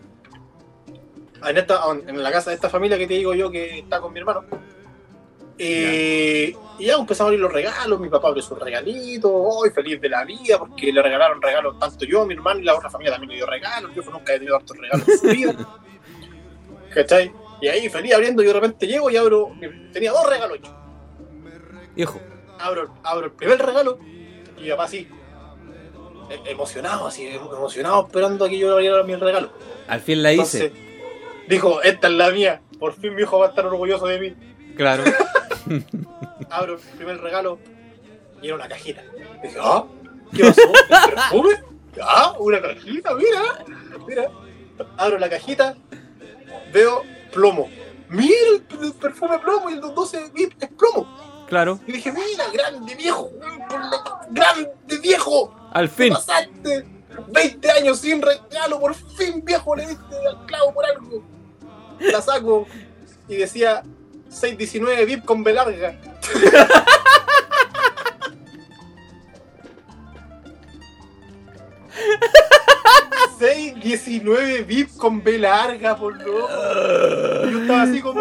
en, 1.44 1.56
esta, 1.56 1.80
en 2.06 2.22
la 2.22 2.32
casa 2.32 2.50
de 2.50 2.56
esta 2.56 2.70
familia 2.70 2.98
que 2.98 3.06
te 3.06 3.14
digo 3.14 3.34
yo 3.34 3.50
que 3.50 3.80
está 3.80 4.00
con 4.00 4.12
mi 4.12 4.20
hermano. 4.20 4.44
Eh, 5.58 6.54
y 6.78 6.84
ya 6.84 6.96
empezamos 6.96 7.20
a 7.20 7.24
abrir 7.24 7.40
los 7.40 7.52
regalos, 7.52 7.98
mi 7.98 8.10
papá 8.10 8.28
abrió 8.28 8.42
sus 8.42 8.58
regalitos, 8.58 9.30
hoy 9.32 9.70
feliz 9.70 9.98
de 10.00 10.10
la 10.10 10.24
vida, 10.24 10.58
porque 10.58 10.92
le 10.92 11.00
regalaron 11.00 11.40
regalos 11.40 11.78
tanto 11.78 12.04
yo, 12.04 12.26
mi 12.26 12.34
hermano 12.34 12.60
y 12.60 12.64
la 12.64 12.74
otra 12.74 12.90
familia 12.90 13.12
también 13.12 13.30
le 13.30 13.36
dio 13.36 13.46
regalos, 13.46 13.90
yo 13.94 14.02
nunca 14.02 14.34
he 14.34 14.38
tenido 14.38 14.58
tantos 14.58 14.76
regalos 14.76 15.08
en 15.08 15.18
su 15.18 15.26
vida. 15.26 15.54
¿Cachai? 16.94 17.32
Y 17.60 17.68
ahí 17.68 17.88
feliz 17.88 18.14
abriendo, 18.14 18.42
yo 18.42 18.48
de 18.48 18.54
repente 18.54 18.86
llego 18.86 19.10
y 19.10 19.16
abro, 19.16 19.52
tenía 19.92 20.12
dos 20.12 20.28
regalos 20.28 20.58
yo. 20.62 20.76
Hijo. 21.96 22.20
Abro, 22.58 22.94
abro 23.02 23.26
el 23.26 23.32
primer 23.32 23.58
regalo 23.64 23.98
y 24.58 24.62
mi 24.62 24.70
papá 24.70 24.84
así, 24.84 25.08
e- 26.30 26.50
emocionado, 26.50 27.06
así, 27.06 27.26
emocionado, 27.26 28.06
esperando 28.06 28.44
a 28.44 28.48
que 28.48 28.58
yo 28.58 28.72
abriera 28.72 29.02
mi 29.02 29.14
regalo. 29.14 29.50
Al 29.88 30.00
fin 30.00 30.22
la 30.22 30.32
hice. 30.32 30.66
Entonces, 30.66 30.72
dijo, 31.48 31.82
esta 31.82 32.08
es 32.08 32.12
la 32.14 32.30
mía, 32.30 32.60
por 32.78 32.94
fin 32.94 33.14
mi 33.14 33.22
hijo 33.22 33.38
va 33.38 33.46
a 33.46 33.48
estar 33.50 33.66
orgulloso 33.66 34.06
de 34.06 34.20
mí. 34.20 34.34
Claro. 34.76 35.04
Abro 36.50 36.74
el 36.74 36.80
primer 36.96 37.20
regalo 37.20 37.58
y 38.42 38.46
era 38.46 38.56
una 38.56 38.68
cajita. 38.68 39.02
Dije, 39.42 39.56
ah, 39.60 39.84
¿qué 40.34 40.44
pasó? 40.44 40.60
¿Un 40.66 40.74
perfume? 41.14 41.54
Ah, 42.02 42.34
una 42.38 42.60
cajita, 42.60 43.14
mira, 43.14 43.64
mira. 44.06 44.30
Abro 44.98 45.18
la 45.18 45.30
cajita, 45.30 45.74
veo 46.72 47.02
plomo. 47.36 47.68
Mira 48.08 48.34
el, 48.50 48.92
perfume 48.94 49.38
plomo 49.38 49.70
y 49.70 49.74
el 49.74 49.80
212 49.80 50.30
VIP 50.34 50.62
es 50.62 50.70
plomo. 50.70 51.44
Claro. 51.48 51.78
Y 51.86 51.92
dije, 51.92 52.10
mira, 52.12 52.44
grande 52.52 52.94
viejo, 52.96 53.30
grande 54.30 54.98
viejo, 55.00 55.54
Al 55.72 55.88
¿qué 55.88 55.94
fin. 55.94 56.12
pasaste? 56.12 56.86
20 57.28 57.70
años 57.70 58.00
sin 58.00 58.20
regalo, 58.20 58.80
por 58.80 58.94
fin 58.94 59.42
viejo 59.44 59.74
le 59.76 59.86
diste 59.86 60.16
al 60.28 60.44
clavo 60.46 60.74
por 60.74 60.84
algo. 60.84 61.22
La 62.00 62.20
saco 62.20 62.66
y 63.28 63.36
decía 63.36 63.82
619 64.28 65.04
VIP 65.04 65.24
con 65.24 65.44
B 65.44 65.52
larga. 65.52 65.98
...619 73.92 74.66
VIP 74.66 74.96
con 74.96 75.22
B 75.22 75.38
larga, 75.38 75.96
por 75.96 76.16
loco. 76.20 76.48
Yo 77.50 77.60
estaba 77.60 77.82
así 77.82 78.00
como... 78.00 78.20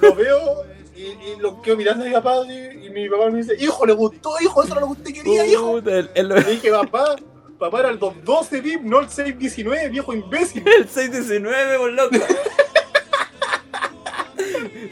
Lo 0.00 0.14
veo 0.14 0.64
y, 0.96 1.02
y 1.02 1.36
lo 1.40 1.60
quedo 1.60 1.76
mirando 1.76 2.04
a 2.04 2.08
mi 2.08 2.14
papá 2.14 2.36
y 2.46 2.90
mi 2.90 3.08
papá 3.08 3.30
me 3.30 3.38
dice... 3.38 3.56
Hijo, 3.58 3.84
le 3.84 3.92
gustó, 3.92 4.34
hijo, 4.40 4.62
eso 4.62 4.72
era 4.72 4.80
lo 4.80 4.86
que 4.86 4.92
usted 4.92 5.14
quería, 5.14 5.46
hijo. 5.46 5.80
Le 5.80 6.44
dije, 6.44 6.70
papá, 6.70 7.16
papá 7.58 7.80
era 7.80 7.90
el 7.90 7.98
212 7.98 8.60
VIP, 8.60 8.82
no 8.82 9.00
el 9.00 9.08
619, 9.08 9.88
viejo 9.88 10.12
imbécil. 10.12 10.62
el 10.78 10.88
619, 10.88 11.78
por 11.78 11.92
loco. 11.92 12.16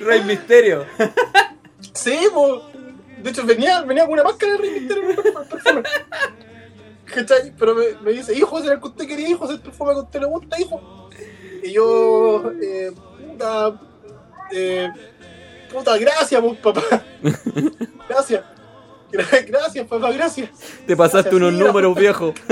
Rey 0.00 0.22
Misterio. 0.24 0.86
Sí, 1.92 2.18
po. 2.32 2.68
De 3.18 3.30
hecho, 3.30 3.44
venía, 3.44 3.82
venía 3.82 4.04
con 4.04 4.14
una 4.14 4.24
máscara 4.24 4.52
de 4.52 4.58
Rey 4.58 4.80
Misterio 4.80 5.04
¿Cachai? 7.14 7.52
Pero 7.58 7.74
me, 7.74 7.84
me 8.02 8.12
dice, 8.12 8.34
hijo, 8.34 8.56
ese 8.58 8.66
era 8.66 8.74
el 8.76 8.80
que 8.80 8.88
usted 8.88 9.06
quería, 9.06 9.28
hijo, 9.28 9.50
el 9.50 9.60
perfume 9.60 9.92
que 9.94 10.00
usted 10.00 10.20
le 10.20 10.26
gusta, 10.26 10.60
hijo. 10.60 11.08
Y 11.62 11.72
yo, 11.72 12.50
eh, 12.60 12.92
puta, 13.28 13.80
eh, 14.52 14.88
puta, 15.70 15.96
gracias, 15.98 16.40
pues, 16.40 16.58
papá. 16.58 16.82
Gracias. 18.08 18.42
Gra- 19.12 19.46
Gracias, 19.46 19.86
papá, 19.86 20.10
gracias. 20.10 20.50
Te 20.86 20.96
pasaste 20.96 21.30
Gracias, 21.30 21.34
unos 21.34 21.52
números, 21.54 21.94
viejo. 21.94 22.34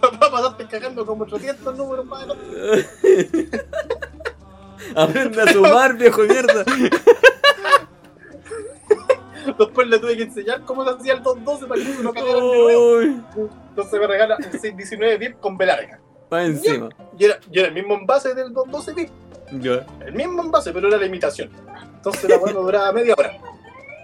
Papá, 0.00 0.30
pasaste 0.30 0.66
cagando 0.66 1.04
como 1.06 1.24
800 1.24 1.76
números 1.76 2.06
más. 2.06 2.26
Aprende 4.96 5.42
a 5.42 5.52
sumar, 5.52 5.94
viejo 5.96 6.22
mierda. 6.22 6.64
Después 9.60 9.88
le 9.88 9.98
tuve 9.98 10.16
que 10.16 10.22
enseñar 10.22 10.62
cómo 10.64 10.84
se 10.84 10.90
hacía 10.90 11.12
el 11.12 11.22
212 11.22 11.66
para 11.66 11.82
que 11.82 12.02
no 12.02 12.14
cagaran 12.14 12.40
de 12.40 12.40
nuevo. 12.40 12.96
Uy. 12.96 13.22
Entonces 13.68 14.00
me 14.00 14.06
regala 14.06 14.36
un 14.38 14.42
619 14.44 15.18
VIP 15.18 15.38
con 15.38 15.58
B 15.58 15.66
larga. 15.66 16.00
Va 16.32 16.44
encima. 16.46 16.88
Y 17.18 17.26
era, 17.26 17.38
y 17.52 17.58
era 17.58 17.68
el 17.68 17.74
mismo 17.74 17.92
envase 17.92 18.34
del 18.34 18.54
12 18.54 18.94
bits. 18.94 19.12
Ya. 19.60 19.86
El 20.06 20.14
mismo 20.14 20.42
envase, 20.42 20.72
pero 20.72 20.88
era 20.88 20.96
la 20.96 21.04
imitación. 21.04 21.50
Entonces 21.94 22.30
la 22.30 22.38
weá 22.38 22.54
no 22.54 22.62
duraba 22.62 22.90
media 22.92 23.14
hora. 23.18 23.36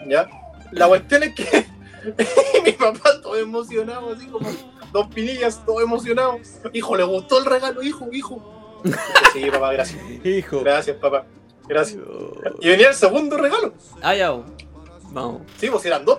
¿Ya? 0.06 0.28
La 0.72 0.88
cuestión 0.88 1.22
es 1.22 1.34
que 1.34 1.64
mi 2.64 2.72
papá 2.72 3.22
todo 3.22 3.36
emocionado, 3.38 4.12
así 4.12 4.26
como 4.26 4.50
dos 4.92 5.06
pinillas, 5.14 5.64
todo 5.64 5.80
emocionado. 5.80 6.38
Hijo, 6.74 6.96
¿le 6.98 7.04
gustó 7.04 7.38
el 7.38 7.46
regalo? 7.46 7.82
Hijo, 7.82 8.10
hijo. 8.12 8.82
Sí, 9.32 9.50
papá, 9.50 9.72
gracias. 9.72 10.02
Hijo. 10.22 10.60
Gracias, 10.60 10.98
papá. 10.98 11.24
Gracias. 11.66 11.98
Y 12.60 12.68
venía 12.68 12.88
el 12.88 12.94
segundo 12.94 13.38
regalo. 13.38 13.72
Ah, 14.02 14.14
ya. 14.14 14.36
Vamos. 15.16 15.42
Sí, 15.58 15.68
pues 15.70 15.84
eran 15.86 16.04
dos. 16.04 16.18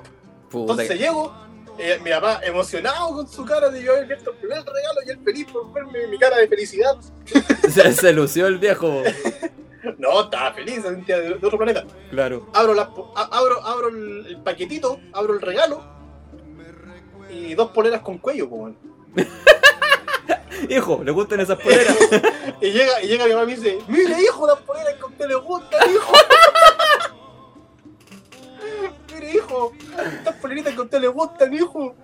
Puta. 0.49 0.73
Entonces 0.73 0.97
llego, 0.99 1.33
eh, 1.77 1.99
mi 2.03 2.09
papá 2.09 2.41
emocionado 2.43 3.13
con 3.13 3.27
su 3.27 3.45
cara 3.45 3.69
de 3.69 3.83
yo 3.83 3.91
haber 3.91 4.05
abierto 4.05 4.31
el 4.31 4.37
primer 4.37 4.57
regalo 4.63 4.99
y 5.05 5.09
él 5.11 5.19
feliz 5.23 5.45
por 5.51 5.71
verme 5.71 6.07
mi 6.07 6.17
cara 6.17 6.37
de 6.37 6.47
felicidad. 6.47 6.95
Se, 7.69 7.93
se 7.93 8.13
lució 8.13 8.47
el 8.47 8.57
viejo. 8.57 9.03
No, 9.99 10.21
estaba 10.21 10.51
feliz, 10.53 10.81
se 10.81 10.89
sentía 10.89 11.17
de, 11.17 11.29
de 11.29 11.33
otro 11.47 11.57
planeta. 11.57 11.85
Claro. 12.11 12.47
Abro, 12.53 12.73
las 12.73 12.87
po- 12.89 13.13
a- 13.15 13.29
abro, 13.37 13.63
abro 13.65 13.87
el, 13.87 14.37
paquetito, 14.43 14.99
abro 15.13 15.33
el 15.35 15.41
regalo 15.41 15.81
y 17.31 17.53
dos 17.55 17.71
poleras 17.71 18.01
con 18.01 18.17
cuello, 18.17 18.49
pues. 18.49 18.75
Hijo, 20.69 21.01
¿le 21.03 21.11
gustan 21.11 21.39
esas 21.39 21.57
poleras? 21.59 21.95
Y 22.59 22.71
llega, 22.71 23.01
y 23.01 23.07
llega 23.07 23.25
mi 23.25 23.31
mamá 23.33 23.43
y 23.43 23.47
me 23.47 23.55
dice, 23.55 23.77
mire 23.87 24.21
hijo, 24.21 24.45
las 24.45 24.57
poleras 24.59 24.93
que 24.95 25.01
a 25.01 25.05
usted 25.05 25.27
le 25.27 25.35
gustan, 25.35 25.89
hijo. 25.89 26.13
Hijo, 29.33 29.71
estas 30.17 30.35
poleritas 30.35 30.73
que 30.73 30.79
a 30.79 30.83
usted 30.83 31.01
le 31.01 31.07
gustan, 31.07 31.53
hijo. 31.53 31.95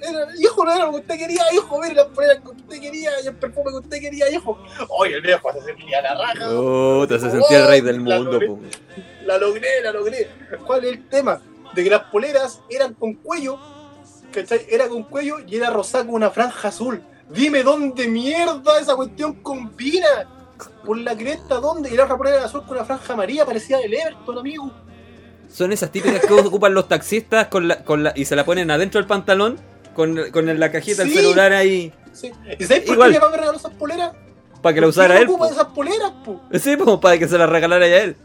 Era- 0.00 0.26
hijo, 0.40 0.64
no 0.64 0.72
era 0.74 0.84
lo 0.86 0.90
que 0.92 0.98
usted 0.98 1.18
quería, 1.18 1.42
hijo, 1.54 1.80
mire 1.80 1.94
las 1.94 2.06
poleras 2.06 2.38
que 2.42 2.48
usted 2.48 2.80
quería 2.80 3.10
y 3.22 3.26
el 3.28 3.34
perfume 3.36 3.70
que 3.70 3.76
usted 3.78 4.00
quería, 4.00 4.30
hijo. 4.30 4.58
Oye, 4.88 5.14
el 5.14 5.22
viejo 5.22 5.52
se 5.52 5.62
sentía 5.62 6.02
la 6.02 6.14
raja. 6.14 6.48
Oh, 6.50 7.06
te 7.06 7.18
se 7.18 7.30
sentía 7.30 7.60
el 7.62 7.68
rey 7.68 7.80
del 7.80 8.04
La 8.04 8.16
mundo, 8.16 8.32
logré. 8.32 8.46
po. 8.48 8.58
La 9.24 9.38
logré, 9.38 9.80
la 9.82 9.92
logré. 9.92 10.28
¿Cuál 10.66 10.84
es 10.84 10.92
el 10.92 11.08
tema? 11.08 11.40
De 11.74 11.84
que 11.84 11.90
las 11.90 12.02
poleras 12.04 12.60
eran 12.70 12.94
con 12.94 13.14
cuello, 13.14 13.58
¿cachai? 14.32 14.66
Era 14.68 14.88
con 14.88 15.02
cuello 15.04 15.36
y 15.46 15.56
era 15.56 15.70
rosada 15.70 16.04
con 16.04 16.14
una 16.14 16.30
franja 16.30 16.68
azul. 16.68 17.02
Dime 17.28 17.62
dónde 17.62 18.06
mierda 18.08 18.78
esa 18.80 18.94
cuestión 18.96 19.34
combina. 19.42 20.06
Por 20.86 20.96
la 20.98 21.14
cresta, 21.16 21.56
¿dónde? 21.56 21.90
Y 21.90 21.96
la 21.96 22.04
otra 22.04 22.16
polera 22.16 22.36
era 22.36 22.46
azul 22.46 22.62
con 22.64 22.76
una 22.76 22.84
franja 22.86 23.12
amarilla, 23.12 23.44
parecía 23.44 23.76
del 23.78 23.92
Everton, 23.92 24.38
amigo. 24.38 24.72
Son 25.56 25.72
esas 25.72 25.90
típicas 25.90 26.20
que 26.20 26.34
ocupan 26.34 26.74
los 26.74 26.86
taxistas 26.86 27.46
con 27.46 27.66
la, 27.66 27.82
con 27.82 28.02
la, 28.02 28.12
y 28.14 28.26
se 28.26 28.36
la 28.36 28.44
ponen 28.44 28.70
adentro 28.70 29.00
del 29.00 29.08
pantalón 29.08 29.58
con, 29.94 30.30
con 30.30 30.60
la 30.60 30.70
cajita 30.70 31.02
del 31.02 31.12
Sí. 31.12 31.16
celular 31.16 31.52
ahí 31.54 31.92
Sí. 32.12 32.30
¿Y 32.58 32.64
sabes 32.64 32.82
por 32.84 32.94
Igual. 32.94 33.10
qué 33.12 33.16
mi 33.16 33.20
papá 33.20 33.30
me 33.30 33.36
regaló 33.38 33.56
esas 33.58 33.72
poleras? 33.72 34.12
para 34.62 34.74
que 34.74 34.80
la 34.82 34.86
usara 34.88 35.18
él. 35.18 35.26
po. 35.28 35.46
esas 35.46 35.66
poleras, 35.66 36.12
po. 36.24 36.40
Sí, 36.58 36.76
pues 36.76 36.98
para 36.98 37.18
que 37.18 37.26
se 37.28 37.38
la 37.38 37.46
regalara 37.46 37.86
ya 37.88 38.02
él. 38.02 38.16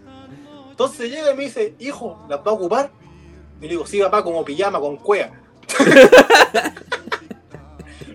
Entonces 0.71 1.09
llega 1.11 1.31
y 1.31 1.35
me 1.37 1.43
dice, 1.43 1.75
hijo, 1.79 2.25
¿las 2.29 2.39
va 2.39 2.51
a 2.51 2.53
ocupar? 2.53 2.91
Y 3.59 3.63
le 3.63 3.69
digo, 3.69 3.85
sí, 3.85 3.99
papá, 4.01 4.23
como 4.23 4.43
pijama 4.43 4.79
con 4.79 4.97
cuea. 4.97 5.31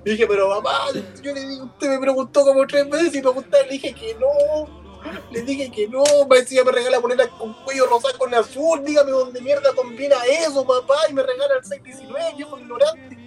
y 0.04 0.10
dije, 0.10 0.26
pero 0.26 0.48
papá, 0.48 0.78
yo 1.22 1.34
le 1.34 1.40
digo, 1.46 1.64
usted 1.66 1.88
me 1.88 1.98
preguntó 1.98 2.42
como 2.44 2.66
tres 2.66 2.88
veces 2.90 3.12
si 3.12 3.22
me 3.22 3.30
gustaba. 3.30 3.62
Le 3.64 3.72
dije 3.72 3.94
que 3.94 4.14
no. 4.14 4.85
Le 5.30 5.42
dije 5.42 5.70
que 5.70 5.88
no. 5.88 6.02
Me 6.28 6.38
decía, 6.38 6.64
me 6.64 6.72
regala 6.72 7.00
poleras 7.00 7.28
con 7.28 7.52
cuello 7.64 7.86
rosado 7.86 8.18
con 8.18 8.34
azul. 8.34 8.84
Dígame 8.84 9.10
dónde 9.10 9.40
mierda 9.40 9.72
combina 9.74 10.16
eso, 10.42 10.66
papá. 10.66 10.94
Y 11.10 11.14
me 11.14 11.22
regala 11.22 11.54
el 11.58 11.64
619, 11.64 12.36
viejo 12.36 12.58
ignorante. 12.58 13.18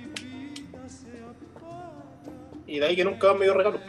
Y 2.68 2.80
de 2.80 2.86
ahí 2.86 2.96
que 2.96 3.04
nunca 3.04 3.34
me 3.34 3.46
dio 3.46 3.54
regalo. 3.54 3.80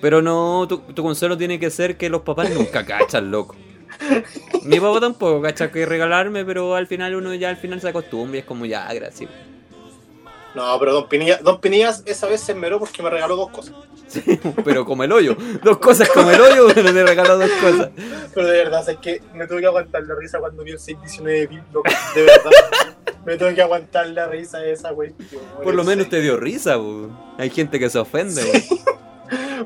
Pero 0.00 0.20
no, 0.20 0.66
tu, 0.68 0.78
tu 0.78 1.02
consuelo 1.02 1.38
tiene 1.38 1.58
que 1.58 1.70
ser 1.70 1.96
que 1.96 2.10
los 2.10 2.22
papás 2.22 2.50
nunca 2.50 2.84
cachan, 2.84 3.30
loco. 3.30 3.56
Mi 4.64 4.78
papá 4.78 5.00
tampoco 5.00 5.40
cacha 5.40 5.70
que 5.70 5.86
regalarme, 5.86 6.44
pero 6.44 6.74
al 6.74 6.86
final 6.86 7.14
uno 7.14 7.34
ya 7.34 7.48
al 7.48 7.56
final 7.56 7.80
se 7.80 7.88
acostumbra 7.88 8.36
y 8.36 8.40
es 8.40 8.46
como 8.46 8.66
ya, 8.66 8.92
gracias. 8.92 9.30
No, 10.56 10.78
pero 10.78 10.92
Don 10.94 11.08
Pinillas, 11.08 11.42
Don 11.42 11.60
Pinillas 11.60 12.02
esa 12.06 12.26
vez 12.26 12.40
se 12.40 12.52
esmeró 12.52 12.78
porque 12.78 13.02
me 13.02 13.10
regaló 13.10 13.36
dos 13.36 13.50
cosas. 13.50 13.74
Sí, 14.08 14.22
pero 14.64 14.84
como 14.86 15.04
el 15.04 15.12
hoyo. 15.12 15.36
Dos 15.62 15.78
cosas 15.78 16.08
como 16.08 16.30
el 16.30 16.40
hoyo, 16.40 16.64
uno 16.64 16.74
te 16.74 17.04
regaló 17.04 17.38
dos 17.38 17.50
cosas. 17.60 17.90
Pero 18.34 18.46
de 18.46 18.56
verdad, 18.64 18.88
es 18.88 18.96
que 18.98 19.20
me 19.34 19.46
tuve 19.46 19.60
que 19.60 19.66
aguantar 19.66 20.02
la 20.04 20.14
risa 20.14 20.38
cuando 20.38 20.62
vi 20.64 20.70
el 20.72 20.78
619 20.78 21.46
Bill, 21.48 21.62
loco, 21.72 21.90
de 22.14 22.22
verdad. 22.22 22.50
me 23.26 23.36
tuve 23.36 23.54
que 23.54 23.62
aguantar 23.62 24.06
la 24.08 24.26
risa 24.28 24.58
de 24.58 24.72
esa 24.72 24.94
cuestión. 24.94 25.42
Por 25.62 25.74
lo 25.74 25.82
en 25.82 25.88
menos 25.88 26.08
te 26.08 26.20
dio 26.20 26.36
risa, 26.38 26.76
po. 26.78 27.10
Hay 27.36 27.50
gente 27.50 27.78
que 27.78 27.90
se 27.90 27.98
ofende, 27.98 28.42
po. 28.42 28.76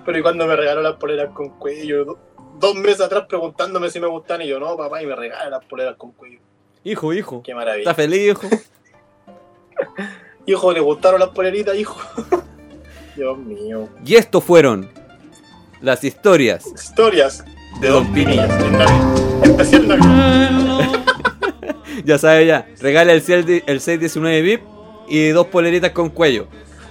Pero 0.04 0.18
y 0.18 0.22
cuando 0.22 0.46
me 0.46 0.56
regaló 0.56 0.80
las 0.82 0.96
poleras 0.96 1.30
con 1.34 1.50
cuello, 1.50 2.04
do- 2.04 2.18
dos 2.58 2.74
meses 2.74 3.02
atrás 3.02 3.26
preguntándome 3.28 3.90
si 3.90 4.00
me 4.00 4.06
gustan 4.08 4.42
y 4.42 4.48
yo, 4.48 4.58
no, 4.58 4.76
papá, 4.76 5.02
y 5.02 5.06
me 5.06 5.14
regala 5.14 5.50
las 5.50 5.64
poleras 5.66 5.96
con 5.96 6.10
cuello. 6.12 6.40
Hijo, 6.82 7.12
hijo. 7.12 7.42
Qué 7.44 7.54
maravilla. 7.54 7.90
¿Estás 7.90 7.96
feliz, 7.96 8.30
hijo? 8.32 8.48
Hijo, 10.50 10.72
¿le 10.72 10.80
gustaron 10.80 11.20
las 11.20 11.28
poleritas, 11.28 11.76
hijo? 11.76 11.96
Dios 13.16 13.38
mío. 13.38 13.88
Y 14.04 14.16
esto 14.16 14.40
fueron 14.40 14.90
las 15.80 16.02
historias 16.02 16.66
Historias 16.66 17.44
de 17.80 17.88
Don 17.88 18.12
Pinillas 18.12 18.50
en 18.64 18.72
Navidad. 18.72 19.44
Especial 19.44 19.88
Navidad. 19.88 20.86
Ya 22.04 22.16
sabes 22.18 22.46
ya, 22.48 22.66
regala 22.80 23.12
el, 23.12 23.22
ciel- 23.22 23.62
el 23.66 23.80
619 23.80 24.40
VIP 24.42 24.62
y 25.08 25.28
dos 25.28 25.46
poleritas 25.48 25.90
con 25.90 26.08
cuello, 26.08 26.46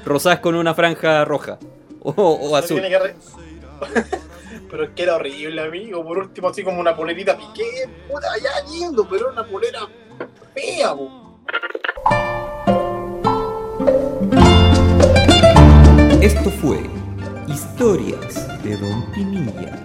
rosadas 0.05 0.39
con 0.39 0.53
una 0.55 0.73
franja 0.75 1.25
roja 1.25 1.57
o, 2.01 2.11
o 2.11 2.55
azul. 2.55 2.79
re- 2.79 3.15
Pero 4.69 4.83
es 4.83 4.89
que 4.91 5.03
era 5.03 5.15
horrible, 5.15 5.61
amigo. 5.63 6.03
Por 6.05 6.19
último, 6.19 6.49
así 6.49 6.63
como 6.63 6.79
una 6.79 6.95
polerita 6.95 7.35
piqué. 7.35 7.89
Puta, 8.07 8.27
ya 8.37 8.71
lindo, 8.71 9.07
pero 9.09 9.31
una 9.31 9.43
polera 9.43 9.79
fea, 10.53 10.93
po. 10.95 11.39
Esto 16.21 16.51
fue 16.51 16.81
Historias 17.47 18.45
de 18.61 18.75
Don 18.75 19.09
Pinillas. 19.13 19.79